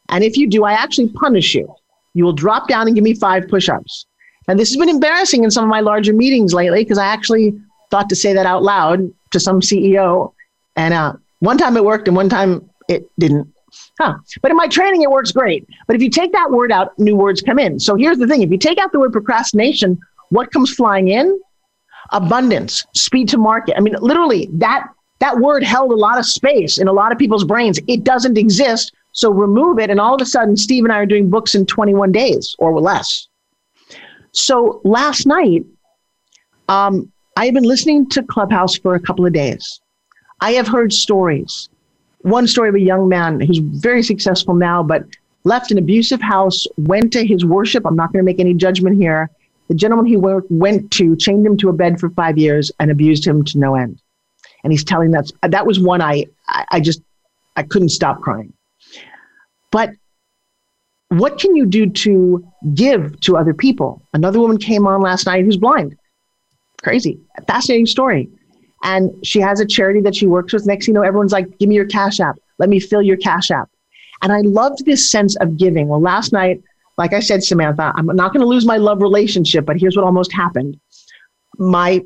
And 0.09 0.25
if 0.25 0.37
you 0.37 0.49
do, 0.49 0.64
I 0.64 0.72
actually 0.72 1.09
punish 1.11 1.55
you. 1.55 1.72
You 2.14 2.25
will 2.25 2.33
drop 2.33 2.68
down 2.68 2.87
and 2.87 2.94
give 2.94 3.05
me 3.05 3.14
five 3.14 3.49
push 3.49 3.68
ups. 3.68 4.07
And 4.49 4.59
this 4.59 4.70
has 4.70 4.77
been 4.77 4.88
embarrassing 4.88 5.44
in 5.44 5.51
some 5.51 5.64
of 5.64 5.70
my 5.70 5.81
larger 5.81 6.12
meetings 6.12 6.55
lately 6.55 6.83
because 6.83 6.99
I 6.99 7.07
actually 7.07 7.59
thought 7.90 8.09
to 8.09 8.16
say 8.16 8.33
that 8.33 8.46
out 8.46 8.62
loud 8.62 9.12
to 9.33 9.40
some 9.40 9.61
CEO. 9.61 10.33
And 10.77 10.94
uh, 10.94 11.14
one 11.40 11.59
time 11.59 11.77
it 11.77 11.85
worked 11.85 12.09
and 12.09 12.16
one 12.16 12.29
time 12.29 12.70
it 12.88 13.11
didn't. 13.18 13.53
Huh. 13.98 14.18
But 14.42 14.50
in 14.50 14.56
my 14.56 14.68
training, 14.68 15.02
it 15.02 15.10
works 15.10 15.32
great. 15.32 15.66
But 15.86 15.96
if 15.96 16.02
you 16.02 16.10
take 16.10 16.32
that 16.32 16.50
word 16.50 16.70
out, 16.70 16.98
new 16.98 17.16
words 17.16 17.40
come 17.40 17.58
in. 17.58 17.80
So 17.80 17.96
here's 17.96 18.18
the 18.18 18.26
thing 18.26 18.42
if 18.42 18.50
you 18.50 18.58
take 18.58 18.78
out 18.78 18.92
the 18.92 19.00
word 19.00 19.12
procrastination, 19.12 19.98
what 20.30 20.50
comes 20.52 20.72
flying 20.72 21.08
in? 21.08 21.40
Abundance, 22.12 22.86
speed 22.94 23.28
to 23.30 23.38
market. 23.38 23.76
I 23.76 23.80
mean, 23.80 23.96
literally, 24.00 24.48
that 24.52 24.86
that 25.18 25.38
word 25.38 25.64
held 25.64 25.92
a 25.92 25.96
lot 25.96 26.18
of 26.18 26.26
space 26.26 26.78
in 26.78 26.88
a 26.88 26.92
lot 26.92 27.10
of 27.10 27.18
people's 27.18 27.44
brains. 27.44 27.80
It 27.88 28.04
doesn't 28.04 28.36
exist. 28.36 28.92
So 29.12 29.30
remove 29.30 29.78
it. 29.78 29.88
And 29.88 29.98
all 29.98 30.14
of 30.14 30.20
a 30.20 30.26
sudden, 30.26 30.56
Steve 30.56 30.84
and 30.84 30.92
I 30.92 30.98
are 30.98 31.06
doing 31.06 31.30
books 31.30 31.54
in 31.54 31.64
21 31.64 32.12
days 32.12 32.54
or 32.58 32.78
less. 32.78 33.28
So 34.32 34.82
last 34.84 35.26
night, 35.26 35.64
um, 36.68 37.10
I 37.36 37.46
have 37.46 37.54
been 37.54 37.64
listening 37.64 38.08
to 38.10 38.22
Clubhouse 38.22 38.76
for 38.76 38.94
a 38.94 39.00
couple 39.00 39.24
of 39.24 39.32
days. 39.32 39.80
I 40.40 40.52
have 40.52 40.68
heard 40.68 40.92
stories 40.92 41.70
one 42.26 42.48
story 42.48 42.68
of 42.68 42.74
a 42.74 42.80
young 42.80 43.08
man 43.08 43.40
who's 43.40 43.58
very 43.58 44.02
successful 44.02 44.54
now, 44.54 44.82
but 44.82 45.04
left 45.44 45.70
an 45.70 45.78
abusive 45.78 46.20
house, 46.20 46.66
went 46.76 47.12
to 47.12 47.24
his 47.24 47.44
worship. 47.44 47.86
I'm 47.86 47.94
not 47.94 48.12
going 48.12 48.20
to 48.20 48.26
make 48.26 48.40
any 48.40 48.52
judgment 48.52 48.96
here. 48.96 49.30
The 49.68 49.76
gentleman 49.76 50.06
he 50.06 50.16
went 50.16 50.90
to 50.92 51.14
chained 51.16 51.46
him 51.46 51.56
to 51.58 51.68
a 51.68 51.72
bed 51.72 52.00
for 52.00 52.10
five 52.10 52.36
years 52.36 52.72
and 52.80 52.90
abused 52.90 53.24
him 53.24 53.44
to 53.44 53.58
no 53.58 53.76
end. 53.76 54.00
And 54.64 54.72
he's 54.72 54.82
telling 54.82 55.12
that 55.12 55.30
that 55.42 55.66
was 55.66 55.78
one 55.78 56.02
I, 56.02 56.26
I 56.48 56.80
just 56.80 57.00
I 57.54 57.62
couldn't 57.62 57.90
stop 57.90 58.20
crying. 58.20 58.52
But 59.70 59.90
what 61.08 61.38
can 61.38 61.54
you 61.54 61.64
do 61.64 61.88
to 61.88 62.44
give 62.74 63.20
to 63.20 63.36
other 63.36 63.54
people? 63.54 64.02
Another 64.12 64.40
woman 64.40 64.58
came 64.58 64.86
on 64.86 65.00
last 65.00 65.26
night 65.26 65.44
who's 65.44 65.56
blind. 65.56 65.96
Crazy, 66.82 67.20
fascinating 67.46 67.86
story. 67.86 68.28
And 68.87 69.11
she 69.27 69.40
has 69.40 69.59
a 69.61 69.66
charity 69.66 70.01
that 70.03 70.14
she 70.14 70.27
works 70.27 70.53
with. 70.53 70.64
Next, 70.64 70.87
you 70.87 70.94
know, 70.94 71.03
everyone's 71.03 71.33
like, 71.33 71.59
give 71.59 71.68
me 71.68 71.75
your 71.75 71.87
cash 71.87 72.20
app. 72.20 72.37
Let 72.59 72.68
me 72.68 72.79
fill 72.79 73.03
your 73.03 73.16
cash 73.16 73.51
app. 73.51 73.68
And 74.22 74.33
I 74.33 74.40
loved 74.40 74.87
this 74.87 75.11
sense 75.11 75.37
of 75.37 75.57
giving. 75.57 75.88
Well, 75.88 76.01
last 76.01 76.33
night, 76.33 76.62
like 76.96 77.12
I 77.12 77.20
said, 77.20 77.42
Samantha, 77.42 77.92
I'm 77.96 78.07
not 78.07 78.33
going 78.33 78.40
to 78.40 78.46
lose 78.46 78.64
my 78.64 78.77
love 78.77 79.03
relationship, 79.03 79.66
but 79.66 79.77
here's 79.77 79.96
what 79.96 80.05
almost 80.05 80.33
happened. 80.33 80.79
My 81.59 82.01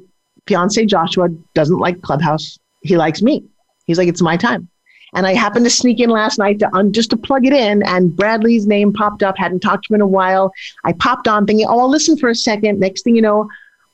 fiance 0.46 0.84
Joshua 0.86 1.28
doesn't 1.54 1.78
like 1.78 2.00
Clubhouse. 2.00 2.58
He 2.82 2.96
likes 2.96 3.20
me. 3.20 3.44
He's 3.86 3.98
like, 3.98 4.08
it's 4.08 4.22
my 4.22 4.36
time. 4.36 4.68
And 5.14 5.26
I 5.26 5.34
happened 5.34 5.66
to 5.66 5.70
sneak 5.70 6.00
in 6.00 6.08
last 6.08 6.38
night 6.38 6.60
to 6.60 6.88
just 6.92 7.10
to 7.10 7.16
plug 7.16 7.44
it 7.44 7.52
in, 7.52 7.82
and 7.82 8.14
Brad 8.14 8.44
Lea's 8.44 8.66
name 8.66 8.92
popped 8.92 9.22
up. 9.22 9.36
Hadn't 9.36 9.60
talked 9.60 9.86
to 9.86 9.92
him 9.92 9.96
in 9.96 10.00
a 10.00 10.06
while. 10.06 10.52
I 10.84 10.92
popped 10.92 11.26
on, 11.26 11.46
thinking, 11.46 11.66
"Oh, 11.68 11.80
I'll 11.80 11.90
listen 11.90 12.16
for 12.16 12.28
a 12.28 12.34
second. 12.34 12.78
Next 12.78 13.02
thing 13.02 13.16
you 13.16 13.22
know, 13.22 13.48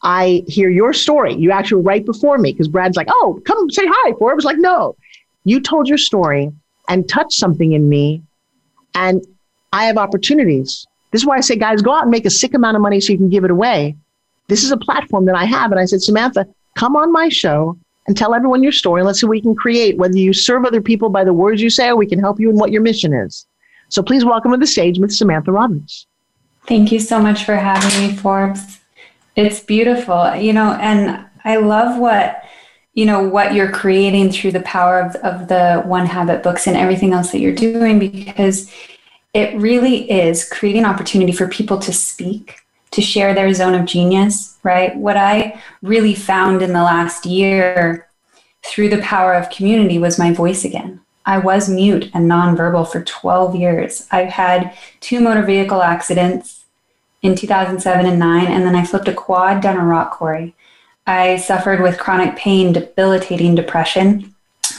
I 0.07 0.45
hear 0.47 0.71
your 0.71 0.93
story. 0.93 1.35
You 1.35 1.51
actually 1.51 1.83
right 1.83 2.07
before 2.07 2.39
me 2.39 2.53
because 2.53 2.69
Brad's 2.69 2.97
like, 2.97 3.09
oh, 3.11 3.43
come 3.45 3.69
say 3.71 3.83
hi. 3.85 4.13
Forbes 4.21 4.45
like, 4.45 4.57
no, 4.57 4.95
you 5.43 5.61
told 5.61 5.89
your 5.89 5.99
story 5.99 6.53
and 6.89 7.09
touched 7.09 7.33
something 7.33 7.73
in 7.73 7.89
me, 7.89 8.23
and 8.95 9.27
I 9.73 9.87
have 9.87 9.99
opportunities. 9.99 10.87
This 11.11 11.23
is 11.23 11.27
why 11.27 11.39
I 11.39 11.41
say, 11.41 11.57
guys, 11.57 11.83
go 11.83 11.93
out 11.93 12.03
and 12.03 12.11
make 12.13 12.25
a 12.25 12.31
sick 12.31 12.55
amount 12.55 12.77
of 12.77 12.83
money 12.83 13.01
so 13.01 13.13
you 13.13 13.19
can 13.19 13.29
give 13.29 13.45
it 13.45 13.51
away. 13.51 13.97
This 14.47 14.63
is 14.63 14.71
a 14.71 14.77
platform 14.77 15.25
that 15.25 15.35
I 15.35 15.45
have. 15.45 15.73
And 15.73 15.81
I 15.81 15.87
said, 15.87 16.01
Samantha, 16.01 16.47
come 16.77 16.95
on 16.95 17.11
my 17.11 17.29
show 17.29 17.77
and 18.07 18.17
tell 18.17 18.33
everyone 18.33 18.63
your 18.63 18.71
story. 18.71 19.01
And 19.01 19.07
let's 19.07 19.21
see 19.21 19.27
what 19.27 19.33
we 19.33 19.41
can 19.41 19.57
create, 19.57 19.97
whether 19.97 20.17
you 20.17 20.33
serve 20.33 20.65
other 20.65 20.81
people 20.81 21.09
by 21.09 21.25
the 21.25 21.33
words 21.33 21.61
you 21.61 21.71
say 21.71 21.89
or 21.89 21.97
we 21.97 22.07
can 22.07 22.21
help 22.21 22.39
you 22.39 22.49
in 22.49 22.57
what 22.57 22.71
your 22.71 22.83
mission 22.83 23.13
is. 23.13 23.45
So 23.89 24.05
please 24.05 24.25
welcome 24.25 24.53
to 24.53 24.57
the 24.57 24.69
stage 24.69 25.01
Miss 25.01 25.19
Samantha 25.19 25.51
Robbins. 25.51 26.07
Thank 26.67 26.93
you 26.93 27.01
so 27.01 27.21
much 27.21 27.45
for 27.45 27.57
having 27.57 28.07
me, 28.07 28.15
Forbes. 28.17 28.79
It's 29.37 29.61
beautiful, 29.61 30.35
you 30.35 30.53
know, 30.53 30.73
and 30.81 31.27
I 31.45 31.57
love 31.57 31.99
what 31.99 32.43
you 32.95 33.05
know 33.05 33.23
what 33.23 33.53
you're 33.53 33.71
creating 33.71 34.33
through 34.33 34.53
the 34.53 34.61
power 34.63 35.01
of, 35.01 35.15
of 35.17 35.49
the 35.49 35.83
one 35.85 36.07
habit 36.07 36.43
books 36.43 36.67
and 36.67 36.77
everything 36.77 37.13
else 37.13 37.31
that 37.31 37.41
you're 37.41 37.55
doing 37.55 37.99
because 37.99 38.73
it 39.35 39.55
really 39.61 40.11
is 40.11 40.49
creating 40.49 40.87
opportunity 40.87 41.31
for 41.33 41.47
people 41.47 41.79
to 41.79 41.93
speak 41.93 42.61
to 42.93 43.03
share 43.03 43.35
their 43.35 43.53
zone 43.53 43.75
of 43.75 43.85
genius 43.85 44.57
right? 44.67 44.97
What 44.97 45.17
i 45.17 45.63
really 45.81 46.15
found 46.15 46.61
in 46.61 46.73
the 46.73 46.83
last 46.83 47.25
year 47.25 48.09
through 48.65 48.89
the 48.89 48.99
power 48.99 49.33
of 49.33 49.49
community 49.49 49.99
was 49.99 50.19
my 50.19 50.33
voice 50.33 50.65
again. 50.65 51.01
I 51.25 51.39
was 51.39 51.69
mute 51.69 52.11
and 52.13 52.29
nonverbal 52.29 52.91
for 52.91 53.03
12 53.03 53.55
years. 53.55 54.09
I've 54.11 54.29
had 54.29 54.77
two 55.01 55.21
motor 55.21 55.43
vehicle 55.43 55.83
accidents 55.83 56.65
in 57.23 57.35
2007 57.35 58.07
and 58.07 58.19
9, 58.19 58.47
and 58.47 58.65
then 58.65 58.77
I 58.77 58.85
flipped 58.85 59.09
a 59.09 59.15
quad 59.15 59.63
down 59.63 59.77
a 59.77 59.85
rock 59.85 60.13
quarry. 60.13 60.55
I 61.07 61.37
suffered 61.37 61.81
with 61.81 61.99
chronic 61.99 62.37
pain, 62.37 62.73
debilitating 62.73 63.55
depression 63.55 64.35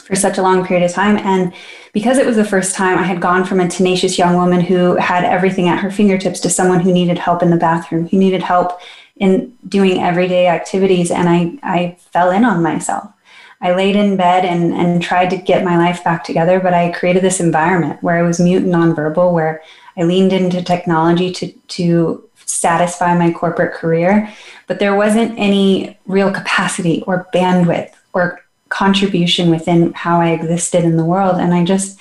for 0.08 0.16
such 0.16 0.38
a 0.38 0.42
long 0.42 0.66
period 0.66 0.86
of 0.86 0.94
time. 0.94 1.18
And 1.18 1.54
because 1.94 2.18
it 2.18 2.26
was 2.26 2.36
the 2.36 2.46
first 2.46 2.76
time, 2.76 2.98
I 2.98 3.04
had 3.04 3.22
gone 3.22 3.46
from 3.46 3.60
a 3.60 3.68
tenacious 3.68 4.18
young 4.18 4.36
woman 4.36 4.62
who 4.62 4.96
had 4.96 5.24
everything 5.24 5.68
at 5.68 5.80
her 5.80 5.92
fingertips 5.92 6.40
to 6.42 6.50
someone 6.50 6.80
who 6.80 6.94
needed 6.94 7.18
help 7.18 7.42
in 7.42 7.50
the 7.50 7.58
bathroom, 7.58 8.08
who 8.08 8.18
needed 8.18 8.42
help 8.42 8.80
in 9.18 9.54
doing 9.68 10.02
everyday 10.04 10.48
activities. 10.48 11.12
And 11.12 11.28
I, 11.30 11.58
I 11.64 11.98
fell 12.12 12.32
in 12.32 12.46
on 12.46 12.62
myself. 12.62 13.12
I 13.60 13.74
laid 13.74 13.96
in 13.96 14.18
bed 14.18 14.46
and, 14.46 14.74
and 14.74 15.02
tried 15.02 15.32
to 15.32 15.38
get 15.38 15.66
my 15.66 15.78
life 15.78 16.04
back 16.04 16.24
together, 16.24 16.60
but 16.60 16.74
I 16.74 16.92
created 16.92 17.24
this 17.24 17.40
environment 17.40 18.04
where 18.04 18.18
I 18.18 18.22
was 18.22 18.40
mute 18.40 18.64
and 18.64 18.74
nonverbal, 18.74 19.34
where 19.34 19.64
I 19.98 20.04
leaned 20.04 20.32
into 20.32 20.62
technology 20.62 21.32
to, 21.34 21.52
to 21.52 22.27
satisfy 22.50 23.18
my 23.18 23.32
corporate 23.32 23.74
career, 23.74 24.34
but 24.68 24.80
there 24.80 24.96
wasn't 24.96 25.38
any 25.38 25.98
real 26.06 26.32
capacity 26.32 27.04
or 27.06 27.28
bandwidth 27.34 27.92
or 28.14 28.42
contribution 28.70 29.50
within 29.50 29.94
how 29.94 30.20
I 30.20 30.32
existed 30.32 30.84
in 30.84 30.98
the 30.98 31.06
world. 31.06 31.38
And 31.38 31.54
I 31.54 31.64
just, 31.64 32.00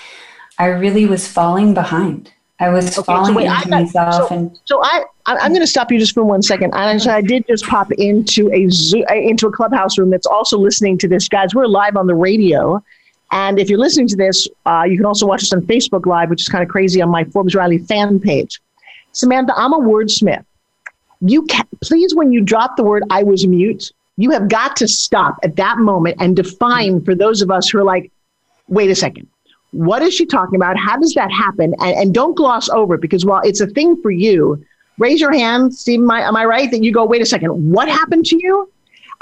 I 0.59 0.67
really 0.67 1.07
was 1.07 1.29
falling 1.29 1.75
behind. 1.75 2.33
I 2.59 2.71
was 2.71 2.99
okay, 2.99 3.05
falling 3.05 3.33
so 3.33 3.37
wait, 3.37 3.47
into 3.47 3.69
got, 3.69 3.83
myself. 3.83 4.29
So, 4.29 4.35
and 4.35 4.59
so 4.65 4.83
I, 4.83 5.05
I'm 5.27 5.53
going 5.53 5.61
to 5.61 5.67
stop 5.67 5.93
you 5.93 5.99
just 5.99 6.15
for 6.15 6.25
one 6.25 6.41
second. 6.43 6.73
I, 6.75 6.97
I 7.09 7.21
did 7.21 7.45
just 7.47 7.67
pop 7.67 7.93
into 7.93 8.51
a 8.53 8.69
zoo, 8.71 9.05
into 9.11 9.47
a 9.47 9.53
clubhouse 9.53 9.99
room 9.99 10.11
that's 10.11 10.27
also 10.27 10.59
listening 10.59 10.97
to 10.99 11.09
this, 11.09 11.29
guys. 11.29 11.55
We're 11.55 11.67
live 11.67 11.97
on 11.97 12.07
the 12.07 12.15
radio 12.15 12.83
And 13.33 13.59
if 13.59 13.69
you're 13.69 13.79
listening 13.79 14.09
to 14.09 14.17
this, 14.17 14.49
uh, 14.67 14.85
you 14.89 14.97
can 14.97 15.05
also 15.05 15.27
watch 15.27 15.43
us 15.43 15.53
on 15.53 15.63
Facebook 15.63 16.07
Live, 16.07 16.31
which 16.31 16.43
is 16.43 16.49
kind 16.49 16.63
of 16.63 16.71
crazy 16.71 17.03
on 17.03 17.11
my 17.11 17.25
Forbes 17.25 17.55
Riley 17.55 17.79
fan 17.79 18.21
page. 18.21 18.61
Samantha, 19.17 19.55
I'm 19.57 19.73
a 19.73 19.79
wordsmith. 19.79 20.45
You 21.23 21.47
can, 21.47 21.67
please, 21.83 22.15
when 22.15 22.33
you 22.33 22.43
drop 22.43 22.77
the 22.77 22.85
word 22.85 23.03
"I 23.09 23.23
was 23.23 23.47
mute," 23.47 23.91
you 24.19 24.31
have 24.31 24.49
got 24.49 24.77
to 24.77 24.87
stop 24.87 25.39
at 25.43 25.57
that 25.57 25.79
moment 25.79 26.17
and 26.21 26.37
define 26.37 27.03
for 27.03 27.15
those 27.15 27.41
of 27.41 27.51
us 27.51 27.71
who 27.71 27.79
are 27.79 27.85
like, 27.85 28.13
"Wait 28.69 28.91
a 28.91 28.95
second, 28.95 29.27
what 29.71 30.03
is 30.03 30.13
she 30.13 30.27
talking 30.27 30.57
about? 30.57 30.77
How 30.77 30.99
does 30.99 31.15
that 31.15 31.33
happen?" 31.33 31.75
And, 31.81 31.97
and 31.97 32.15
don't 32.15 32.37
gloss 32.37 32.69
over 32.69 32.97
it 32.97 33.01
because 33.01 33.25
while 33.25 33.41
it's 33.43 33.63
a 33.63 33.67
thing 33.67 34.01
for 34.03 34.11
you, 34.11 34.63
raise 34.99 35.19
your 35.19 35.33
hand. 35.33 35.75
Steve, 35.75 36.01
am 36.01 36.11
I, 36.11 36.21
am 36.21 36.37
I 36.37 36.45
right 36.45 36.71
that 36.71 36.85
you 36.85 36.93
go? 36.93 37.07
Wait 37.07 37.23
a 37.23 37.27
second, 37.27 37.73
what 37.73 37.89
happened 37.89 38.27
to 38.27 38.37
you? 38.37 38.71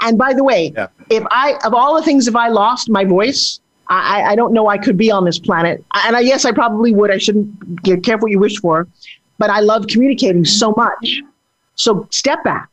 And 0.01 0.17
by 0.17 0.33
the 0.33 0.43
way, 0.43 0.73
yeah. 0.75 0.87
if 1.09 1.23
I 1.31 1.57
of 1.63 1.73
all 1.73 1.95
the 1.95 2.03
things, 2.03 2.27
if 2.27 2.35
I 2.35 2.49
lost 2.49 2.89
my 2.89 3.05
voice, 3.05 3.61
I, 3.87 4.23
I 4.23 4.35
don't 4.35 4.51
know 4.51 4.67
I 4.67 4.77
could 4.77 4.97
be 4.97 5.09
on 5.09 5.23
this 5.23 5.39
planet. 5.39 5.85
And 5.93 6.17
I 6.17 6.19
yes, 6.19 6.43
I 6.43 6.51
probably 6.51 6.93
would. 6.93 7.11
I 7.11 7.17
shouldn't 7.17 7.81
get 7.81 8.03
careful 8.03 8.25
what 8.25 8.31
you 8.31 8.39
wish 8.39 8.59
for, 8.59 8.89
but 9.37 9.49
I 9.49 9.59
love 9.59 9.87
communicating 9.87 10.45
so 10.45 10.73
much. 10.75 11.21
So 11.75 12.07
step 12.11 12.43
back. 12.43 12.69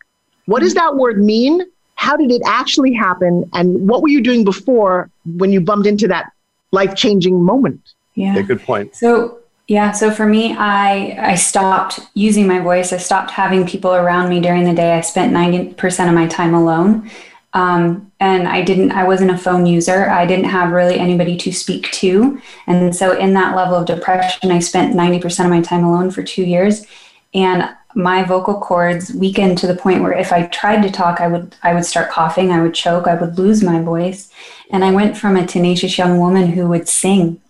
What 0.46 0.60
does 0.60 0.74
that 0.74 0.96
word 0.96 1.22
mean? 1.22 1.62
How 1.94 2.16
did 2.16 2.30
it 2.30 2.42
actually 2.46 2.92
happen? 2.92 3.48
And 3.52 3.88
what 3.88 4.02
were 4.02 4.08
you 4.08 4.20
doing 4.20 4.44
before 4.44 5.10
when 5.36 5.52
you 5.52 5.60
bumped 5.60 5.86
into 5.86 6.08
that 6.08 6.32
life 6.72 6.94
changing 6.94 7.42
moment? 7.42 7.94
Yeah. 8.14 8.34
yeah, 8.34 8.42
good 8.42 8.62
point. 8.62 8.94
So 8.94 9.38
yeah, 9.68 9.92
so 9.92 10.10
for 10.10 10.26
me, 10.26 10.54
I 10.54 11.16
I 11.32 11.34
stopped 11.36 12.00
using 12.14 12.46
my 12.46 12.58
voice. 12.58 12.92
I 12.92 12.96
stopped 12.96 13.30
having 13.30 13.66
people 13.66 13.94
around 13.94 14.28
me 14.28 14.40
during 14.40 14.64
the 14.64 14.74
day. 14.74 14.92
I 14.92 15.00
spent 15.00 15.32
ninety 15.32 15.72
percent 15.74 16.08
of 16.08 16.14
my 16.14 16.26
time 16.26 16.54
alone. 16.54 17.10
Um, 17.54 18.10
and 18.18 18.48
I 18.48 18.62
didn't, 18.62 18.92
I 18.92 19.04
wasn't 19.04 19.30
a 19.30 19.38
phone 19.38 19.66
user. 19.66 20.08
I 20.08 20.24
didn't 20.24 20.46
have 20.46 20.72
really 20.72 20.98
anybody 20.98 21.36
to 21.38 21.52
speak 21.52 21.90
to. 21.92 22.40
And 22.66 22.94
so, 22.96 23.12
in 23.12 23.34
that 23.34 23.54
level 23.54 23.76
of 23.76 23.86
depression, 23.86 24.50
I 24.50 24.58
spent 24.58 24.96
90% 24.96 25.44
of 25.44 25.50
my 25.50 25.60
time 25.60 25.84
alone 25.84 26.10
for 26.10 26.22
two 26.22 26.44
years. 26.44 26.86
And 27.34 27.68
my 27.94 28.22
vocal 28.22 28.58
cords 28.58 29.12
weakened 29.12 29.58
to 29.58 29.66
the 29.66 29.76
point 29.76 30.02
where 30.02 30.12
if 30.12 30.32
I 30.32 30.46
tried 30.46 30.82
to 30.82 30.90
talk, 30.90 31.20
I 31.20 31.28
would, 31.28 31.54
I 31.62 31.74
would 31.74 31.84
start 31.84 32.10
coughing, 32.10 32.50
I 32.50 32.62
would 32.62 32.74
choke, 32.74 33.06
I 33.06 33.14
would 33.14 33.38
lose 33.38 33.62
my 33.62 33.80
voice. 33.82 34.30
And 34.70 34.82
I 34.84 34.92
went 34.92 35.16
from 35.16 35.36
a 35.36 35.46
tenacious 35.46 35.98
young 35.98 36.18
woman 36.18 36.46
who 36.46 36.66
would 36.68 36.88
sing 36.88 37.40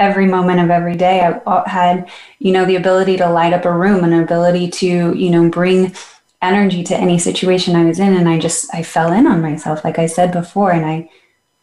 every 0.00 0.26
moment 0.26 0.60
of 0.60 0.70
every 0.70 0.96
day. 0.96 1.20
I 1.20 1.68
had, 1.68 2.10
you 2.40 2.50
know, 2.50 2.64
the 2.64 2.76
ability 2.76 3.16
to 3.18 3.30
light 3.30 3.52
up 3.52 3.64
a 3.64 3.72
room, 3.72 4.02
an 4.02 4.12
ability 4.12 4.70
to, 4.70 5.14
you 5.14 5.30
know, 5.30 5.48
bring 5.48 5.94
energy 6.42 6.82
to 6.84 6.96
any 6.96 7.18
situation 7.18 7.76
I 7.76 7.84
was 7.84 7.98
in 7.98 8.14
and 8.14 8.28
I 8.28 8.38
just 8.38 8.72
I 8.74 8.82
fell 8.82 9.12
in 9.12 9.26
on 9.26 9.40
myself 9.40 9.84
like 9.84 9.98
I 9.98 10.06
said 10.06 10.32
before 10.32 10.72
and 10.72 10.84
I 10.84 11.08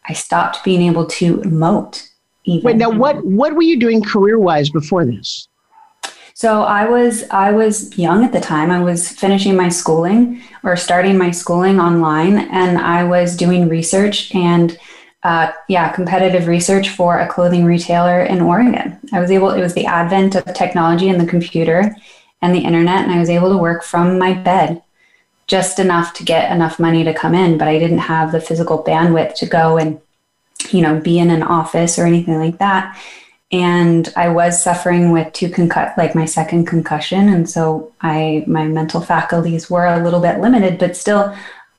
I 0.08 0.14
stopped 0.14 0.64
being 0.64 0.82
able 0.82 1.06
to 1.06 1.38
emote 1.38 2.10
even. 2.46 2.64
Wait, 2.64 2.78
now 2.78 2.90
what 2.90 3.24
what 3.26 3.54
were 3.54 3.62
you 3.62 3.78
doing 3.80 4.02
career-wise 4.02 4.70
before 4.70 5.06
this? 5.06 5.48
So 6.34 6.64
I 6.64 6.90
was 6.90 7.26
I 7.32 7.52
was 7.52 7.98
young 7.98 8.24
at 8.24 8.32
the 8.32 8.40
time. 8.40 8.72
I 8.72 8.82
was 8.82 9.10
finishing 9.10 9.56
my 9.56 9.68
schooling 9.68 10.42
or 10.64 10.78
starting 10.78 11.18
my 11.18 11.32
schooling 11.32 11.80
online 11.80 12.38
and 12.38 12.78
I 12.78 13.04
was 13.04 13.36
doing 13.36 13.68
research 13.68 14.34
and 14.34 14.78
uh, 15.24 15.52
yeah, 15.68 15.92
competitive 15.92 16.48
research 16.48 16.92
for 16.92 17.20
a 17.20 17.28
clothing 17.28 17.66
retailer 17.66 18.22
in 18.22 18.40
Oregon. 18.40 18.98
I 19.12 19.20
was 19.20 19.32
able, 19.32 19.50
it 19.52 19.60
was 19.60 19.74
the 19.74 19.86
advent 19.86 20.36
of 20.36 20.46
technology 20.54 21.10
and 21.10 21.20
the 21.20 21.26
computer 21.26 21.94
and 22.42 22.56
the 22.56 22.60
internet, 22.60 23.04
and 23.04 23.12
I 23.12 23.20
was 23.20 23.30
able 23.30 23.50
to 23.50 23.58
work 23.58 23.84
from 23.84 24.18
my 24.18 24.34
bed 24.34 24.82
just 25.48 25.80
enough 25.80 26.14
to 26.14 26.24
get 26.24 26.52
enough 26.52 26.80
money 26.80 27.04
to 27.04 27.14
come 27.14 27.34
in, 27.34 27.58
but 27.58 27.68
I 27.68 27.80
didn't 27.80 27.98
have 28.00 28.32
the 28.32 28.40
physical 28.40 28.84
bandwidth 28.84 29.34
to 29.36 29.48
go 29.48 29.78
and, 29.78 30.00
you 30.70 30.82
know, 30.82 31.00
be 31.00 31.18
in 31.18 31.32
an 31.32 31.44
office 31.44 31.98
or 31.98 32.06
anything 32.06 32.38
like 32.38 32.60
that. 32.60 32.98
And 33.52 34.14
I 34.16 34.30
was 34.30 34.64
suffering 34.64 35.12
with 35.12 35.34
two 35.34 35.50
concut 35.50 35.98
like 35.98 36.14
my 36.14 36.26
second 36.26 36.68
concussion. 36.68 37.30
And 37.30 37.50
so 37.50 37.92
I 38.00 38.44
my 38.46 38.68
mental 38.68 39.02
faculties 39.02 39.72
were 39.72 39.88
a 39.88 40.04
little 40.04 40.20
bit 40.20 40.40
limited, 40.40 40.78
but 40.78 40.96
still 40.96 41.36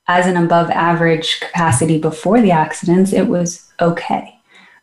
as 0.09 0.27
an 0.27 0.37
above 0.37 0.69
average 0.71 1.39
capacity 1.39 1.97
before 1.97 2.41
the 2.41 2.51
accidents, 2.51 3.13
it 3.13 3.29
was 3.29 3.71
okay 3.81 4.40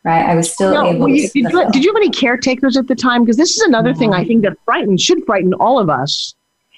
right? 0.08 0.26
I 0.26 0.34
was 0.34 0.52
still 0.52 0.72
no, 0.72 0.86
able 0.86 1.00
well, 1.00 1.08
you, 1.08 1.28
did, 1.28 1.52
you, 1.52 1.70
did 1.70 1.84
you 1.84 1.90
have 1.90 1.96
any 1.96 2.10
caretakers 2.10 2.76
at 2.76 2.86
the 2.86 2.94
time? 2.94 3.22
Because 3.22 3.36
this 3.36 3.56
is 3.56 3.62
another 3.62 3.94
thing 3.94 4.14
I 4.14 4.24
think 4.24 4.42
that 4.42 4.56
frightens, 4.64 5.02
should 5.02 5.24
frighten 5.26 5.52
all 5.54 5.78
of 5.78 5.90
us, 5.90 6.34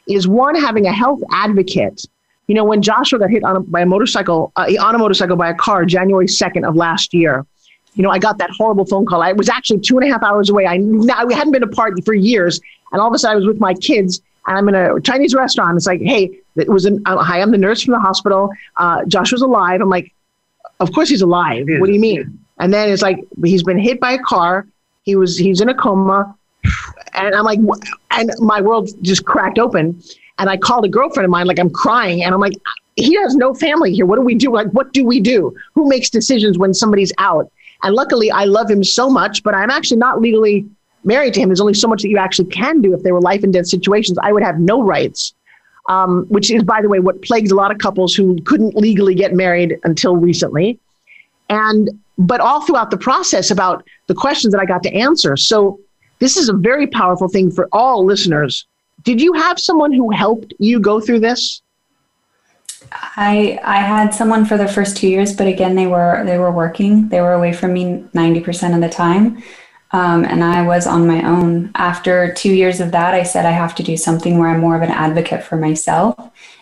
is 0.09 0.27
one, 0.27 0.57
having 0.57 0.87
a 0.87 0.93
health 0.93 1.21
advocate. 1.31 2.03
You 2.49 2.57
know, 2.57 2.65
when 2.65 2.83
Joshua 2.83 3.21
got 3.21 3.31
hit 3.31 3.45
on 3.45 3.57
a, 3.57 3.61
by 3.61 3.83
a 3.83 3.87
motorcycle, 3.87 4.53
uh, 4.57 4.67
on 4.81 4.95
a 4.95 4.99
motorcycle 4.99 5.37
by 5.37 5.51
a 5.51 5.55
car 5.55 5.85
January 5.85 6.27
2nd 6.27 6.69
of 6.69 6.75
last 6.75 7.15
year, 7.15 7.47
you 7.95 8.03
know, 8.03 8.11
I 8.11 8.19
got 8.19 8.39
that 8.39 8.51
horrible 8.51 8.85
phone 8.85 9.07
call. 9.07 9.23
I 9.23 9.33
was 9.33 9.49
actually 9.49 9.81
two 9.81 9.99
and 9.99 10.09
a 10.09 10.13
half 10.13 10.23
hours 10.23 10.51
away. 10.51 10.67
I, 10.67 10.79
we 10.79 11.35
hadn't 11.35 11.53
been 11.53 11.63
apart 11.63 11.95
for 12.05 12.15
years. 12.15 12.61
And 12.93 13.01
all 13.01 13.09
of 13.09 13.15
a 13.15 13.19
sudden 13.19 13.35
I 13.35 13.37
was 13.37 13.47
with 13.47 13.61
my 13.61 13.75
kids 13.75 14.21
and 14.47 14.59
I'm 14.59 14.69
in 14.69 14.75
a 14.75 15.01
Chinese 15.01 15.35
restaurant. 15.35 15.77
It's 15.77 15.87
like, 15.87 16.01
hey, 16.01 16.41
it 16.57 16.69
was 16.69 16.85
an, 16.87 17.03
uh, 17.07 17.23
hi, 17.23 17.41
I'm 17.41 17.53
the 17.53 17.59
nurse 17.59 17.83
from 17.83 17.93
the 17.93 18.01
hospital. 18.01 18.51
Uh, 18.77 19.05
Joshua's 19.07 19.43
alive. 19.43 19.81
I'm 19.81 19.89
like, 19.89 20.13
of 20.81 20.93
course 20.93 21.09
he's 21.09 21.23
alive. 21.23 21.67
What 21.69 21.87
do 21.87 21.93
you 21.93 22.01
mean? 22.01 22.40
And 22.61 22.73
then 22.73 22.91
it's 22.91 23.03
like 23.03 23.19
he's 23.43 23.63
been 23.63 23.79
hit 23.79 23.99
by 23.99 24.13
a 24.13 24.19
car. 24.19 24.67
He 25.03 25.17
was 25.17 25.37
he's 25.37 25.61
in 25.61 25.69
a 25.69 25.75
coma, 25.75 26.37
and 27.15 27.35
I'm 27.35 27.45
like, 27.45 27.59
and 28.11 28.31
my 28.39 28.61
world 28.61 28.91
just 29.03 29.25
cracked 29.25 29.59
open. 29.59 30.01
And 30.39 30.49
I 30.49 30.57
called 30.57 30.85
a 30.85 30.89
girlfriend 30.89 31.25
of 31.25 31.31
mine, 31.31 31.47
like 31.47 31.59
I'm 31.59 31.71
crying, 31.71 32.23
and 32.23 32.33
I'm 32.33 32.41
like, 32.41 32.55
he 32.97 33.15
has 33.17 33.35
no 33.35 33.55
family 33.55 33.93
here. 33.93 34.07
What 34.07 34.17
do 34.17 34.23
we 34.23 34.35
do? 34.35 34.53
Like, 34.53 34.69
what 34.69 34.93
do 34.93 35.05
we 35.05 35.21
do? 35.21 35.55
Who 35.75 35.89
makes 35.89 36.11
decisions 36.11 36.59
when 36.59 36.73
somebody's 36.73 37.13
out? 37.19 37.51
And 37.83 37.95
luckily, 37.95 38.31
I 38.31 38.45
love 38.45 38.71
him 38.71 38.85
so 38.85 39.09
much, 39.09 39.43
but 39.43 39.55
I'm 39.55 39.71
actually 39.71 39.99
not 39.99 40.21
legally 40.21 40.67
married 41.05 41.35
to 41.35 41.41
him. 41.41 41.49
There's 41.49 41.61
only 41.61 41.75
so 41.75 41.89
much 41.89 42.03
that 42.03 42.09
you 42.09 42.19
actually 42.19 42.51
can 42.51 42.83
do 42.83 42.95
if 42.95 43.03
they 43.03 43.13
were 43.13 43.21
life 43.21 43.43
and 43.43 43.53
death 43.53 43.69
situations. 43.69 44.19
I 44.23 44.33
would 44.33 44.43
have 44.43 44.59
no 44.59 44.83
rights, 44.83 45.35
um, 45.89 46.27
which 46.29 46.51
is, 46.51 46.63
by 46.63 46.83
the 46.83 46.89
way, 46.89 47.01
what 47.01 47.23
plagues 47.23 47.51
a 47.51 47.55
lot 47.55 47.71
of 47.71 47.79
couples 47.79 48.15
who 48.15 48.41
couldn't 48.43 48.77
legally 48.77 49.15
get 49.15 49.33
married 49.33 49.79
until 49.85 50.17
recently. 50.17 50.79
And 51.49 51.89
but 52.21 52.41
all 52.41 52.61
throughout 52.61 52.91
the 52.91 52.99
process 52.99 53.51
about 53.51 53.83
the 54.07 54.15
questions 54.15 54.53
that 54.53 54.61
I 54.61 54.67
got 54.67 54.83
to 54.83 54.93
answer. 54.95 55.37
So 55.37 55.81
this 56.19 56.37
is 56.37 56.51
a 56.51 56.53
very 56.53 56.87
powerful 56.87 57.29
thing 57.29 57.51
for 57.51 57.67
all 57.73 58.05
listeners. 58.05 58.67
Did 59.03 59.21
you 59.21 59.33
have 59.33 59.59
someone 59.59 59.91
who 59.91 60.11
helped 60.11 60.53
you 60.59 60.81
go 60.81 61.01
through 61.01 61.21
this? 61.21 61.63
I 62.93 63.59
I 63.65 63.79
had 63.79 64.13
someone 64.13 64.45
for 64.45 64.59
the 64.59 64.69
first 64.69 64.99
two 64.99 65.09
years, 65.09 65.35
but 65.35 65.47
again, 65.47 65.75
they 65.77 65.87
were 65.87 66.23
they 66.27 66.39
were 66.39 66.51
working. 66.51 67.09
They 67.09 67.21
were 67.23 67.33
away 67.33 67.53
from 67.55 67.73
me 67.73 68.05
ninety 68.13 68.41
percent 68.41 68.75
of 68.75 68.81
the 68.81 68.89
time, 68.89 69.43
um, 69.93 70.25
and 70.25 70.43
I 70.43 70.67
was 70.67 70.87
on 70.87 71.07
my 71.07 71.23
own. 71.23 71.71
After 71.75 72.35
two 72.35 72.53
years 72.53 72.81
of 72.81 72.91
that, 72.91 73.15
I 73.15 73.23
said 73.23 73.47
I 73.47 73.53
have 73.53 73.75
to 73.77 73.83
do 73.83 73.97
something 73.97 74.39
where 74.39 74.49
I'm 74.49 74.61
more 74.61 74.77
of 74.77 74.83
an 74.83 74.91
advocate 74.91 75.43
for 75.43 75.57
myself, 75.57 76.17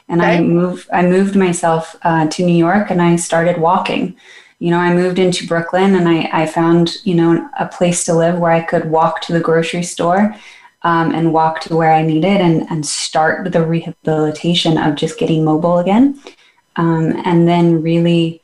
and 0.08 0.20
okay. 0.20 0.36
I 0.36 0.40
moved 0.40 0.88
I 0.92 1.02
moved 1.02 1.34
myself 1.34 1.96
uh, 2.02 2.28
to 2.28 2.44
New 2.44 2.56
York, 2.56 2.90
and 2.90 3.00
I 3.00 3.16
started 3.16 3.58
walking 3.58 4.14
you 4.58 4.70
know, 4.70 4.78
I 4.78 4.92
moved 4.92 5.18
into 5.18 5.46
Brooklyn 5.46 5.94
and 5.94 6.08
I, 6.08 6.28
I 6.32 6.46
found, 6.46 6.96
you 7.04 7.14
know, 7.14 7.48
a 7.58 7.66
place 7.66 8.04
to 8.04 8.14
live 8.14 8.38
where 8.38 8.50
I 8.50 8.60
could 8.60 8.90
walk 8.90 9.20
to 9.22 9.32
the 9.32 9.40
grocery 9.40 9.84
store 9.84 10.34
um, 10.82 11.14
and 11.14 11.32
walk 11.32 11.60
to 11.62 11.76
where 11.76 11.92
I 11.92 12.02
needed 12.02 12.40
and, 12.40 12.68
and 12.70 12.84
start 12.84 13.52
the 13.52 13.64
rehabilitation 13.64 14.76
of 14.78 14.96
just 14.96 15.18
getting 15.18 15.44
mobile 15.44 15.78
again. 15.78 16.20
Um, 16.76 17.20
and 17.24 17.46
then 17.46 17.82
really 17.82 18.42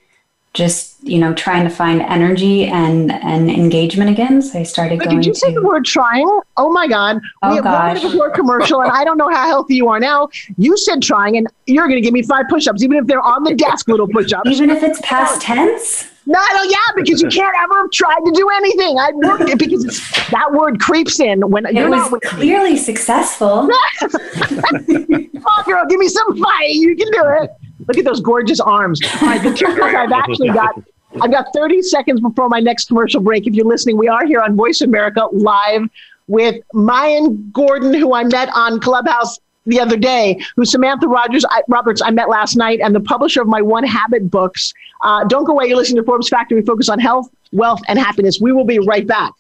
just, 0.55 1.03
you 1.03 1.19
know, 1.19 1.35
trying 1.35 1.65
to 1.65 1.71
find 1.71 2.01
energy 2.01 2.67
and, 2.67 3.11
and 3.11 3.51
engagement 3.51 4.09
again. 4.09 4.41
So 4.41 4.61
I 4.61 4.63
started 4.63 5.01
Wait, 5.01 5.07
going. 5.07 5.17
Did 5.17 5.27
you 5.27 5.35
say 5.35 5.53
the 5.53 5.63
word 5.63 5.85
trying? 5.85 6.29
Oh 6.57 6.73
my 6.73 6.87
God. 6.87 7.21
Oh 7.43 7.51
we 7.51 7.57
have 7.57 7.65
gosh. 7.65 8.03
before 8.03 8.31
commercial 8.31 8.81
and 8.81 8.91
I 8.91 9.05
don't 9.05 9.19
know 9.19 9.29
how 9.29 9.49
healthy 9.49 9.75
you 9.75 9.89
are 9.89 9.99
now. 9.99 10.29
You 10.57 10.77
said 10.77 11.03
trying 11.03 11.37
and 11.37 11.49
you're 11.67 11.89
going 11.89 11.97
to 11.97 12.01
give 12.01 12.15
me 12.15 12.23
five 12.23 12.47
push-ups, 12.49 12.85
even 12.85 12.99
if 12.99 13.07
they're 13.07 13.21
on 13.21 13.43
the 13.43 13.55
desk 13.55 13.89
little 13.89 14.07
push-ups. 14.07 14.49
Even 14.49 14.71
if 14.71 14.85
it's 14.85 15.01
past 15.03 15.43
tense? 15.43 16.09
No, 16.27 16.41
no, 16.55 16.63
yeah, 16.63 16.79
because 16.95 17.21
you 17.21 17.29
can't 17.29 17.55
ever 17.63 17.75
have 17.83 17.91
tried 17.91 18.21
to 18.25 18.33
do 18.33 18.49
anything. 18.49 18.97
I 18.97 19.11
worked 19.13 19.51
it 19.51 19.59
because 19.59 19.85
that 20.31 20.53
word 20.53 20.81
creeps 20.81 21.21
in 21.21 21.51
when 21.51 21.67
it 21.67 21.75
you're 21.75 21.91
was 21.91 22.11
not 22.11 22.23
clearly 22.23 22.79
successful. 22.79 23.69
Come 24.01 24.11
on, 24.11 25.65
girl, 25.67 25.85
give 25.87 25.99
me 25.99 26.09
some 26.09 26.41
fight. 26.41 26.71
You 26.71 26.97
can 26.97 27.11
do 27.11 27.23
it. 27.43 27.51
Look 27.87 27.99
at 27.99 28.05
those 28.05 28.21
gorgeous 28.21 28.61
arms. 28.61 29.01
All 29.03 29.29
right, 29.29 29.43
the 29.43 29.55
truth 29.57 29.77
is, 29.77 29.83
I've 29.83 30.13
actually 30.13 30.49
got 30.49 30.83
I've 31.23 31.31
got 31.31 31.47
30 31.55 31.83
seconds 31.83 32.21
before 32.21 32.49
my 32.49 32.61
next 32.61 32.89
commercial 32.89 33.21
break. 33.21 33.47
If 33.47 33.55
you're 33.55 33.67
listening, 33.67 33.97
we 33.97 34.09
are 34.09 34.27
here 34.27 34.41
on 34.41 34.57
Voice 34.57 34.81
America 34.81 35.29
live 35.33 35.89
with 36.27 36.57
Maayan 36.75 37.53
Gordon, 37.53 37.95
who 37.95 38.15
I 38.15 38.25
met 38.25 38.49
on 38.55 38.81
Clubhouse 38.81 39.39
the 39.67 39.81
other 39.81 39.97
day, 39.97 40.41
who's 40.57 40.71
Samantha 40.71 41.07
Rogers 41.07 41.45
I, 41.49 41.63
Roberts 41.69 42.03
I 42.03 42.11
met 42.11 42.29
last 42.29 42.57
night, 42.57 42.81
and 42.81 42.95
the 42.95 43.01
publisher 43.01 43.41
of 43.41 43.49
my 43.49 43.63
One 43.63 43.85
Habit 43.85 44.31
books. 44.31 44.75
Uh, 45.03 45.25
don't 45.25 45.45
go 45.45 45.53
away. 45.53 45.67
You're 45.67 45.77
listening 45.77 46.03
to 46.03 46.07
Forbes 46.07 46.29
Factor. 46.29 46.55
We 46.55 46.63
focus 46.63 46.89
on 46.89 46.99
health, 46.99 47.31
wealth, 47.53 47.81
and 47.89 47.99
happiness. 47.99 48.41
We 48.41 48.53
will 48.53 48.65
be 48.65 48.79
right 48.79 49.07
back. 49.07 49.33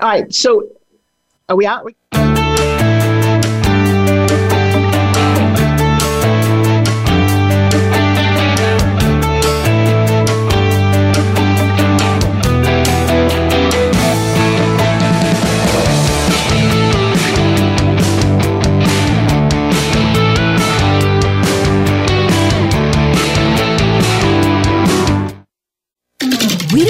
All 0.00 0.08
right. 0.08 0.32
So, 0.32 0.68
are 1.48 1.56
we 1.56 1.66
out? 1.66 1.86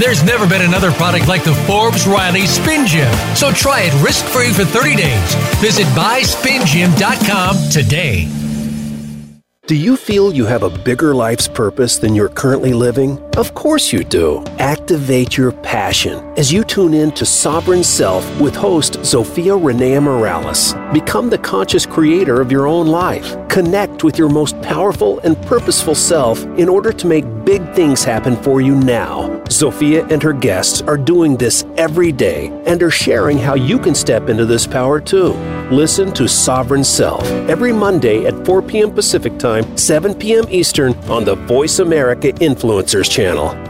There's 0.00 0.24
never 0.24 0.44
been 0.48 0.62
another 0.62 0.90
product 0.90 1.28
like 1.28 1.44
the 1.44 1.54
Forbes 1.66 2.04
Riley 2.04 2.46
Spin 2.46 2.84
Gym. 2.84 3.12
So 3.36 3.52
try 3.52 3.82
it 3.82 4.02
risk 4.02 4.24
free 4.24 4.52
for 4.52 4.64
30 4.64 4.96
days. 4.96 5.34
Visit 5.60 5.86
buyspingym.com 5.88 7.70
today. 7.70 8.28
Do 9.70 9.76
you 9.76 9.96
feel 9.96 10.34
you 10.34 10.46
have 10.46 10.64
a 10.64 10.78
bigger 10.78 11.14
life's 11.14 11.46
purpose 11.46 11.96
than 11.96 12.12
you're 12.12 12.28
currently 12.28 12.72
living? 12.72 13.20
Of 13.36 13.54
course 13.54 13.92
you 13.92 14.02
do. 14.02 14.42
Activate 14.58 15.36
your 15.36 15.52
passion 15.52 16.18
as 16.36 16.52
you 16.52 16.64
tune 16.64 16.92
in 16.92 17.12
to 17.12 17.24
Sovereign 17.24 17.84
Self 17.84 18.24
with 18.40 18.56
host 18.56 18.94
Zofia 19.02 19.56
Renea 19.56 20.02
Morales. 20.02 20.74
Become 20.92 21.30
the 21.30 21.38
conscious 21.38 21.86
creator 21.86 22.40
of 22.40 22.50
your 22.50 22.66
own 22.66 22.88
life. 22.88 23.36
Connect 23.48 24.02
with 24.02 24.18
your 24.18 24.28
most 24.28 24.60
powerful 24.60 25.20
and 25.20 25.40
purposeful 25.42 25.94
self 25.94 26.42
in 26.58 26.68
order 26.68 26.92
to 26.92 27.06
make 27.06 27.24
big 27.44 27.59
things 27.74 28.04
happen 28.04 28.36
for 28.42 28.60
you 28.60 28.74
now. 28.74 29.28
Zofia 29.44 30.10
and 30.10 30.22
her 30.22 30.32
guests 30.32 30.82
are 30.82 30.96
doing 30.96 31.36
this 31.36 31.64
every 31.76 32.12
day 32.12 32.48
and 32.66 32.82
are 32.82 32.90
sharing 32.90 33.38
how 33.38 33.54
you 33.54 33.78
can 33.78 33.94
step 33.94 34.28
into 34.28 34.44
this 34.44 34.66
power 34.66 35.00
too. 35.00 35.32
Listen 35.70 36.12
to 36.14 36.28
Sovereign 36.28 36.84
Self 36.84 37.24
every 37.48 37.72
Monday 37.72 38.26
at 38.26 38.44
4 38.44 38.62
p.m. 38.62 38.92
Pacific 38.92 39.38
Time, 39.38 39.76
7 39.76 40.14
p.m. 40.14 40.44
Eastern 40.50 40.94
on 41.10 41.24
the 41.24 41.34
Voice 41.34 41.78
America 41.78 42.32
Influencers 42.34 43.10
channel. 43.10 43.69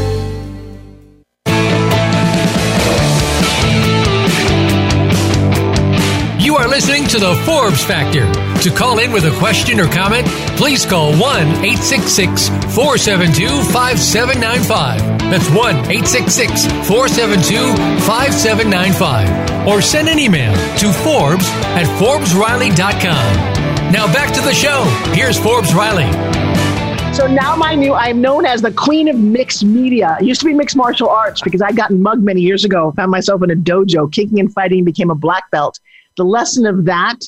Listening 6.81 7.07
to 7.07 7.19
the 7.19 7.35
Forbes 7.45 7.83
Factor. 7.83 8.25
To 8.63 8.75
call 8.75 8.97
in 8.97 9.11
with 9.11 9.25
a 9.25 9.37
question 9.37 9.79
or 9.79 9.85
comment, 9.87 10.25
please 10.57 10.83
call 10.83 11.11
1 11.11 11.21
866 11.21 12.49
472 12.73 13.47
5795. 13.69 15.19
That's 15.29 15.47
1 15.49 15.75
866 15.75 16.65
472 16.89 17.77
5795. 18.01 19.67
Or 19.67 19.79
send 19.79 20.09
an 20.09 20.17
email 20.17 20.51
to 20.79 20.91
Forbes 20.91 21.45
at 21.77 21.85
ForbesRiley.com. 22.01 23.91
Now 23.93 24.11
back 24.11 24.33
to 24.33 24.41
the 24.41 24.51
show. 24.51 24.81
Here's 25.13 25.37
Forbes 25.37 25.75
Riley. 25.75 26.09
So 27.13 27.27
now 27.27 27.55
my 27.55 27.75
new, 27.75 27.93
I'm 27.93 28.21
known 28.21 28.47
as 28.47 28.63
the 28.63 28.71
queen 28.71 29.07
of 29.07 29.19
mixed 29.19 29.63
media. 29.63 30.17
It 30.19 30.25
used 30.25 30.41
to 30.41 30.47
be 30.47 30.53
mixed 30.55 30.75
martial 30.75 31.09
arts 31.09 31.41
because 31.43 31.61
I 31.61 31.73
got 31.73 31.91
mugged 31.91 32.23
many 32.23 32.41
years 32.41 32.65
ago, 32.65 32.91
found 32.93 33.11
myself 33.11 33.43
in 33.43 33.51
a 33.51 33.55
dojo, 33.55 34.11
kicking 34.11 34.39
and 34.39 34.51
fighting, 34.51 34.83
became 34.83 35.11
a 35.11 35.15
black 35.15 35.51
belt. 35.51 35.79
The 36.17 36.25
lesson 36.25 36.65
of 36.65 36.85
that 36.85 37.19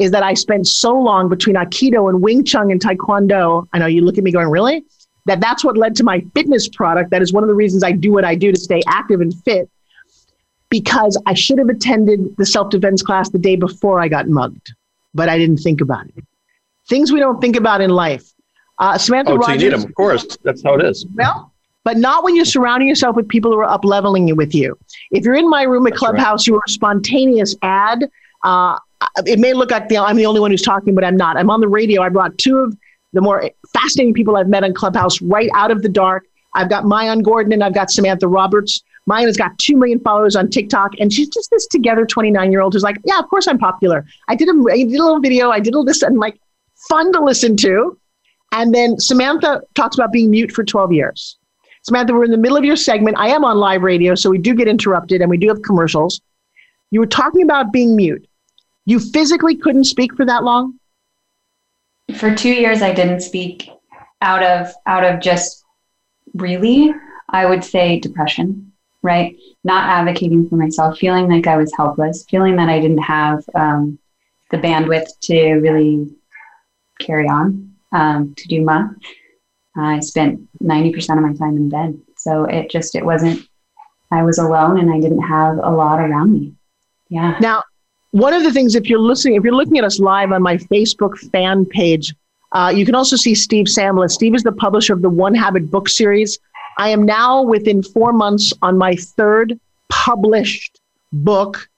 is 0.00 0.10
that 0.12 0.22
I 0.22 0.34
spent 0.34 0.66
so 0.66 0.98
long 0.98 1.28
between 1.28 1.56
Aikido 1.56 2.08
and 2.08 2.22
Wing 2.22 2.44
Chun 2.44 2.70
and 2.70 2.80
Taekwondo. 2.80 3.66
I 3.72 3.78
know 3.78 3.86
you 3.86 4.02
look 4.02 4.18
at 4.18 4.24
me 4.24 4.30
going, 4.30 4.48
really? 4.48 4.84
That 5.26 5.40
that's 5.40 5.64
what 5.64 5.76
led 5.76 5.96
to 5.96 6.04
my 6.04 6.24
fitness 6.34 6.68
product. 6.68 7.10
That 7.10 7.20
is 7.20 7.32
one 7.32 7.42
of 7.42 7.48
the 7.48 7.54
reasons 7.54 7.82
I 7.82 7.92
do 7.92 8.12
what 8.12 8.24
I 8.24 8.34
do 8.34 8.52
to 8.52 8.58
stay 8.58 8.80
active 8.86 9.20
and 9.20 9.34
fit. 9.42 9.68
Because 10.70 11.20
I 11.26 11.32
should 11.34 11.58
have 11.58 11.68
attended 11.68 12.36
the 12.36 12.44
self 12.44 12.70
defense 12.70 13.02
class 13.02 13.30
the 13.30 13.38
day 13.38 13.56
before 13.56 14.00
I 14.00 14.08
got 14.08 14.28
mugged, 14.28 14.74
but 15.14 15.28
I 15.28 15.38
didn't 15.38 15.58
think 15.58 15.80
about 15.80 16.06
it. 16.08 16.24
Things 16.88 17.10
we 17.10 17.20
don't 17.20 17.40
think 17.40 17.56
about 17.56 17.80
in 17.80 17.90
life. 17.90 18.30
Uh, 18.78 18.96
Samantha 18.96 19.32
oh, 19.32 19.36
Rogers. 19.36 19.62
You 19.62 19.70
need 19.70 19.78
them, 19.78 19.88
of 19.88 19.94
course. 19.94 20.36
That's 20.44 20.62
how 20.62 20.74
it 20.74 20.84
is. 20.84 21.06
Well, 21.14 21.52
but 21.84 21.96
not 21.96 22.22
when 22.22 22.36
you're 22.36 22.44
surrounding 22.44 22.86
yourself 22.86 23.16
with 23.16 23.28
people 23.28 23.50
who 23.50 23.58
are 23.58 23.64
up 23.64 23.84
leveling 23.84 24.28
you 24.28 24.34
with 24.34 24.54
you. 24.54 24.78
If 25.10 25.24
you're 25.24 25.34
in 25.34 25.48
my 25.48 25.62
room 25.62 25.86
at 25.86 25.94
That's 25.94 26.00
Clubhouse, 26.00 26.40
right. 26.42 26.46
you 26.48 26.56
are 26.56 26.62
a 26.66 26.70
spontaneous 26.70 27.56
ad. 27.62 28.10
Uh, 28.44 28.78
it 29.26 29.38
may 29.38 29.52
look 29.52 29.70
like 29.70 29.88
the, 29.88 29.98
I'm 29.98 30.16
the 30.16 30.26
only 30.26 30.40
one 30.40 30.50
who's 30.50 30.62
talking, 30.62 30.94
but 30.94 31.04
I'm 31.04 31.16
not. 31.16 31.36
I'm 31.36 31.50
on 31.50 31.60
the 31.60 31.68
radio. 31.68 32.02
I 32.02 32.08
brought 32.08 32.36
two 32.38 32.58
of 32.58 32.76
the 33.12 33.20
more 33.20 33.50
fascinating 33.72 34.14
people 34.14 34.36
I've 34.36 34.48
met 34.48 34.64
on 34.64 34.74
Clubhouse 34.74 35.20
right 35.22 35.50
out 35.54 35.70
of 35.70 35.82
the 35.82 35.88
dark. 35.88 36.24
I've 36.54 36.68
got 36.68 36.84
Maayan 36.84 37.22
Gordon 37.22 37.52
and 37.52 37.62
I've 37.62 37.74
got 37.74 37.90
Samantha 37.90 38.28
Roberts. 38.28 38.82
Maayan 39.08 39.26
has 39.26 39.36
got 39.36 39.58
2 39.58 39.76
million 39.76 40.00
followers 40.00 40.36
on 40.36 40.50
TikTok, 40.50 40.92
and 41.00 41.10
she's 41.10 41.28
just 41.28 41.50
this 41.50 41.66
together 41.66 42.04
29 42.04 42.52
year 42.52 42.60
old 42.60 42.74
who's 42.74 42.82
like, 42.82 42.98
Yeah, 43.04 43.18
of 43.18 43.28
course 43.28 43.46
I'm 43.46 43.58
popular. 43.58 44.04
I 44.28 44.34
did, 44.34 44.48
a, 44.48 44.64
I 44.70 44.76
did 44.76 44.98
a 44.98 45.04
little 45.04 45.20
video, 45.20 45.50
I 45.50 45.60
did 45.60 45.74
all 45.74 45.84
this, 45.84 46.02
and 46.02 46.18
like 46.18 46.38
fun 46.88 47.12
to 47.12 47.20
listen 47.24 47.56
to. 47.58 47.98
And 48.52 48.74
then 48.74 48.98
Samantha 48.98 49.62
talks 49.74 49.96
about 49.96 50.12
being 50.12 50.30
mute 50.30 50.52
for 50.52 50.64
12 50.64 50.92
years. 50.92 51.38
Samantha, 51.82 52.12
we're 52.12 52.24
in 52.24 52.30
the 52.30 52.36
middle 52.36 52.56
of 52.56 52.64
your 52.64 52.76
segment. 52.76 53.16
I 53.18 53.28
am 53.28 53.44
on 53.44 53.56
live 53.56 53.82
radio, 53.82 54.14
so 54.14 54.28
we 54.28 54.38
do 54.38 54.54
get 54.54 54.68
interrupted 54.68 55.22
and 55.22 55.30
we 55.30 55.38
do 55.38 55.48
have 55.48 55.62
commercials. 55.62 56.20
You 56.90 57.00
were 57.00 57.06
talking 57.06 57.42
about 57.42 57.72
being 57.72 57.96
mute. 57.96 58.27
You 58.88 58.98
physically 58.98 59.54
couldn't 59.54 59.84
speak 59.84 60.16
for 60.16 60.24
that 60.24 60.44
long? 60.44 60.80
For 62.16 62.34
two 62.34 62.48
years, 62.48 62.80
I 62.80 62.94
didn't 62.94 63.20
speak 63.20 63.68
out 64.22 64.42
of 64.42 64.72
out 64.86 65.04
of 65.04 65.20
just 65.20 65.62
really, 66.32 66.94
I 67.28 67.44
would 67.44 67.62
say 67.62 68.00
depression, 68.00 68.72
right? 69.02 69.36
Not 69.62 69.90
advocating 69.90 70.48
for 70.48 70.56
myself, 70.56 70.96
feeling 70.96 71.28
like 71.28 71.46
I 71.46 71.58
was 71.58 71.70
helpless, 71.76 72.24
feeling 72.30 72.56
that 72.56 72.70
I 72.70 72.80
didn't 72.80 73.02
have 73.02 73.44
um, 73.54 73.98
the 74.50 74.56
bandwidth 74.56 75.08
to 75.24 75.56
really 75.56 76.08
carry 76.98 77.28
on 77.28 77.74
um, 77.92 78.34
to 78.38 78.48
do 78.48 78.62
much. 78.62 78.88
I 79.76 80.00
spent 80.00 80.48
90% 80.62 81.18
of 81.18 81.22
my 81.22 81.34
time 81.34 81.58
in 81.58 81.68
bed. 81.68 82.00
So 82.16 82.44
it 82.44 82.70
just, 82.70 82.94
it 82.94 83.04
wasn't, 83.04 83.46
I 84.10 84.22
was 84.22 84.38
alone 84.38 84.80
and 84.80 84.90
I 84.90 84.98
didn't 84.98 85.28
have 85.28 85.58
a 85.58 85.70
lot 85.70 86.00
around 86.00 86.32
me. 86.32 86.54
Yeah. 87.10 87.36
Now, 87.38 87.64
one 88.12 88.32
of 88.32 88.42
the 88.42 88.52
things, 88.52 88.74
if 88.74 88.88
you're 88.88 88.98
listening, 88.98 89.34
if 89.36 89.44
you're 89.44 89.54
looking 89.54 89.78
at 89.78 89.84
us 89.84 90.00
live 90.00 90.32
on 90.32 90.42
my 90.42 90.56
Facebook 90.56 91.18
fan 91.30 91.66
page, 91.66 92.14
uh, 92.52 92.72
you 92.74 92.86
can 92.86 92.94
also 92.94 93.16
see 93.16 93.34
Steve 93.34 93.66
Samblis. 93.66 94.12
Steve 94.12 94.34
is 94.34 94.42
the 94.42 94.52
publisher 94.52 94.94
of 94.94 95.02
the 95.02 95.10
One 95.10 95.34
Habit 95.34 95.70
book 95.70 95.88
series. 95.88 96.38
I 96.78 96.88
am 96.88 97.04
now 97.04 97.42
within 97.42 97.82
four 97.82 98.12
months 98.12 98.52
on 98.62 98.78
my 98.78 98.94
third 98.94 99.58
published 99.90 100.80
book. 101.12 101.68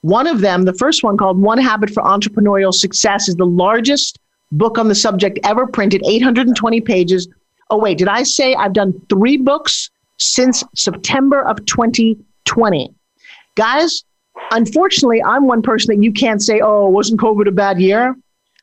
One 0.00 0.26
of 0.26 0.40
them, 0.40 0.64
the 0.64 0.74
first 0.74 1.04
one 1.04 1.16
called 1.16 1.40
One 1.40 1.58
Habit 1.58 1.90
for 1.90 2.02
Entrepreneurial 2.02 2.74
Success, 2.74 3.28
is 3.28 3.36
the 3.36 3.46
largest 3.46 4.18
book 4.52 4.78
on 4.78 4.88
the 4.88 4.94
subject 4.94 5.38
ever 5.44 5.66
printed, 5.66 6.02
820 6.04 6.80
pages. 6.80 7.28
Oh, 7.70 7.78
wait, 7.78 7.98
did 7.98 8.08
I 8.08 8.22
say 8.22 8.54
I've 8.54 8.72
done 8.72 9.00
three 9.08 9.36
books 9.36 9.90
since 10.18 10.64
September 10.74 11.42
of 11.42 11.64
2020? 11.66 12.94
Guys, 13.56 14.04
unfortunately, 14.50 15.22
I'm 15.22 15.46
one 15.46 15.62
person 15.62 15.94
that 15.94 16.02
you 16.02 16.12
can't 16.12 16.42
say, 16.42 16.60
oh, 16.60 16.88
wasn't 16.88 17.20
COVID 17.20 17.48
a 17.48 17.52
bad 17.52 17.80
year? 17.80 18.16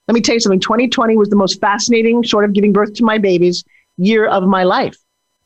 Let 0.07 0.13
me 0.13 0.21
tell 0.21 0.35
you 0.35 0.41
something 0.41 0.59
2020 0.59 1.17
was 1.17 1.29
the 1.29 1.35
most 1.35 1.61
fascinating, 1.61 2.23
short 2.23 2.45
of 2.45 2.53
giving 2.53 2.73
birth 2.73 2.93
to 2.95 3.03
my 3.03 3.17
babies, 3.17 3.63
year 3.97 4.25
of 4.25 4.43
my 4.43 4.63
life. 4.63 4.95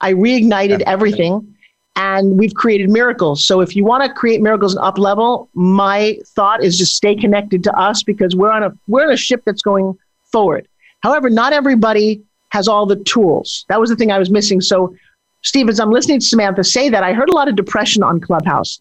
I 0.02 0.14
reignited 0.14 0.82
everything 0.82 1.56
and 1.96 2.38
we've 2.38 2.54
created 2.54 2.90
miracles. 2.90 3.44
So 3.44 3.62
if 3.62 3.76
you 3.76 3.84
want 3.84 4.04
to 4.04 4.14
create 4.14 4.42
miracles 4.42 4.76
and 4.76 4.84
up 4.84 4.98
level, 4.98 5.50
my 5.54 6.18
thought 6.36 6.64
is 6.64 6.78
just 6.78 6.96
stay 6.96 7.16
connected 7.16 7.64
to 7.66 7.78
us 7.78 8.04
because 8.04 8.36
we're 8.36 8.52
on 8.52 8.64
a 8.64 8.72
we're 8.88 9.04
on 9.04 9.12
a 9.12 9.18
ship 9.18 9.44
that's 9.46 9.62
going 9.62 9.98
forward. 10.32 10.68
However, 11.02 11.30
not 11.30 11.54
everybody 11.54 12.22
has 12.52 12.68
all 12.68 12.86
the 12.86 12.98
tools. 12.98 13.66
That 13.70 13.80
was 13.80 13.90
the 13.90 13.96
thing 13.96 14.12
I 14.12 14.20
was 14.20 14.30
missing. 14.30 14.62
So 14.62 14.96
Steve, 15.42 15.70
as 15.70 15.80
I'm 15.80 15.92
listening 15.92 16.20
to 16.20 16.26
Samantha 16.26 16.64
say 16.64 16.90
that, 16.90 17.04
I 17.04 17.14
heard 17.14 17.30
a 17.30 17.34
lot 17.34 17.48
of 17.48 17.56
depression 17.56 18.04
on 18.04 18.20
Clubhouse. 18.20 18.80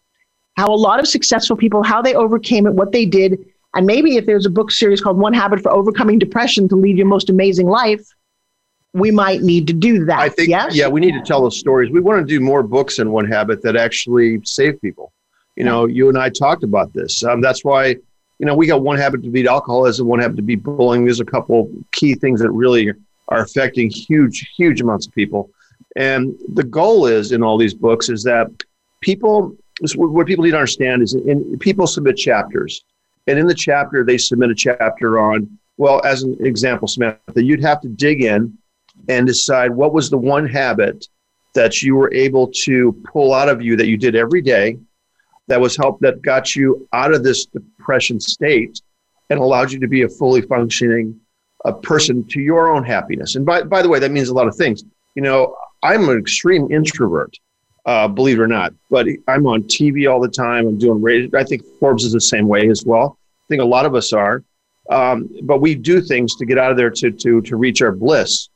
How 0.57 0.69
a 0.69 0.75
lot 0.75 1.01
of 1.01 1.07
successful 1.07 1.57
people, 1.57 1.83
how 1.83 2.01
they 2.01 2.15
overcame 2.15 2.67
it, 2.67 2.75
what 2.75 2.93
they 2.93 3.05
did, 3.05 3.45
and 3.75 3.87
maybe 3.87 4.17
if 4.17 4.25
there's 4.25 4.47
a 4.47 4.51
book 4.51 4.71
series 4.71 5.03
called 5.03 5.19
One 5.19 5.35
Habit 5.35 5.61
for 5.61 5.71
Overcoming 5.71 6.19
Depression 6.19 6.67
to 6.71 6.77
Lead 6.77 6.97
Your 6.97 7.07
Most 7.07 7.29
Amazing 7.29 7.67
Life, 7.67 8.07
we 8.95 9.11
might 9.11 9.43
need 9.43 9.67
to 9.67 9.75
do 9.75 10.07
that. 10.07 10.19
I 10.19 10.31
think, 10.31 10.49
yes? 10.49 10.75
yeah, 10.75 10.89
we 10.89 11.01
need 11.01 11.13
to 11.13 11.21
tell 11.21 11.43
those 11.43 11.59
stories. 11.59 11.91
We 11.91 12.01
want 12.01 12.19
to 12.21 12.25
do 12.27 12.41
more 12.41 12.63
books 12.63 12.99
in 12.99 13.11
One 13.11 13.27
Habit 13.27 13.61
that 13.63 13.77
actually 13.77 14.41
save 14.45 14.81
people. 14.81 15.13
You 15.57 15.65
know, 15.65 15.85
you 15.87 16.09
and 16.09 16.17
I 16.17 16.31
talked 16.31 16.65
about 16.65 16.93
this. 16.95 17.23
Um, 17.23 17.43
that's 17.43 17.65
why, 17.65 17.89
you 18.39 18.47
know, 18.47 18.55
we 18.55 18.67
got 18.67 18.81
One 18.81 18.97
Habit 18.97 19.23
to 19.25 19.31
Beat 19.31 19.47
Alcoholism, 19.47 20.07
One 20.07 20.21
Habit 20.21 20.37
to 20.37 20.43
Beat 20.43 20.63
Bullying. 20.63 21.05
There's 21.05 21.21
a 21.21 21.25
couple 21.25 21.71
key 21.93 22.15
things 22.15 22.41
that 22.41 22.51
really 22.51 22.93
are 23.29 23.43
affecting 23.43 23.91
huge, 23.91 24.51
huge 24.57 24.81
amounts 24.81 25.07
of 25.07 25.13
people. 25.13 25.51
And 25.97 26.35
the 26.55 26.65
goal 26.65 27.07
is 27.07 27.33
in 27.33 27.43
all 27.43 27.59
these 27.59 27.75
books 27.75 28.09
is 28.09 28.23
that 28.23 28.49
people, 29.03 29.55
what 29.97 30.27
people 30.27 30.45
need 30.45 30.53
to 30.53 30.57
understand 30.57 31.03
is 31.03 31.15
in, 31.15 31.59
people 31.59 31.87
submit 31.87 32.17
chapters 32.17 32.85
and 33.27 33.39
in 33.39 33.47
the 33.47 33.55
chapter, 33.55 34.05
they 34.05 34.19
submit 34.19 34.51
a 34.51 34.55
chapter 34.55 35.19
on, 35.19 35.59
well, 35.77 36.01
as 36.05 36.23
an 36.23 36.37
example, 36.41 36.89
Samantha, 36.89 37.43
you'd 37.43 37.63
have 37.63 37.81
to 37.81 37.89
dig 37.89 38.23
in 38.23 38.57
and 39.09 39.27
decide 39.27 39.71
what 39.71 39.93
was 39.93 40.09
the 40.09 40.17
one 40.17 40.47
habit 40.47 41.07
that 41.55 41.83
you 41.83 41.97
were 41.97 42.13
able 42.15 42.51
to 42.65 42.93
pull 43.13 43.35
out 43.35 43.49
of 43.49 43.63
you 43.63 43.77
that 43.77 43.87
you 43.87 43.97
did 43.97 44.15
every 44.15 44.43
day 44.43 44.79
that 45.49 45.61
was 45.61 45.77
help 45.77 45.99
that 46.01 46.23
got 46.23 46.55
you 46.55 46.89
out 46.93 47.13
of 47.13 47.23
this 47.23 47.47
depression 47.47 48.21
state 48.21 48.81
and 49.31 49.39
allowed 49.39 49.73
you 49.73 49.81
to 49.81 49.89
be 49.89 50.03
a 50.03 50.09
fully 50.09 50.43
functioning 50.43 51.19
a 51.65 51.73
person 51.73 52.25
to 52.29 52.41
your 52.41 52.69
own 52.69 52.85
happiness. 52.85 53.35
And 53.35 53.45
by, 53.45 53.63
by 53.63 53.83
the 53.83 53.89
way, 53.89 53.99
that 53.99 54.11
means 54.11 54.29
a 54.29 54.35
lot 54.35 54.47
of 54.47 54.55
things. 54.55 54.85
You 55.15 55.23
know, 55.23 55.57
I'm 55.83 56.09
an 56.09 56.19
extreme 56.19 56.71
introvert, 56.71 57.37
uh, 57.87 58.09
believe 58.09 58.39
it 58.39 58.43
or 58.43 58.49
not, 58.49 58.75
but 58.91 59.07
I'm 59.29 59.47
on 59.47 59.63
TV 59.63 60.11
all 60.11 60.21
the 60.21 60.29
time. 60.29 60.67
I'm 60.67 60.79
doing 60.79 61.01
radio. 61.01 61.39
I 61.39 61.45
think 61.45 61.63
Forbes 61.79 62.05
is 62.05 62.13
the 62.13 62.21
same 62.21 62.49
way 62.49 62.69
as 62.69 62.85
well. 62.85 63.17
I 63.21 63.47
think 63.49 63.63
a 63.63 63.65
lot 63.67 63.87
of 63.87 63.95
us 63.95 64.13
are. 64.13 64.43
Um, 64.91 65.29
but 65.43 65.61
we 65.61 65.75
do 65.75 66.01
things 66.01 66.35
to 66.37 66.47
get 66.47 66.59
out 66.59 66.71
of 66.71 66.77
there 66.77 66.91
to, 66.91 67.11
to, 67.11 67.41
to 67.43 67.57
reach 67.57 67.83
our 67.83 67.93
bliss. 67.93 68.49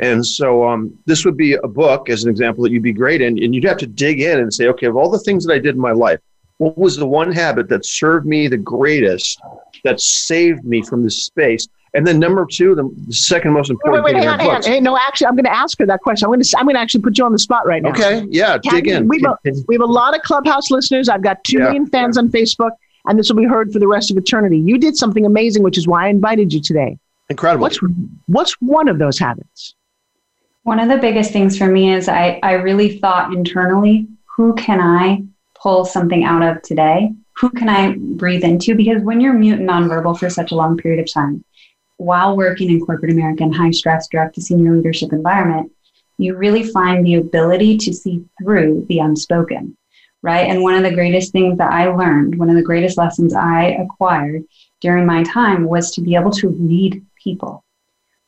And 0.00 0.24
so 0.24 0.66
um, 0.66 0.96
this 1.06 1.24
would 1.24 1.36
be 1.36 1.54
a 1.54 1.68
book, 1.68 2.10
as 2.10 2.24
an 2.24 2.30
example, 2.30 2.64
that 2.64 2.72
you'd 2.72 2.82
be 2.82 2.92
great 2.92 3.20
in. 3.20 3.42
And 3.42 3.54
you'd 3.54 3.64
have 3.64 3.78
to 3.78 3.86
dig 3.86 4.20
in 4.20 4.40
and 4.40 4.52
say, 4.52 4.68
okay, 4.68 4.86
of 4.86 4.96
all 4.96 5.10
the 5.10 5.18
things 5.20 5.44
that 5.44 5.52
I 5.52 5.58
did 5.58 5.74
in 5.74 5.80
my 5.80 5.92
life, 5.92 6.20
what 6.58 6.76
was 6.76 6.96
the 6.96 7.06
one 7.06 7.32
habit 7.32 7.68
that 7.68 7.84
served 7.84 8.26
me 8.26 8.48
the 8.48 8.56
greatest, 8.56 9.40
that 9.84 10.00
saved 10.00 10.64
me 10.64 10.82
from 10.82 11.04
this 11.04 11.24
space? 11.24 11.68
And 11.94 12.04
then 12.04 12.18
number 12.18 12.44
two, 12.44 12.74
the, 12.74 12.90
the 13.06 13.12
second 13.12 13.52
most 13.52 13.70
important 13.70 14.04
wait, 14.04 14.14
wait, 14.14 14.16
wait, 14.16 14.20
thing 14.22 14.28
hang 14.28 14.48
on, 14.50 14.56
hang 14.56 14.56
on. 14.56 14.62
Hey, 14.64 14.80
no, 14.80 14.96
actually, 14.96 15.28
I'm 15.28 15.36
going 15.36 15.44
to 15.44 15.54
ask 15.54 15.78
her 15.78 15.86
that 15.86 16.00
question. 16.00 16.26
I'm 16.26 16.30
going 16.30 16.42
to 16.42 16.58
I'm 16.58 16.64
going 16.64 16.74
to 16.74 16.80
actually 16.80 17.02
put 17.02 17.16
you 17.16 17.24
on 17.24 17.30
the 17.30 17.38
spot 17.38 17.66
right 17.66 17.82
now. 17.82 17.90
Okay, 17.90 18.26
yeah, 18.30 18.58
Can, 18.58 18.74
dig 18.74 18.88
in. 18.88 19.06
We 19.06 19.22
have, 19.22 19.38
a, 19.46 19.52
we 19.68 19.76
have 19.76 19.82
a 19.82 19.86
lot 19.86 20.16
of 20.16 20.22
Clubhouse 20.22 20.72
listeners. 20.72 21.08
I've 21.08 21.22
got 21.22 21.44
two 21.44 21.58
yeah. 21.58 21.66
million 21.66 21.86
fans 21.86 22.18
on 22.18 22.30
Facebook, 22.30 22.72
and 23.04 23.16
this 23.16 23.28
will 23.30 23.36
be 23.36 23.46
heard 23.46 23.72
for 23.72 23.78
the 23.78 23.86
rest 23.86 24.10
of 24.10 24.16
eternity. 24.16 24.58
You 24.58 24.76
did 24.76 24.96
something 24.96 25.24
amazing, 25.24 25.62
which 25.62 25.78
is 25.78 25.86
why 25.86 26.06
I 26.06 26.08
invited 26.08 26.52
you 26.52 26.60
today. 26.60 26.98
Incredible. 27.30 27.62
What's 27.62 27.78
what's 28.26 28.52
one 28.60 28.88
of 28.88 28.98
those 28.98 29.16
habits? 29.16 29.76
One 30.64 30.80
of 30.80 30.88
the 30.88 30.98
biggest 30.98 31.30
things 31.30 31.56
for 31.56 31.66
me 31.66 31.92
is 31.92 32.08
I, 32.08 32.40
I 32.42 32.54
really 32.54 32.98
thought 32.98 33.32
internally, 33.32 34.08
who 34.36 34.54
can 34.54 34.80
I 34.80 35.22
pull 35.54 35.84
something 35.84 36.24
out 36.24 36.42
of 36.42 36.62
today? 36.62 37.12
Who 37.38 37.50
can 37.50 37.68
I 37.68 37.96
breathe 37.96 38.44
into? 38.44 38.74
Because 38.74 39.02
when 39.02 39.20
you're 39.20 39.32
mute 39.32 39.58
and 39.58 39.68
nonverbal 39.68 40.18
for 40.18 40.30
such 40.30 40.52
a 40.52 40.56
long 40.56 40.76
period 40.76 41.00
of 41.00 41.12
time, 41.12 41.44
while 41.96 42.36
working 42.36 42.70
in 42.70 42.84
corporate 42.84 43.12
America 43.12 43.42
in 43.42 43.52
high 43.52 43.70
stress, 43.70 44.08
direct 44.08 44.34
to 44.36 44.42
senior 44.42 44.74
leadership 44.74 45.12
environment, 45.12 45.72
you 46.18 46.36
really 46.36 46.62
find 46.62 47.04
the 47.04 47.16
ability 47.16 47.76
to 47.78 47.92
see 47.92 48.24
through 48.40 48.86
the 48.88 49.00
unspoken, 49.00 49.76
right? 50.22 50.48
And 50.48 50.62
one 50.62 50.74
of 50.74 50.82
the 50.82 50.94
greatest 50.94 51.32
things 51.32 51.58
that 51.58 51.72
I 51.72 51.88
learned, 51.88 52.38
one 52.38 52.50
of 52.50 52.56
the 52.56 52.62
greatest 52.62 52.98
lessons 52.98 53.34
I 53.34 53.76
acquired 53.80 54.44
during 54.80 55.06
my 55.06 55.24
time 55.24 55.64
was 55.64 55.90
to 55.92 56.00
be 56.00 56.14
able 56.14 56.30
to 56.32 56.48
read 56.48 57.04
people, 57.22 57.64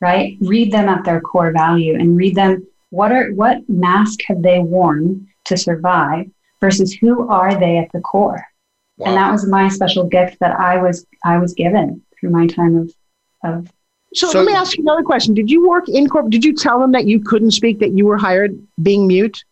right? 0.01 0.37
Read 0.41 0.73
them 0.73 0.89
at 0.89 1.05
their 1.05 1.21
core 1.21 1.53
value 1.53 1.95
and 1.95 2.17
read 2.17 2.35
them 2.35 2.67
what 2.91 3.13
are 3.13 3.33
what 3.33 3.69
mask 3.69 4.21
have 4.27 4.43
they 4.43 4.59
worn 4.59 5.29
to 5.45 5.57
survive 5.57 6.27
versus 6.61 6.93
who 6.93 7.29
are 7.29 7.59
they 7.59 7.79
at 7.79 7.91
the 7.93 8.01
core. 8.01 8.47
Wow. 8.99 9.09
And 9.09 9.17
that 9.17 9.31
was 9.31 9.47
my 9.47 9.69
special 9.69 10.05
gift 10.07 10.39
that 10.41 10.59
I 10.59 10.81
was 10.81 11.07
I 11.25 11.39
was 11.39 11.53
given 11.55 12.03
through 12.19 12.31
my 12.31 12.47
time 12.47 12.77
of 12.77 12.95
of 13.45 13.71
so, 14.15 14.31
so, 14.31 14.39
let 14.39 14.47
me 14.47 14.55
ask 14.55 14.79
you 14.79 14.83
another 14.83 15.03
question. 15.03 15.35
Did 15.35 15.51
you 15.51 15.69
work 15.69 15.91
in 15.91 16.09
corp? 16.09 16.31
Did 16.31 16.43
you 16.43 16.55
tell 16.55 16.81
them 16.81 16.93
that 16.93 17.07
you 17.07 17.21
couldn't 17.21 17.51
speak, 17.51 17.79
that 17.81 17.91
you 17.91 18.07
were 18.07 18.17
hired 18.17 18.59
being 18.83 19.07
mute? 19.07 19.45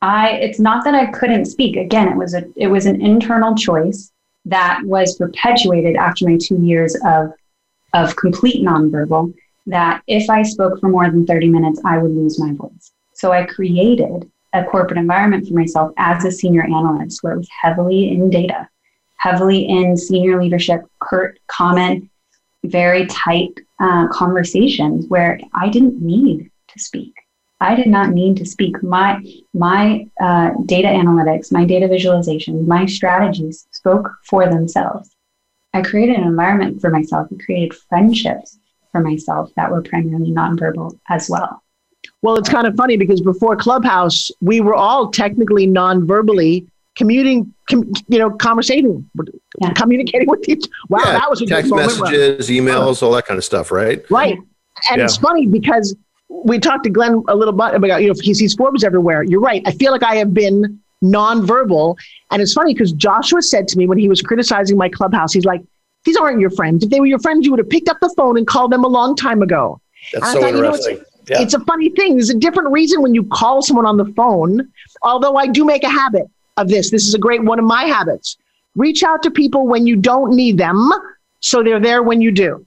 I. 0.00 0.32
It's 0.32 0.60
not 0.60 0.84
that 0.84 0.94
I 0.94 1.06
couldn't 1.06 1.46
speak. 1.46 1.76
Again, 1.76 2.08
it 2.08 2.16
was 2.16 2.34
a. 2.34 2.44
It 2.54 2.68
was 2.68 2.86
an 2.86 3.00
internal 3.00 3.56
choice 3.56 4.12
that 4.44 4.80
was 4.84 5.16
perpetuated 5.16 5.96
after 5.96 6.28
my 6.28 6.38
two 6.40 6.62
years 6.62 6.96
of 7.04 7.32
of 7.94 8.14
complete 8.14 8.64
nonverbal. 8.64 9.34
That 9.66 10.02
if 10.06 10.30
I 10.30 10.42
spoke 10.42 10.78
for 10.78 10.88
more 10.88 11.10
than 11.10 11.26
thirty 11.26 11.48
minutes, 11.48 11.80
I 11.84 11.98
would 11.98 12.12
lose 12.12 12.38
my 12.38 12.52
voice. 12.52 12.92
So 13.14 13.32
I 13.32 13.44
created 13.44 14.30
a 14.52 14.62
corporate 14.62 14.98
environment 14.98 15.48
for 15.48 15.54
myself 15.54 15.92
as 15.96 16.24
a 16.24 16.30
senior 16.30 16.62
analyst, 16.62 17.24
where 17.24 17.32
it 17.32 17.38
was 17.38 17.48
heavily 17.50 18.10
in 18.10 18.30
data, 18.30 18.68
heavily 19.16 19.68
in 19.68 19.96
senior 19.96 20.40
leadership, 20.40 20.82
curt 21.00 21.38
comment 21.46 22.08
very 22.64 23.06
tight 23.06 23.52
uh, 23.80 24.08
conversations 24.08 25.06
where 25.08 25.38
I 25.54 25.68
didn't 25.68 26.00
need 26.00 26.50
to 26.68 26.78
speak. 26.78 27.14
I 27.60 27.74
did 27.74 27.86
not 27.86 28.10
need 28.10 28.36
to 28.38 28.44
speak. 28.44 28.82
My 28.82 29.22
my 29.54 30.06
uh, 30.20 30.50
data 30.66 30.88
analytics, 30.88 31.50
my 31.50 31.64
data 31.64 31.88
visualization, 31.88 32.66
my 32.68 32.84
strategies 32.84 33.66
spoke 33.70 34.10
for 34.24 34.46
themselves. 34.46 35.10
I 35.72 35.82
created 35.82 36.16
an 36.16 36.24
environment 36.24 36.80
for 36.80 36.90
myself. 36.90 37.28
I 37.32 37.42
created 37.42 37.74
friendships 37.74 38.58
for 38.92 39.00
myself 39.00 39.50
that 39.56 39.70
were 39.70 39.82
primarily 39.82 40.30
nonverbal 40.30 40.98
as 41.08 41.30
well. 41.30 41.62
Well, 42.22 42.36
it's 42.36 42.48
kind 42.48 42.66
of 42.66 42.76
funny 42.76 42.96
because 42.96 43.20
before 43.20 43.56
Clubhouse, 43.56 44.30
we 44.40 44.60
were 44.60 44.74
all 44.74 45.10
technically 45.10 45.66
non-verbally 45.66 46.66
commuting, 46.96 47.54
com, 47.70 47.92
you 48.08 48.18
know, 48.18 48.30
conversating, 48.30 49.08
yeah. 49.60 49.72
communicating 49.74 50.28
with 50.28 50.48
each. 50.48 50.66
Wow, 50.88 51.00
yeah, 51.04 51.12
that 51.12 51.30
was 51.30 51.42
a 51.42 51.46
text 51.46 51.72
messages, 51.72 52.48
emails, 52.48 53.02
all 53.02 53.12
that 53.12 53.26
kind 53.26 53.38
of 53.38 53.44
stuff, 53.44 53.70
right? 53.70 54.04
Right, 54.10 54.38
and 54.90 54.98
yeah. 54.98 55.04
it's 55.04 55.18
funny 55.18 55.46
because 55.46 55.94
we 56.28 56.58
talked 56.58 56.84
to 56.84 56.90
Glenn 56.90 57.22
a 57.28 57.36
little 57.36 57.52
bit 57.52 57.74
about 57.74 58.02
you 58.02 58.08
know 58.08 58.14
he 58.20 58.34
sees 58.34 58.54
Forbes 58.54 58.82
everywhere. 58.82 59.22
You're 59.22 59.40
right. 59.40 59.62
I 59.66 59.72
feel 59.72 59.92
like 59.92 60.02
I 60.02 60.16
have 60.16 60.34
been 60.34 60.80
nonverbal, 61.04 61.96
and 62.30 62.42
it's 62.42 62.54
funny 62.54 62.74
because 62.74 62.92
Joshua 62.92 63.42
said 63.42 63.68
to 63.68 63.78
me 63.78 63.86
when 63.86 63.98
he 63.98 64.08
was 64.08 64.22
criticizing 64.22 64.76
my 64.76 64.88
clubhouse, 64.88 65.32
he's 65.32 65.44
like, 65.44 65.62
"These 66.04 66.16
aren't 66.16 66.40
your 66.40 66.50
friends. 66.50 66.82
If 66.82 66.90
they 66.90 66.98
were 66.98 67.06
your 67.06 67.20
friends, 67.20 67.44
you 67.44 67.52
would 67.52 67.60
have 67.60 67.70
picked 67.70 67.88
up 67.88 67.98
the 68.00 68.12
phone 68.16 68.36
and 68.38 68.46
called 68.46 68.72
them 68.72 68.84
a 68.84 68.88
long 68.88 69.14
time 69.14 69.42
ago." 69.42 69.80
That's 70.12 70.32
so 70.32 70.40
thought, 70.40 70.54
interesting. 70.54 70.94
You 70.94 71.00
know, 71.00 71.04
it's, 71.20 71.30
yeah. 71.30 71.42
it's 71.42 71.54
a 71.54 71.60
funny 71.60 71.90
thing. 71.90 72.14
There's 72.14 72.30
a 72.30 72.38
different 72.38 72.70
reason 72.70 73.02
when 73.02 73.14
you 73.14 73.24
call 73.24 73.60
someone 73.62 73.86
on 73.86 73.96
the 73.96 74.06
phone. 74.16 74.72
Although 75.02 75.36
I 75.36 75.46
do 75.46 75.64
make 75.64 75.84
a 75.84 75.90
habit 75.90 76.26
of 76.56 76.68
this. 76.68 76.90
This 76.90 77.06
is 77.06 77.14
a 77.14 77.18
great 77.18 77.42
one 77.42 77.58
of 77.58 77.64
my 77.64 77.84
habits. 77.84 78.36
Reach 78.74 79.02
out 79.02 79.22
to 79.22 79.30
people 79.30 79.66
when 79.66 79.86
you 79.86 79.96
don't 79.96 80.34
need 80.34 80.58
them 80.58 80.90
so 81.40 81.62
they're 81.62 81.80
there 81.80 82.02
when 82.02 82.20
you 82.20 82.30
do. 82.30 82.66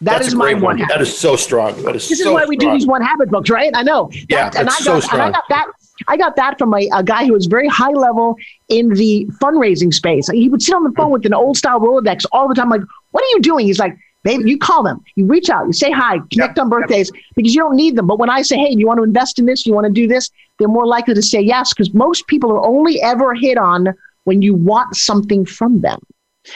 That 0.00 0.18
That's 0.18 0.28
is 0.28 0.34
my 0.34 0.54
one. 0.54 0.78
Habit. 0.78 0.94
That 0.94 1.02
is 1.02 1.16
so 1.16 1.34
strong. 1.34 1.82
That 1.82 1.96
is 1.96 2.08
this 2.08 2.22
so 2.22 2.28
is 2.28 2.34
why 2.34 2.44
we 2.46 2.56
strong. 2.56 2.74
do 2.74 2.78
these 2.78 2.86
one 2.86 3.02
habit 3.02 3.30
books, 3.30 3.50
right? 3.50 3.72
I 3.74 3.82
know. 3.82 4.10
Yeah, 4.28 4.46
and 4.56 4.68
I 4.68 4.72
got 4.72 4.82
so 4.82 5.00
strong. 5.00 5.20
and 5.20 5.34
I 5.34 5.38
got 5.38 5.44
that 5.48 5.66
I 6.06 6.16
got 6.16 6.36
that 6.36 6.58
from 6.58 6.72
a, 6.74 6.88
a, 6.94 7.02
guy 7.02 7.26
who 7.26 7.32
was 7.32 7.46
very 7.46 7.66
high 7.66 7.90
level 7.90 8.36
in 8.68 8.90
the 8.90 9.26
fundraising 9.42 9.92
space. 9.92 10.28
He 10.28 10.48
would 10.48 10.62
sit 10.62 10.74
on 10.74 10.84
the 10.84 10.92
phone 10.92 11.06
hmm. 11.06 11.14
with 11.14 11.26
an 11.26 11.34
old 11.34 11.56
style 11.56 11.80
Rolodex 11.80 12.24
all 12.30 12.46
the 12.46 12.54
time. 12.54 12.68
Like, 12.68 12.82
what 13.10 13.24
are 13.24 13.28
you 13.28 13.40
doing? 13.40 13.66
He's 13.66 13.80
like, 13.80 13.98
baby, 14.24 14.50
you 14.50 14.58
call 14.58 14.82
them, 14.82 15.02
you 15.14 15.26
reach 15.26 15.50
out, 15.50 15.66
you 15.66 15.72
say 15.72 15.90
hi, 15.90 16.18
connect 16.32 16.56
yep, 16.56 16.58
on 16.58 16.68
birthdays 16.68 17.10
yep. 17.14 17.22
because 17.36 17.54
you 17.54 17.60
don't 17.60 17.76
need 17.76 17.96
them. 17.96 18.06
But 18.06 18.18
when 18.18 18.30
I 18.30 18.42
say, 18.42 18.56
hey, 18.56 18.74
you 18.76 18.86
want 18.86 18.98
to 18.98 19.04
invest 19.04 19.38
in 19.38 19.46
this? 19.46 19.66
You 19.66 19.72
want 19.72 19.86
to 19.86 19.92
do 19.92 20.06
this? 20.06 20.30
They're 20.58 20.68
more 20.68 20.86
likely 20.86 21.14
to 21.14 21.22
say 21.22 21.40
yes 21.40 21.72
because 21.72 21.94
most 21.94 22.26
people 22.26 22.50
are 22.50 22.64
only 22.64 23.00
ever 23.00 23.34
hit 23.34 23.58
on 23.58 23.94
when 24.24 24.42
you 24.42 24.54
want 24.54 24.96
something 24.96 25.46
from 25.46 25.80
them. 25.80 26.00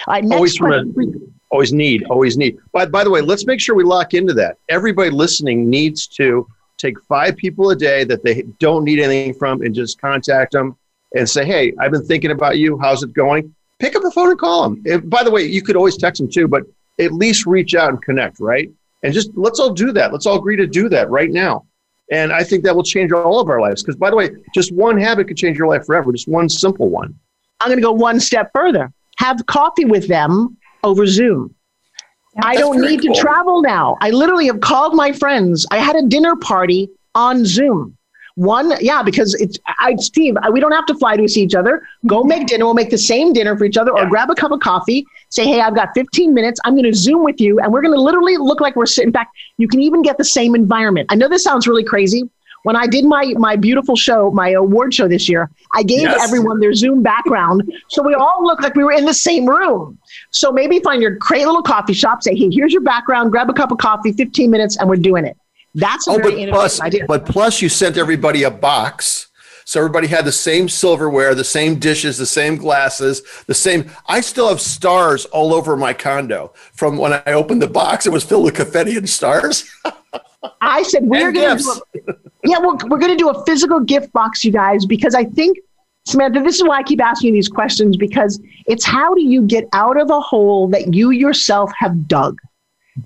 All 0.06 0.14
right, 0.14 0.24
always, 0.32 0.58
question. 0.58 1.34
always 1.50 1.72
need, 1.72 2.04
always 2.04 2.36
need. 2.36 2.58
But 2.72 2.90
by 2.90 3.04
the 3.04 3.10
way, 3.10 3.20
let's 3.20 3.46
make 3.46 3.60
sure 3.60 3.74
we 3.74 3.84
lock 3.84 4.14
into 4.14 4.34
that. 4.34 4.58
Everybody 4.68 5.10
listening 5.10 5.68
needs 5.68 6.06
to 6.08 6.46
take 6.78 7.00
five 7.04 7.36
people 7.36 7.70
a 7.70 7.76
day 7.76 8.04
that 8.04 8.24
they 8.24 8.42
don't 8.58 8.84
need 8.84 8.98
anything 8.98 9.34
from 9.34 9.62
and 9.62 9.74
just 9.74 10.00
contact 10.00 10.52
them 10.52 10.76
and 11.14 11.28
say, 11.28 11.44
hey, 11.44 11.72
I've 11.78 11.92
been 11.92 12.04
thinking 12.04 12.30
about 12.30 12.58
you. 12.58 12.78
How's 12.78 13.02
it 13.02 13.12
going? 13.12 13.54
Pick 13.78 13.94
up 13.96 14.02
the 14.02 14.10
phone 14.10 14.30
and 14.30 14.38
call 14.38 14.62
them. 14.62 14.82
If, 14.84 15.08
by 15.08 15.22
the 15.22 15.30
way, 15.30 15.44
you 15.44 15.62
could 15.62 15.76
always 15.76 15.96
text 15.96 16.20
them 16.20 16.30
too, 16.30 16.48
but 16.48 16.64
at 17.00 17.12
least 17.12 17.46
reach 17.46 17.74
out 17.74 17.90
and 17.90 18.02
connect, 18.02 18.40
right? 18.40 18.70
And 19.02 19.12
just 19.12 19.30
let's 19.34 19.58
all 19.58 19.72
do 19.72 19.92
that. 19.92 20.12
Let's 20.12 20.26
all 20.26 20.38
agree 20.38 20.56
to 20.56 20.66
do 20.66 20.88
that 20.90 21.10
right 21.10 21.30
now. 21.30 21.66
And 22.10 22.32
I 22.32 22.44
think 22.44 22.62
that 22.64 22.76
will 22.76 22.82
change 22.82 23.10
all 23.12 23.40
of 23.40 23.48
our 23.48 23.60
lives. 23.60 23.82
Because 23.82 23.96
by 23.96 24.10
the 24.10 24.16
way, 24.16 24.30
just 24.54 24.72
one 24.72 24.98
habit 24.98 25.28
could 25.28 25.36
change 25.36 25.56
your 25.56 25.66
life 25.66 25.86
forever, 25.86 26.12
just 26.12 26.28
one 26.28 26.48
simple 26.48 26.88
one. 26.88 27.14
I'm 27.60 27.68
going 27.68 27.78
to 27.78 27.82
go 27.82 27.92
one 27.92 28.20
step 28.20 28.50
further. 28.54 28.92
Have 29.18 29.44
coffee 29.46 29.84
with 29.84 30.08
them 30.08 30.56
over 30.84 31.06
Zoom. 31.06 31.54
I 32.42 32.56
don't 32.56 32.80
need 32.80 33.02
cool. 33.02 33.14
to 33.14 33.20
travel 33.20 33.62
now. 33.62 33.96
I 34.00 34.10
literally 34.10 34.46
have 34.46 34.60
called 34.60 34.94
my 34.94 35.12
friends. 35.12 35.66
I 35.70 35.78
had 35.78 35.96
a 35.96 36.02
dinner 36.02 36.34
party 36.36 36.88
on 37.14 37.44
Zoom. 37.44 37.96
One, 38.34 38.72
yeah, 38.80 39.02
because 39.02 39.34
it's 39.34 39.58
I, 39.78 39.94
Steve. 39.96 40.36
We 40.50 40.60
don't 40.60 40.72
have 40.72 40.86
to 40.86 40.94
fly 40.94 41.16
to 41.16 41.28
see 41.28 41.42
each 41.42 41.54
other. 41.54 41.86
Go 42.06 42.20
mm-hmm. 42.20 42.28
make 42.28 42.46
dinner. 42.46 42.64
We'll 42.64 42.74
make 42.74 42.90
the 42.90 42.98
same 42.98 43.32
dinner 43.32 43.56
for 43.56 43.64
each 43.64 43.76
other, 43.76 43.92
or 43.92 44.06
grab 44.06 44.30
a 44.30 44.34
cup 44.34 44.52
of 44.52 44.60
coffee. 44.60 45.04
Say, 45.28 45.46
hey, 45.46 45.60
I've 45.60 45.74
got 45.74 45.90
15 45.94 46.32
minutes. 46.32 46.60
I'm 46.64 46.74
going 46.74 46.90
to 46.90 46.94
Zoom 46.94 47.24
with 47.24 47.40
you, 47.40 47.60
and 47.60 47.72
we're 47.72 47.82
going 47.82 47.94
to 47.94 48.00
literally 48.00 48.38
look 48.38 48.60
like 48.60 48.74
we're 48.74 48.86
sitting. 48.86 49.08
In 49.08 49.12
fact, 49.12 49.36
you 49.58 49.68
can 49.68 49.80
even 49.80 50.02
get 50.02 50.16
the 50.16 50.24
same 50.24 50.54
environment. 50.54 51.08
I 51.10 51.14
know 51.14 51.28
this 51.28 51.44
sounds 51.44 51.66
really 51.66 51.84
crazy. 51.84 52.28
When 52.62 52.76
I 52.76 52.86
did 52.86 53.04
my 53.04 53.34
my 53.36 53.56
beautiful 53.56 53.96
show, 53.96 54.30
my 54.30 54.50
award 54.50 54.94
show 54.94 55.08
this 55.08 55.28
year, 55.28 55.50
I 55.74 55.82
gave 55.82 56.02
yes. 56.02 56.22
everyone 56.22 56.60
their 56.60 56.74
Zoom 56.74 57.02
background, 57.02 57.70
so 57.88 58.02
we 58.02 58.14
all 58.14 58.44
looked 58.44 58.62
like 58.62 58.76
we 58.76 58.84
were 58.84 58.92
in 58.92 59.04
the 59.04 59.14
same 59.14 59.46
room. 59.46 59.98
So 60.30 60.52
maybe 60.52 60.78
find 60.78 61.02
your 61.02 61.16
great 61.16 61.44
little 61.44 61.62
coffee 61.62 61.92
shop. 61.92 62.22
Say, 62.22 62.36
hey, 62.36 62.50
here's 62.50 62.72
your 62.72 62.82
background. 62.82 63.32
Grab 63.32 63.50
a 63.50 63.52
cup 63.52 63.72
of 63.72 63.78
coffee, 63.78 64.12
15 64.12 64.50
minutes, 64.50 64.76
and 64.76 64.88
we're 64.88 64.96
doing 64.96 65.24
it. 65.24 65.36
That's 65.74 66.06
a 66.06 66.12
oh, 66.12 66.16
very 66.16 66.46
but 66.46 66.52
plus, 66.52 66.80
idea. 66.80 67.04
But 67.06 67.26
plus, 67.26 67.62
you 67.62 67.68
sent 67.68 67.96
everybody 67.96 68.42
a 68.42 68.50
box. 68.50 69.28
So 69.64 69.80
everybody 69.80 70.08
had 70.08 70.24
the 70.24 70.32
same 70.32 70.68
silverware, 70.68 71.34
the 71.34 71.44
same 71.44 71.78
dishes, 71.78 72.18
the 72.18 72.26
same 72.26 72.56
glasses, 72.56 73.22
the 73.46 73.54
same. 73.54 73.90
I 74.06 74.20
still 74.20 74.48
have 74.48 74.60
stars 74.60 75.24
all 75.26 75.54
over 75.54 75.76
my 75.76 75.92
condo 75.92 76.52
from 76.74 76.98
when 76.98 77.12
I 77.12 77.32
opened 77.32 77.62
the 77.62 77.68
box. 77.68 78.06
It 78.06 78.12
was 78.12 78.24
filled 78.24 78.44
with 78.44 78.54
confetti 78.54 78.96
and 78.96 79.08
stars. 79.08 79.70
I 80.60 80.82
said 80.82 81.04
we're 81.04 81.32
going 81.32 81.56
to 81.56 81.62
do 81.62 81.70
a, 81.70 82.14
yeah, 82.44 82.58
well, 82.58 82.76
we're 82.88 82.98
going 82.98 83.12
to 83.12 83.16
do 83.16 83.30
a 83.30 83.44
physical 83.46 83.80
gift 83.80 84.12
box, 84.12 84.44
you 84.44 84.50
guys, 84.50 84.84
because 84.84 85.14
I 85.14 85.24
think 85.24 85.58
Samantha, 86.04 86.42
this 86.42 86.56
is 86.56 86.64
why 86.64 86.78
I 86.78 86.82
keep 86.82 87.00
asking 87.00 87.28
you 87.28 87.34
these 87.34 87.48
questions 87.48 87.96
because 87.96 88.40
it's 88.66 88.84
how 88.84 89.14
do 89.14 89.22
you 89.22 89.42
get 89.42 89.68
out 89.72 89.96
of 89.96 90.10
a 90.10 90.20
hole 90.20 90.68
that 90.68 90.92
you 90.92 91.10
yourself 91.10 91.70
have 91.78 92.08
dug? 92.08 92.40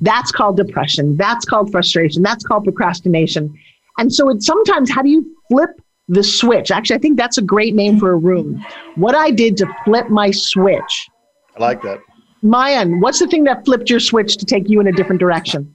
That's 0.00 0.32
called 0.32 0.56
depression. 0.56 1.16
That's 1.16 1.44
called 1.44 1.70
frustration. 1.70 2.22
That's 2.22 2.44
called 2.44 2.64
procrastination. 2.64 3.56
And 3.98 4.12
so 4.12 4.28
it's 4.28 4.46
sometimes 4.46 4.90
how 4.90 5.02
do 5.02 5.08
you 5.08 5.36
flip 5.48 5.70
the 6.08 6.22
switch? 6.22 6.70
Actually, 6.70 6.96
I 6.96 6.98
think 7.00 7.16
that's 7.16 7.38
a 7.38 7.42
great 7.42 7.74
name 7.74 7.98
for 7.98 8.12
a 8.12 8.16
room. 8.16 8.64
What 8.96 9.14
I 9.14 9.30
did 9.30 9.56
to 9.58 9.66
flip 9.84 10.08
my 10.08 10.30
switch. 10.30 11.08
I 11.56 11.60
like 11.60 11.82
that. 11.82 12.00
Maayan, 12.44 13.00
what's 13.00 13.18
the 13.18 13.26
thing 13.26 13.44
that 13.44 13.64
flipped 13.64 13.88
your 13.90 14.00
switch 14.00 14.36
to 14.36 14.44
take 14.44 14.68
you 14.68 14.80
in 14.80 14.86
a 14.86 14.92
different 14.92 15.20
direction? 15.20 15.74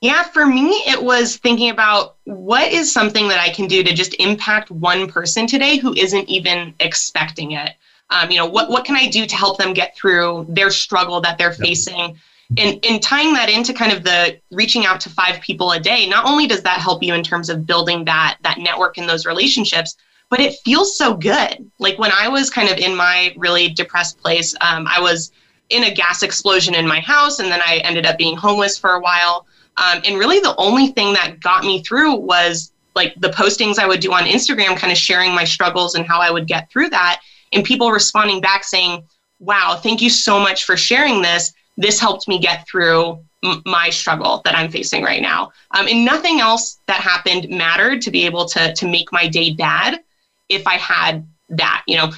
Yeah, 0.00 0.22
for 0.22 0.46
me, 0.46 0.70
it 0.86 1.02
was 1.02 1.36
thinking 1.36 1.70
about 1.70 2.16
what 2.24 2.70
is 2.70 2.92
something 2.92 3.28
that 3.28 3.40
I 3.40 3.48
can 3.48 3.66
do 3.66 3.82
to 3.82 3.94
just 3.94 4.14
impact 4.20 4.70
one 4.70 5.08
person 5.08 5.46
today 5.46 5.78
who 5.78 5.94
isn't 5.94 6.28
even 6.28 6.74
expecting 6.80 7.52
it. 7.52 7.72
Um, 8.10 8.30
you 8.30 8.36
know, 8.36 8.46
what 8.46 8.70
what 8.70 8.84
can 8.84 8.94
I 8.94 9.08
do 9.08 9.26
to 9.26 9.36
help 9.36 9.58
them 9.58 9.72
get 9.72 9.96
through 9.96 10.46
their 10.48 10.70
struggle 10.70 11.20
that 11.22 11.38
they're 11.38 11.52
facing? 11.52 12.18
And, 12.56 12.84
and 12.84 13.02
tying 13.02 13.32
that 13.34 13.48
into 13.48 13.72
kind 13.72 13.92
of 13.92 14.04
the 14.04 14.38
reaching 14.52 14.86
out 14.86 15.00
to 15.00 15.10
five 15.10 15.40
people 15.40 15.72
a 15.72 15.80
day 15.80 16.08
not 16.08 16.24
only 16.26 16.46
does 16.46 16.62
that 16.62 16.80
help 16.80 17.02
you 17.02 17.14
in 17.14 17.22
terms 17.22 17.48
of 17.48 17.66
building 17.66 18.04
that 18.04 18.38
that 18.42 18.58
network 18.58 18.98
and 18.98 19.08
those 19.08 19.26
relationships 19.26 19.96
but 20.28 20.40
it 20.40 20.56
feels 20.64 20.98
so 20.98 21.14
good. 21.14 21.70
Like 21.78 21.98
when 21.98 22.12
i 22.12 22.28
was 22.28 22.50
kind 22.50 22.68
of 22.68 22.78
in 22.78 22.94
my 22.94 23.34
really 23.36 23.68
depressed 23.70 24.18
place 24.18 24.54
um, 24.60 24.86
i 24.88 25.00
was 25.00 25.32
in 25.70 25.84
a 25.84 25.94
gas 25.94 26.22
explosion 26.22 26.74
in 26.74 26.86
my 26.86 27.00
house 27.00 27.40
and 27.40 27.50
then 27.50 27.60
i 27.64 27.80
ended 27.84 28.06
up 28.06 28.18
being 28.18 28.36
homeless 28.36 28.78
for 28.78 28.90
a 28.90 29.00
while. 29.00 29.46
Um, 29.78 30.00
and 30.06 30.18
really 30.18 30.40
the 30.40 30.54
only 30.56 30.88
thing 30.88 31.12
that 31.14 31.40
got 31.40 31.64
me 31.64 31.82
through 31.82 32.14
was 32.14 32.72
like 32.94 33.14
the 33.20 33.28
postings 33.28 33.78
i 33.78 33.86
would 33.86 34.00
do 34.00 34.12
on 34.12 34.24
instagram 34.24 34.76
kind 34.76 34.92
of 34.92 34.96
sharing 34.98 35.34
my 35.34 35.44
struggles 35.44 35.96
and 35.96 36.06
how 36.06 36.20
i 36.20 36.30
would 36.30 36.46
get 36.46 36.70
through 36.70 36.88
that 36.90 37.20
and 37.52 37.64
people 37.64 37.90
responding 37.90 38.40
back 38.40 38.64
saying 38.64 39.04
wow 39.38 39.78
thank 39.82 40.00
you 40.00 40.08
so 40.08 40.40
much 40.40 40.64
for 40.64 40.76
sharing 40.76 41.20
this 41.20 41.52
this 41.76 42.00
helped 42.00 42.28
me 42.28 42.38
get 42.38 42.66
through 42.66 43.18
m- 43.44 43.62
my 43.66 43.90
struggle 43.90 44.40
that 44.44 44.56
I'm 44.56 44.70
facing 44.70 45.02
right 45.02 45.22
now. 45.22 45.52
Um, 45.72 45.86
and 45.88 46.04
nothing 46.04 46.40
else 46.40 46.78
that 46.86 47.00
happened 47.00 47.48
mattered 47.50 48.02
to 48.02 48.10
be 48.10 48.24
able 48.26 48.46
to 48.46 48.72
to 48.74 48.88
make 48.88 49.12
my 49.12 49.26
day 49.28 49.52
bad 49.52 50.00
if 50.48 50.66
I 50.66 50.74
had 50.74 51.26
that. 51.50 51.82
You 51.86 51.96
know, 51.96 52.12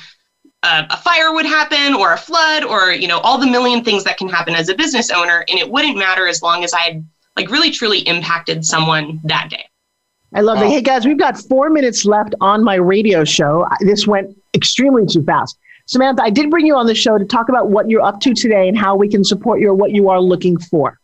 uh, 0.62 0.84
a 0.90 0.96
fire 0.96 1.32
would 1.32 1.46
happen 1.46 1.94
or 1.94 2.12
a 2.12 2.18
flood 2.18 2.64
or 2.64 2.92
you 2.92 3.08
know 3.08 3.18
all 3.20 3.38
the 3.38 3.46
million 3.46 3.84
things 3.84 4.04
that 4.04 4.16
can 4.16 4.28
happen 4.28 4.54
as 4.54 4.68
a 4.68 4.74
business 4.74 5.10
owner, 5.10 5.44
and 5.48 5.58
it 5.58 5.68
wouldn't 5.68 5.96
matter 5.96 6.26
as 6.26 6.42
long 6.42 6.64
as 6.64 6.72
I 6.72 6.80
had 6.80 7.06
like 7.36 7.50
really 7.50 7.70
truly 7.70 8.00
impacted 8.00 8.64
someone 8.64 9.20
that 9.24 9.48
day. 9.50 9.64
I 10.34 10.40
love 10.42 10.58
that. 10.58 10.68
Hey 10.68 10.82
guys, 10.82 11.06
we've 11.06 11.18
got 11.18 11.38
four 11.38 11.70
minutes 11.70 12.04
left 12.04 12.34
on 12.40 12.62
my 12.62 12.74
radio 12.74 13.24
show. 13.24 13.66
This 13.80 14.06
went 14.06 14.36
extremely 14.54 15.06
too 15.06 15.22
fast. 15.22 15.58
Samantha, 15.88 16.22
I 16.22 16.30
did 16.30 16.50
bring 16.50 16.66
you 16.66 16.76
on 16.76 16.86
the 16.86 16.94
show 16.94 17.16
to 17.16 17.24
talk 17.24 17.48
about 17.48 17.70
what 17.70 17.88
you're 17.88 18.02
up 18.02 18.20
to 18.20 18.34
today 18.34 18.68
and 18.68 18.76
how 18.76 18.94
we 18.94 19.08
can 19.08 19.24
support 19.24 19.58
you 19.58 19.70
or 19.70 19.74
what 19.74 19.90
you 19.90 20.10
are 20.10 20.20
looking 20.20 20.58
for. 20.58 21.00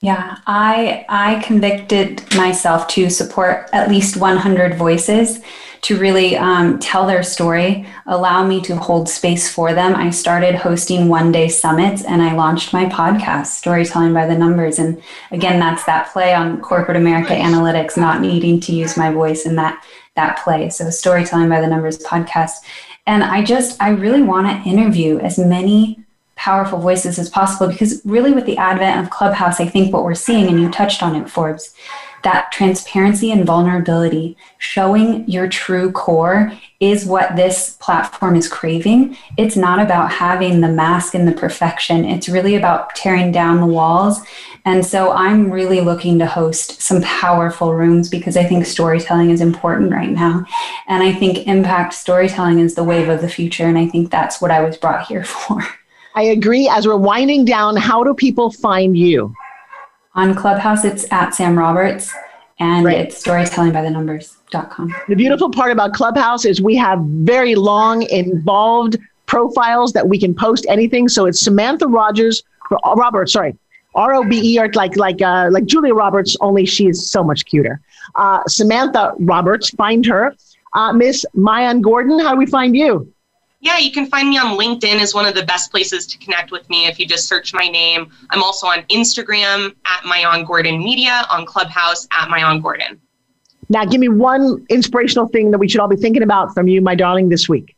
Yeah, 0.00 0.38
I 0.46 1.04
I 1.08 1.42
convicted 1.42 2.22
myself 2.34 2.88
to 2.88 3.10
support 3.10 3.68
at 3.72 3.90
least 3.90 4.16
100 4.16 4.76
voices 4.76 5.40
to 5.82 5.98
really 5.98 6.36
um, 6.36 6.78
tell 6.78 7.06
their 7.06 7.22
story, 7.22 7.86
allow 8.06 8.46
me 8.46 8.60
to 8.62 8.76
hold 8.76 9.08
space 9.08 9.52
for 9.52 9.74
them. 9.74 9.94
I 9.94 10.10
started 10.10 10.54
hosting 10.54 11.08
one 11.08 11.30
day 11.30 11.48
summits 11.48 12.02
and 12.04 12.22
I 12.22 12.34
launched 12.34 12.72
my 12.72 12.86
podcast, 12.86 13.46
Storytelling 13.46 14.12
by 14.12 14.26
the 14.26 14.38
Numbers. 14.38 14.78
And 14.78 15.00
again, 15.30 15.60
that's 15.60 15.84
that 15.84 16.12
play 16.12 16.34
on 16.34 16.60
corporate 16.60 16.96
America 16.96 17.34
analytics, 17.34 17.96
not 17.96 18.20
needing 18.20 18.60
to 18.60 18.72
use 18.72 18.96
my 18.96 19.10
voice 19.12 19.46
in 19.46 19.56
that 19.56 19.84
that 20.16 20.38
play. 20.42 20.70
So 20.70 20.90
Storytelling 20.90 21.48
by 21.48 21.60
the 21.60 21.68
Numbers 21.68 21.98
podcast. 21.98 22.54
And 23.08 23.24
I 23.24 23.42
just, 23.42 23.82
I 23.82 23.88
really 23.88 24.20
want 24.20 24.46
to 24.48 24.68
interview 24.68 25.18
as 25.18 25.38
many 25.38 26.04
powerful 26.38 26.78
voices 26.78 27.18
as 27.18 27.28
possible 27.28 27.68
because 27.68 28.00
really 28.04 28.32
with 28.32 28.46
the 28.46 28.56
advent 28.56 29.04
of 29.04 29.10
Clubhouse, 29.10 29.60
I 29.60 29.66
think 29.66 29.92
what 29.92 30.04
we're 30.04 30.14
seeing, 30.14 30.48
and 30.48 30.60
you 30.60 30.70
touched 30.70 31.02
on 31.02 31.14
it, 31.14 31.28
Forbes, 31.28 31.74
that 32.24 32.50
transparency 32.50 33.30
and 33.30 33.44
vulnerability, 33.44 34.36
showing 34.58 35.28
your 35.28 35.48
true 35.48 35.92
core 35.92 36.52
is 36.80 37.04
what 37.04 37.36
this 37.36 37.76
platform 37.80 38.34
is 38.34 38.48
craving. 38.48 39.16
It's 39.36 39.56
not 39.56 39.80
about 39.80 40.12
having 40.12 40.60
the 40.60 40.68
mask 40.68 41.14
and 41.14 41.28
the 41.28 41.32
perfection. 41.32 42.04
It's 42.04 42.28
really 42.28 42.56
about 42.56 42.94
tearing 42.94 43.30
down 43.30 43.60
the 43.60 43.66
walls 43.66 44.20
and 44.68 44.84
so 44.84 45.12
I'm 45.12 45.50
really 45.50 45.80
looking 45.80 46.18
to 46.18 46.26
host 46.26 46.82
some 46.82 47.00
powerful 47.00 47.74
rooms 47.74 48.10
because 48.10 48.36
I 48.36 48.44
think 48.44 48.66
storytelling 48.66 49.30
is 49.30 49.40
important 49.40 49.92
right 49.92 50.10
now. 50.10 50.44
And 50.86 51.02
I 51.02 51.10
think 51.10 51.46
impact 51.46 51.94
storytelling 51.94 52.58
is 52.58 52.74
the 52.74 52.84
wave 52.84 53.08
of 53.08 53.22
the 53.22 53.30
future. 53.30 53.64
And 53.64 53.78
I 53.78 53.86
think 53.86 54.10
that's 54.10 54.42
what 54.42 54.50
I 54.50 54.60
was 54.62 54.76
brought 54.76 55.06
here 55.06 55.24
for. 55.24 55.62
I 56.18 56.22
agree. 56.22 56.68
As 56.68 56.84
we're 56.84 56.96
winding 56.96 57.44
down, 57.44 57.76
how 57.76 58.02
do 58.02 58.12
people 58.12 58.50
find 58.50 58.98
you? 58.98 59.32
On 60.16 60.34
Clubhouse, 60.34 60.84
it's 60.84 61.06
at 61.12 61.32
Sam 61.32 61.56
Roberts 61.56 62.12
and 62.58 62.84
right. 62.84 62.98
it's 62.98 63.22
storytellingbythenumbers.com. 63.22 64.96
The 65.06 65.14
beautiful 65.14 65.48
part 65.48 65.70
about 65.70 65.92
Clubhouse 65.92 66.44
is 66.44 66.60
we 66.60 66.74
have 66.74 66.98
very 67.02 67.54
long, 67.54 68.02
involved 68.10 68.98
profiles 69.26 69.92
that 69.92 70.08
we 70.08 70.18
can 70.18 70.34
post 70.34 70.66
anything. 70.68 71.08
So 71.08 71.26
it's 71.26 71.38
Samantha 71.40 71.86
Rogers, 71.86 72.42
Robert, 72.96 73.30
sorry, 73.30 73.56
R 73.94 74.16
O 74.16 74.24
B 74.24 74.40
E, 74.54 74.58
or 74.58 74.68
like 74.72 74.96
like 74.96 75.22
uh, 75.22 75.50
like 75.52 75.66
Julia 75.66 75.94
Roberts, 75.94 76.36
only 76.40 76.66
she 76.66 76.88
is 76.88 77.08
so 77.08 77.22
much 77.22 77.44
cuter. 77.44 77.80
Uh, 78.16 78.40
Samantha 78.48 79.12
Roberts, 79.20 79.70
find 79.70 80.04
her. 80.06 80.34
Uh, 80.74 80.92
Miss 80.92 81.24
Maayan 81.36 81.80
Gordon, 81.80 82.18
how 82.18 82.32
do 82.32 82.38
we 82.38 82.46
find 82.46 82.74
you? 82.74 83.08
Yeah, 83.60 83.78
you 83.78 83.90
can 83.90 84.06
find 84.06 84.28
me 84.28 84.38
on 84.38 84.56
LinkedIn 84.56 85.00
is 85.00 85.14
one 85.14 85.26
of 85.26 85.34
the 85.34 85.44
best 85.44 85.70
places 85.70 86.06
to 86.06 86.18
connect 86.18 86.52
with 86.52 86.68
me 86.70 86.86
if 86.86 86.98
you 86.98 87.06
just 87.06 87.28
search 87.28 87.52
my 87.52 87.66
name. 87.66 88.10
I'm 88.30 88.42
also 88.42 88.68
on 88.68 88.82
Instagram 88.84 89.74
at 89.84 90.02
Maayan 90.02 90.46
Gordon 90.46 90.78
Media, 90.78 91.26
on 91.28 91.44
Clubhouse 91.44 92.06
at 92.12 92.28
Maayan 92.28 92.62
Gordon. 92.62 93.00
Now, 93.68 93.84
give 93.84 94.00
me 94.00 94.08
one 94.08 94.64
inspirational 94.70 95.26
thing 95.28 95.50
that 95.50 95.58
we 95.58 95.68
should 95.68 95.80
all 95.80 95.88
be 95.88 95.96
thinking 95.96 96.22
about 96.22 96.54
from 96.54 96.68
you, 96.68 96.80
my 96.80 96.94
darling, 96.94 97.28
this 97.28 97.48
week 97.48 97.74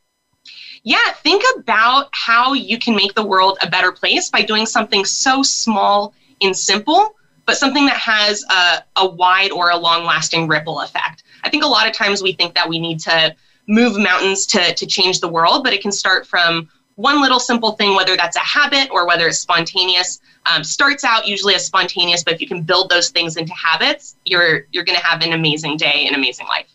yeah, 0.83 1.13
think 1.23 1.43
about 1.57 2.09
how 2.13 2.53
you 2.55 2.79
can 2.79 2.97
make 2.97 3.15
the 3.15 3.25
world 3.25 3.59
a 3.63 3.69
better 3.69 3.93
place 3.93 4.31
by 4.31 4.43
doing 4.43 4.67
something 4.67 5.05
so 5.05 5.43
small 5.43 6.15
and 6.41 6.57
simple, 6.57 7.15
but 7.45 7.57
something 7.57 7.85
that 7.87 7.97
has 7.97 8.45
a, 8.51 8.85
a 8.97 9.07
wide 9.07 9.51
or 9.51 9.71
a 9.71 9.77
long 9.77 10.05
lasting 10.05 10.49
ripple 10.49 10.81
effect. 10.81 11.23
I 11.45 11.51
think 11.51 11.65
a 11.65 11.67
lot 11.67 11.87
of 11.87 11.93
times 11.93 12.23
we 12.23 12.33
think 12.33 12.55
that 12.55 12.69
we 12.69 12.79
need 12.79 12.99
to 13.01 13.35
move 13.71 13.97
mountains 13.97 14.47
to, 14.47 14.75
to 14.75 14.87
change 14.87 15.21
the 15.21 15.29
world, 15.29 15.63
but 15.65 15.73
it 15.73 15.81
can 15.81 15.93
start 15.93 16.27
from 16.27 16.69
one 16.97 17.23
little 17.23 17.41
simple 17.41 17.73
thing, 17.73 17.95
whether 17.95 18.17
that's 18.17 18.37
a 18.37 18.41
habit 18.41 18.91
or 18.91 19.07
whether 19.07 19.29
it's 19.29 19.39
spontaneous. 19.39 20.21
Um, 20.45 20.65
starts 20.65 21.05
out 21.05 21.27
usually 21.27 21.55
as 21.55 21.65
spontaneous, 21.65 22.25
but 22.25 22.35
if 22.35 22.41
you 22.41 22.49
can 22.49 22.63
build 22.63 22.91
those 22.91 23.11
things 23.11 23.37
into 23.37 23.55
habits, 23.55 24.17
you're 24.25 24.67
you're 24.73 24.85
going 24.85 24.99
to 24.99 25.05
have 25.05 25.23
an 25.23 25.33
amazing 25.33 25.77
day, 25.77 26.07
an 26.07 26.15
amazing 26.15 26.47
life. 26.49 26.67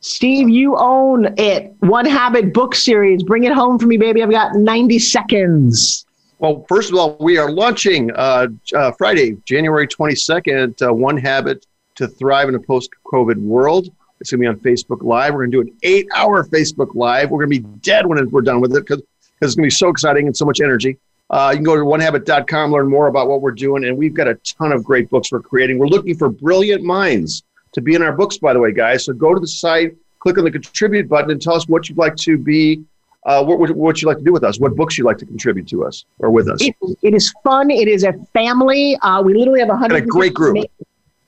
Steve, 0.00 0.50
you 0.50 0.76
own 0.76 1.32
it. 1.38 1.72
One 1.80 2.04
Habit 2.04 2.52
book 2.52 2.74
series. 2.74 3.22
Bring 3.22 3.44
it 3.44 3.52
home 3.52 3.78
for 3.78 3.86
me, 3.86 3.96
baby. 3.96 4.22
I've 4.22 4.30
got 4.30 4.54
90 4.54 4.98
seconds. 4.98 6.04
Well, 6.40 6.66
first 6.68 6.90
of 6.90 6.98
all, 6.98 7.16
we 7.20 7.38
are 7.38 7.50
launching 7.50 8.10
uh, 8.14 8.48
uh, 8.74 8.92
Friday, 8.92 9.38
January 9.46 9.88
22nd, 9.88 10.86
uh, 10.86 10.92
One 10.92 11.16
Habit 11.16 11.64
to 11.94 12.06
Thrive 12.06 12.50
in 12.50 12.54
a 12.54 12.60
Post 12.60 12.90
COVID 13.06 13.36
World. 13.36 13.88
It's 14.24 14.30
going 14.30 14.40
to 14.40 14.60
be 14.60 14.70
on 14.70 14.74
Facebook 14.74 15.02
Live. 15.02 15.34
We're 15.34 15.40
going 15.46 15.50
to 15.50 15.64
do 15.64 15.70
an 15.70 15.78
eight 15.82 16.08
hour 16.14 16.44
Facebook 16.44 16.94
Live. 16.94 17.30
We're 17.30 17.44
going 17.44 17.60
to 17.60 17.60
be 17.60 17.78
dead 17.80 18.06
when 18.06 18.26
we're 18.30 18.40
done 18.40 18.58
with 18.58 18.74
it 18.74 18.86
because 18.86 19.02
it's 19.42 19.54
going 19.54 19.64
to 19.64 19.66
be 19.66 19.70
so 19.70 19.90
exciting 19.90 20.26
and 20.26 20.34
so 20.34 20.46
much 20.46 20.62
energy. 20.62 20.96
Uh, 21.28 21.50
you 21.50 21.58
can 21.58 21.64
go 21.64 21.76
to 21.76 21.82
onehabit.com, 21.82 22.72
learn 22.72 22.88
more 22.88 23.08
about 23.08 23.28
what 23.28 23.42
we're 23.42 23.50
doing, 23.50 23.84
and 23.84 23.98
we've 23.98 24.14
got 24.14 24.26
a 24.26 24.36
ton 24.36 24.72
of 24.72 24.82
great 24.82 25.10
books 25.10 25.30
we're 25.30 25.40
creating. 25.40 25.76
We're 25.76 25.88
looking 25.88 26.16
for 26.16 26.30
brilliant 26.30 26.82
minds 26.82 27.42
to 27.72 27.82
be 27.82 27.94
in 27.94 28.00
our 28.00 28.12
books, 28.12 28.38
by 28.38 28.54
the 28.54 28.60
way, 28.60 28.72
guys. 28.72 29.04
So 29.04 29.12
go 29.12 29.34
to 29.34 29.40
the 29.40 29.46
site, 29.46 29.94
click 30.20 30.38
on 30.38 30.44
the 30.44 30.50
contribute 30.50 31.06
button, 31.06 31.30
and 31.30 31.42
tell 31.42 31.54
us 31.54 31.68
what 31.68 31.90
you'd 31.90 31.98
like 31.98 32.16
to 32.16 32.38
be 32.38 32.82
uh, 33.26 33.44
what, 33.44 33.58
what, 33.58 33.70
what 33.72 34.00
you 34.00 34.08
like 34.08 34.18
to 34.18 34.24
do 34.24 34.32
with 34.32 34.44
us, 34.44 34.58
what 34.58 34.74
books 34.74 34.96
you'd 34.96 35.04
like 35.04 35.18
to 35.18 35.26
contribute 35.26 35.68
to 35.68 35.84
us 35.84 36.06
or 36.18 36.30
with 36.30 36.48
us. 36.48 36.62
it, 36.62 36.74
it 37.02 37.14
is 37.14 37.34
fun. 37.44 37.70
It 37.70 37.88
is 37.88 38.04
a 38.04 38.14
family. 38.32 38.96
Uh, 39.02 39.22
we 39.22 39.34
literally 39.34 39.60
have 39.60 39.70
a 39.70 39.76
hundred. 39.76 40.04
a 40.04 40.06
great 40.06 40.32
group. 40.32 40.64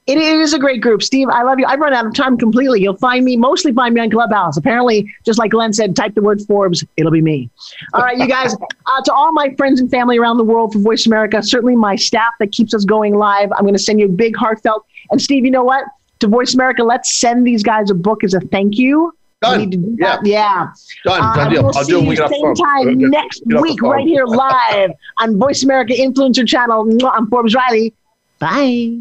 It 0.06 0.18
is 0.18 0.54
a 0.54 0.58
great 0.58 0.80
group, 0.82 1.02
Steve. 1.02 1.28
I 1.28 1.42
love 1.42 1.58
you. 1.58 1.66
I've 1.66 1.80
run 1.80 1.92
out 1.92 2.06
of 2.06 2.14
time 2.14 2.38
completely. 2.38 2.80
You'll 2.80 2.96
find 2.96 3.24
me 3.24 3.36
mostly 3.36 3.72
find 3.72 3.92
me 3.92 4.00
on 4.00 4.08
Clubhouse. 4.08 4.56
Apparently, 4.56 5.12
just 5.24 5.36
like 5.36 5.50
Glenn 5.50 5.72
said, 5.72 5.96
type 5.96 6.14
the 6.14 6.22
word 6.22 6.40
Forbes, 6.42 6.84
it'll 6.96 7.10
be 7.10 7.20
me. 7.20 7.50
All 7.92 8.02
right, 8.02 8.16
you 8.16 8.28
guys. 8.28 8.54
Uh, 8.88 9.02
to 9.02 9.12
all 9.12 9.32
my 9.32 9.52
friends 9.56 9.80
and 9.80 9.90
family 9.90 10.16
around 10.16 10.36
the 10.36 10.44
world 10.44 10.72
for 10.72 10.78
Voice 10.78 11.06
America, 11.06 11.42
certainly 11.42 11.74
my 11.74 11.96
staff 11.96 12.32
that 12.38 12.52
keeps 12.52 12.72
us 12.72 12.84
going 12.84 13.16
live. 13.16 13.50
I'm 13.52 13.62
going 13.62 13.74
to 13.74 13.80
send 13.80 13.98
you 13.98 14.06
a 14.06 14.08
big 14.08 14.36
heartfelt. 14.36 14.86
And 15.10 15.20
Steve, 15.20 15.44
you 15.44 15.50
know 15.50 15.64
what? 15.64 15.84
To 16.20 16.28
Voice 16.28 16.54
America, 16.54 16.84
let's 16.84 17.12
send 17.12 17.44
these 17.44 17.64
guys 17.64 17.90
a 17.90 17.94
book 17.94 18.22
as 18.22 18.32
a 18.32 18.40
thank 18.40 18.78
you. 18.78 19.12
Done. 19.42 19.70
Do 19.70 19.96
yeah. 19.98 20.18
yeah. 20.22 20.68
Done. 21.04 21.20
Uh, 21.20 21.34
Done 21.34 21.52
deal. 21.52 21.62
We'll 21.64 21.76
I'll 21.76 21.84
see 21.84 21.90
do 21.92 21.98
it 21.98 21.98
when 21.98 22.04
you 22.04 22.10
we 22.10 22.16
get 22.16 22.24
off 22.26 22.30
same 22.30 22.54
time 22.54 22.98
next 23.10 23.42
Get 23.48 23.60
week, 23.60 23.82
right 23.82 24.06
here 24.06 24.24
live 24.24 24.92
on 25.18 25.36
Voice 25.36 25.64
America 25.64 25.92
Influencer 25.92 26.46
Channel. 26.46 26.88
I'm 27.08 27.28
Forbes 27.28 27.56
Riley. 27.56 27.92
Bye. 28.38 29.00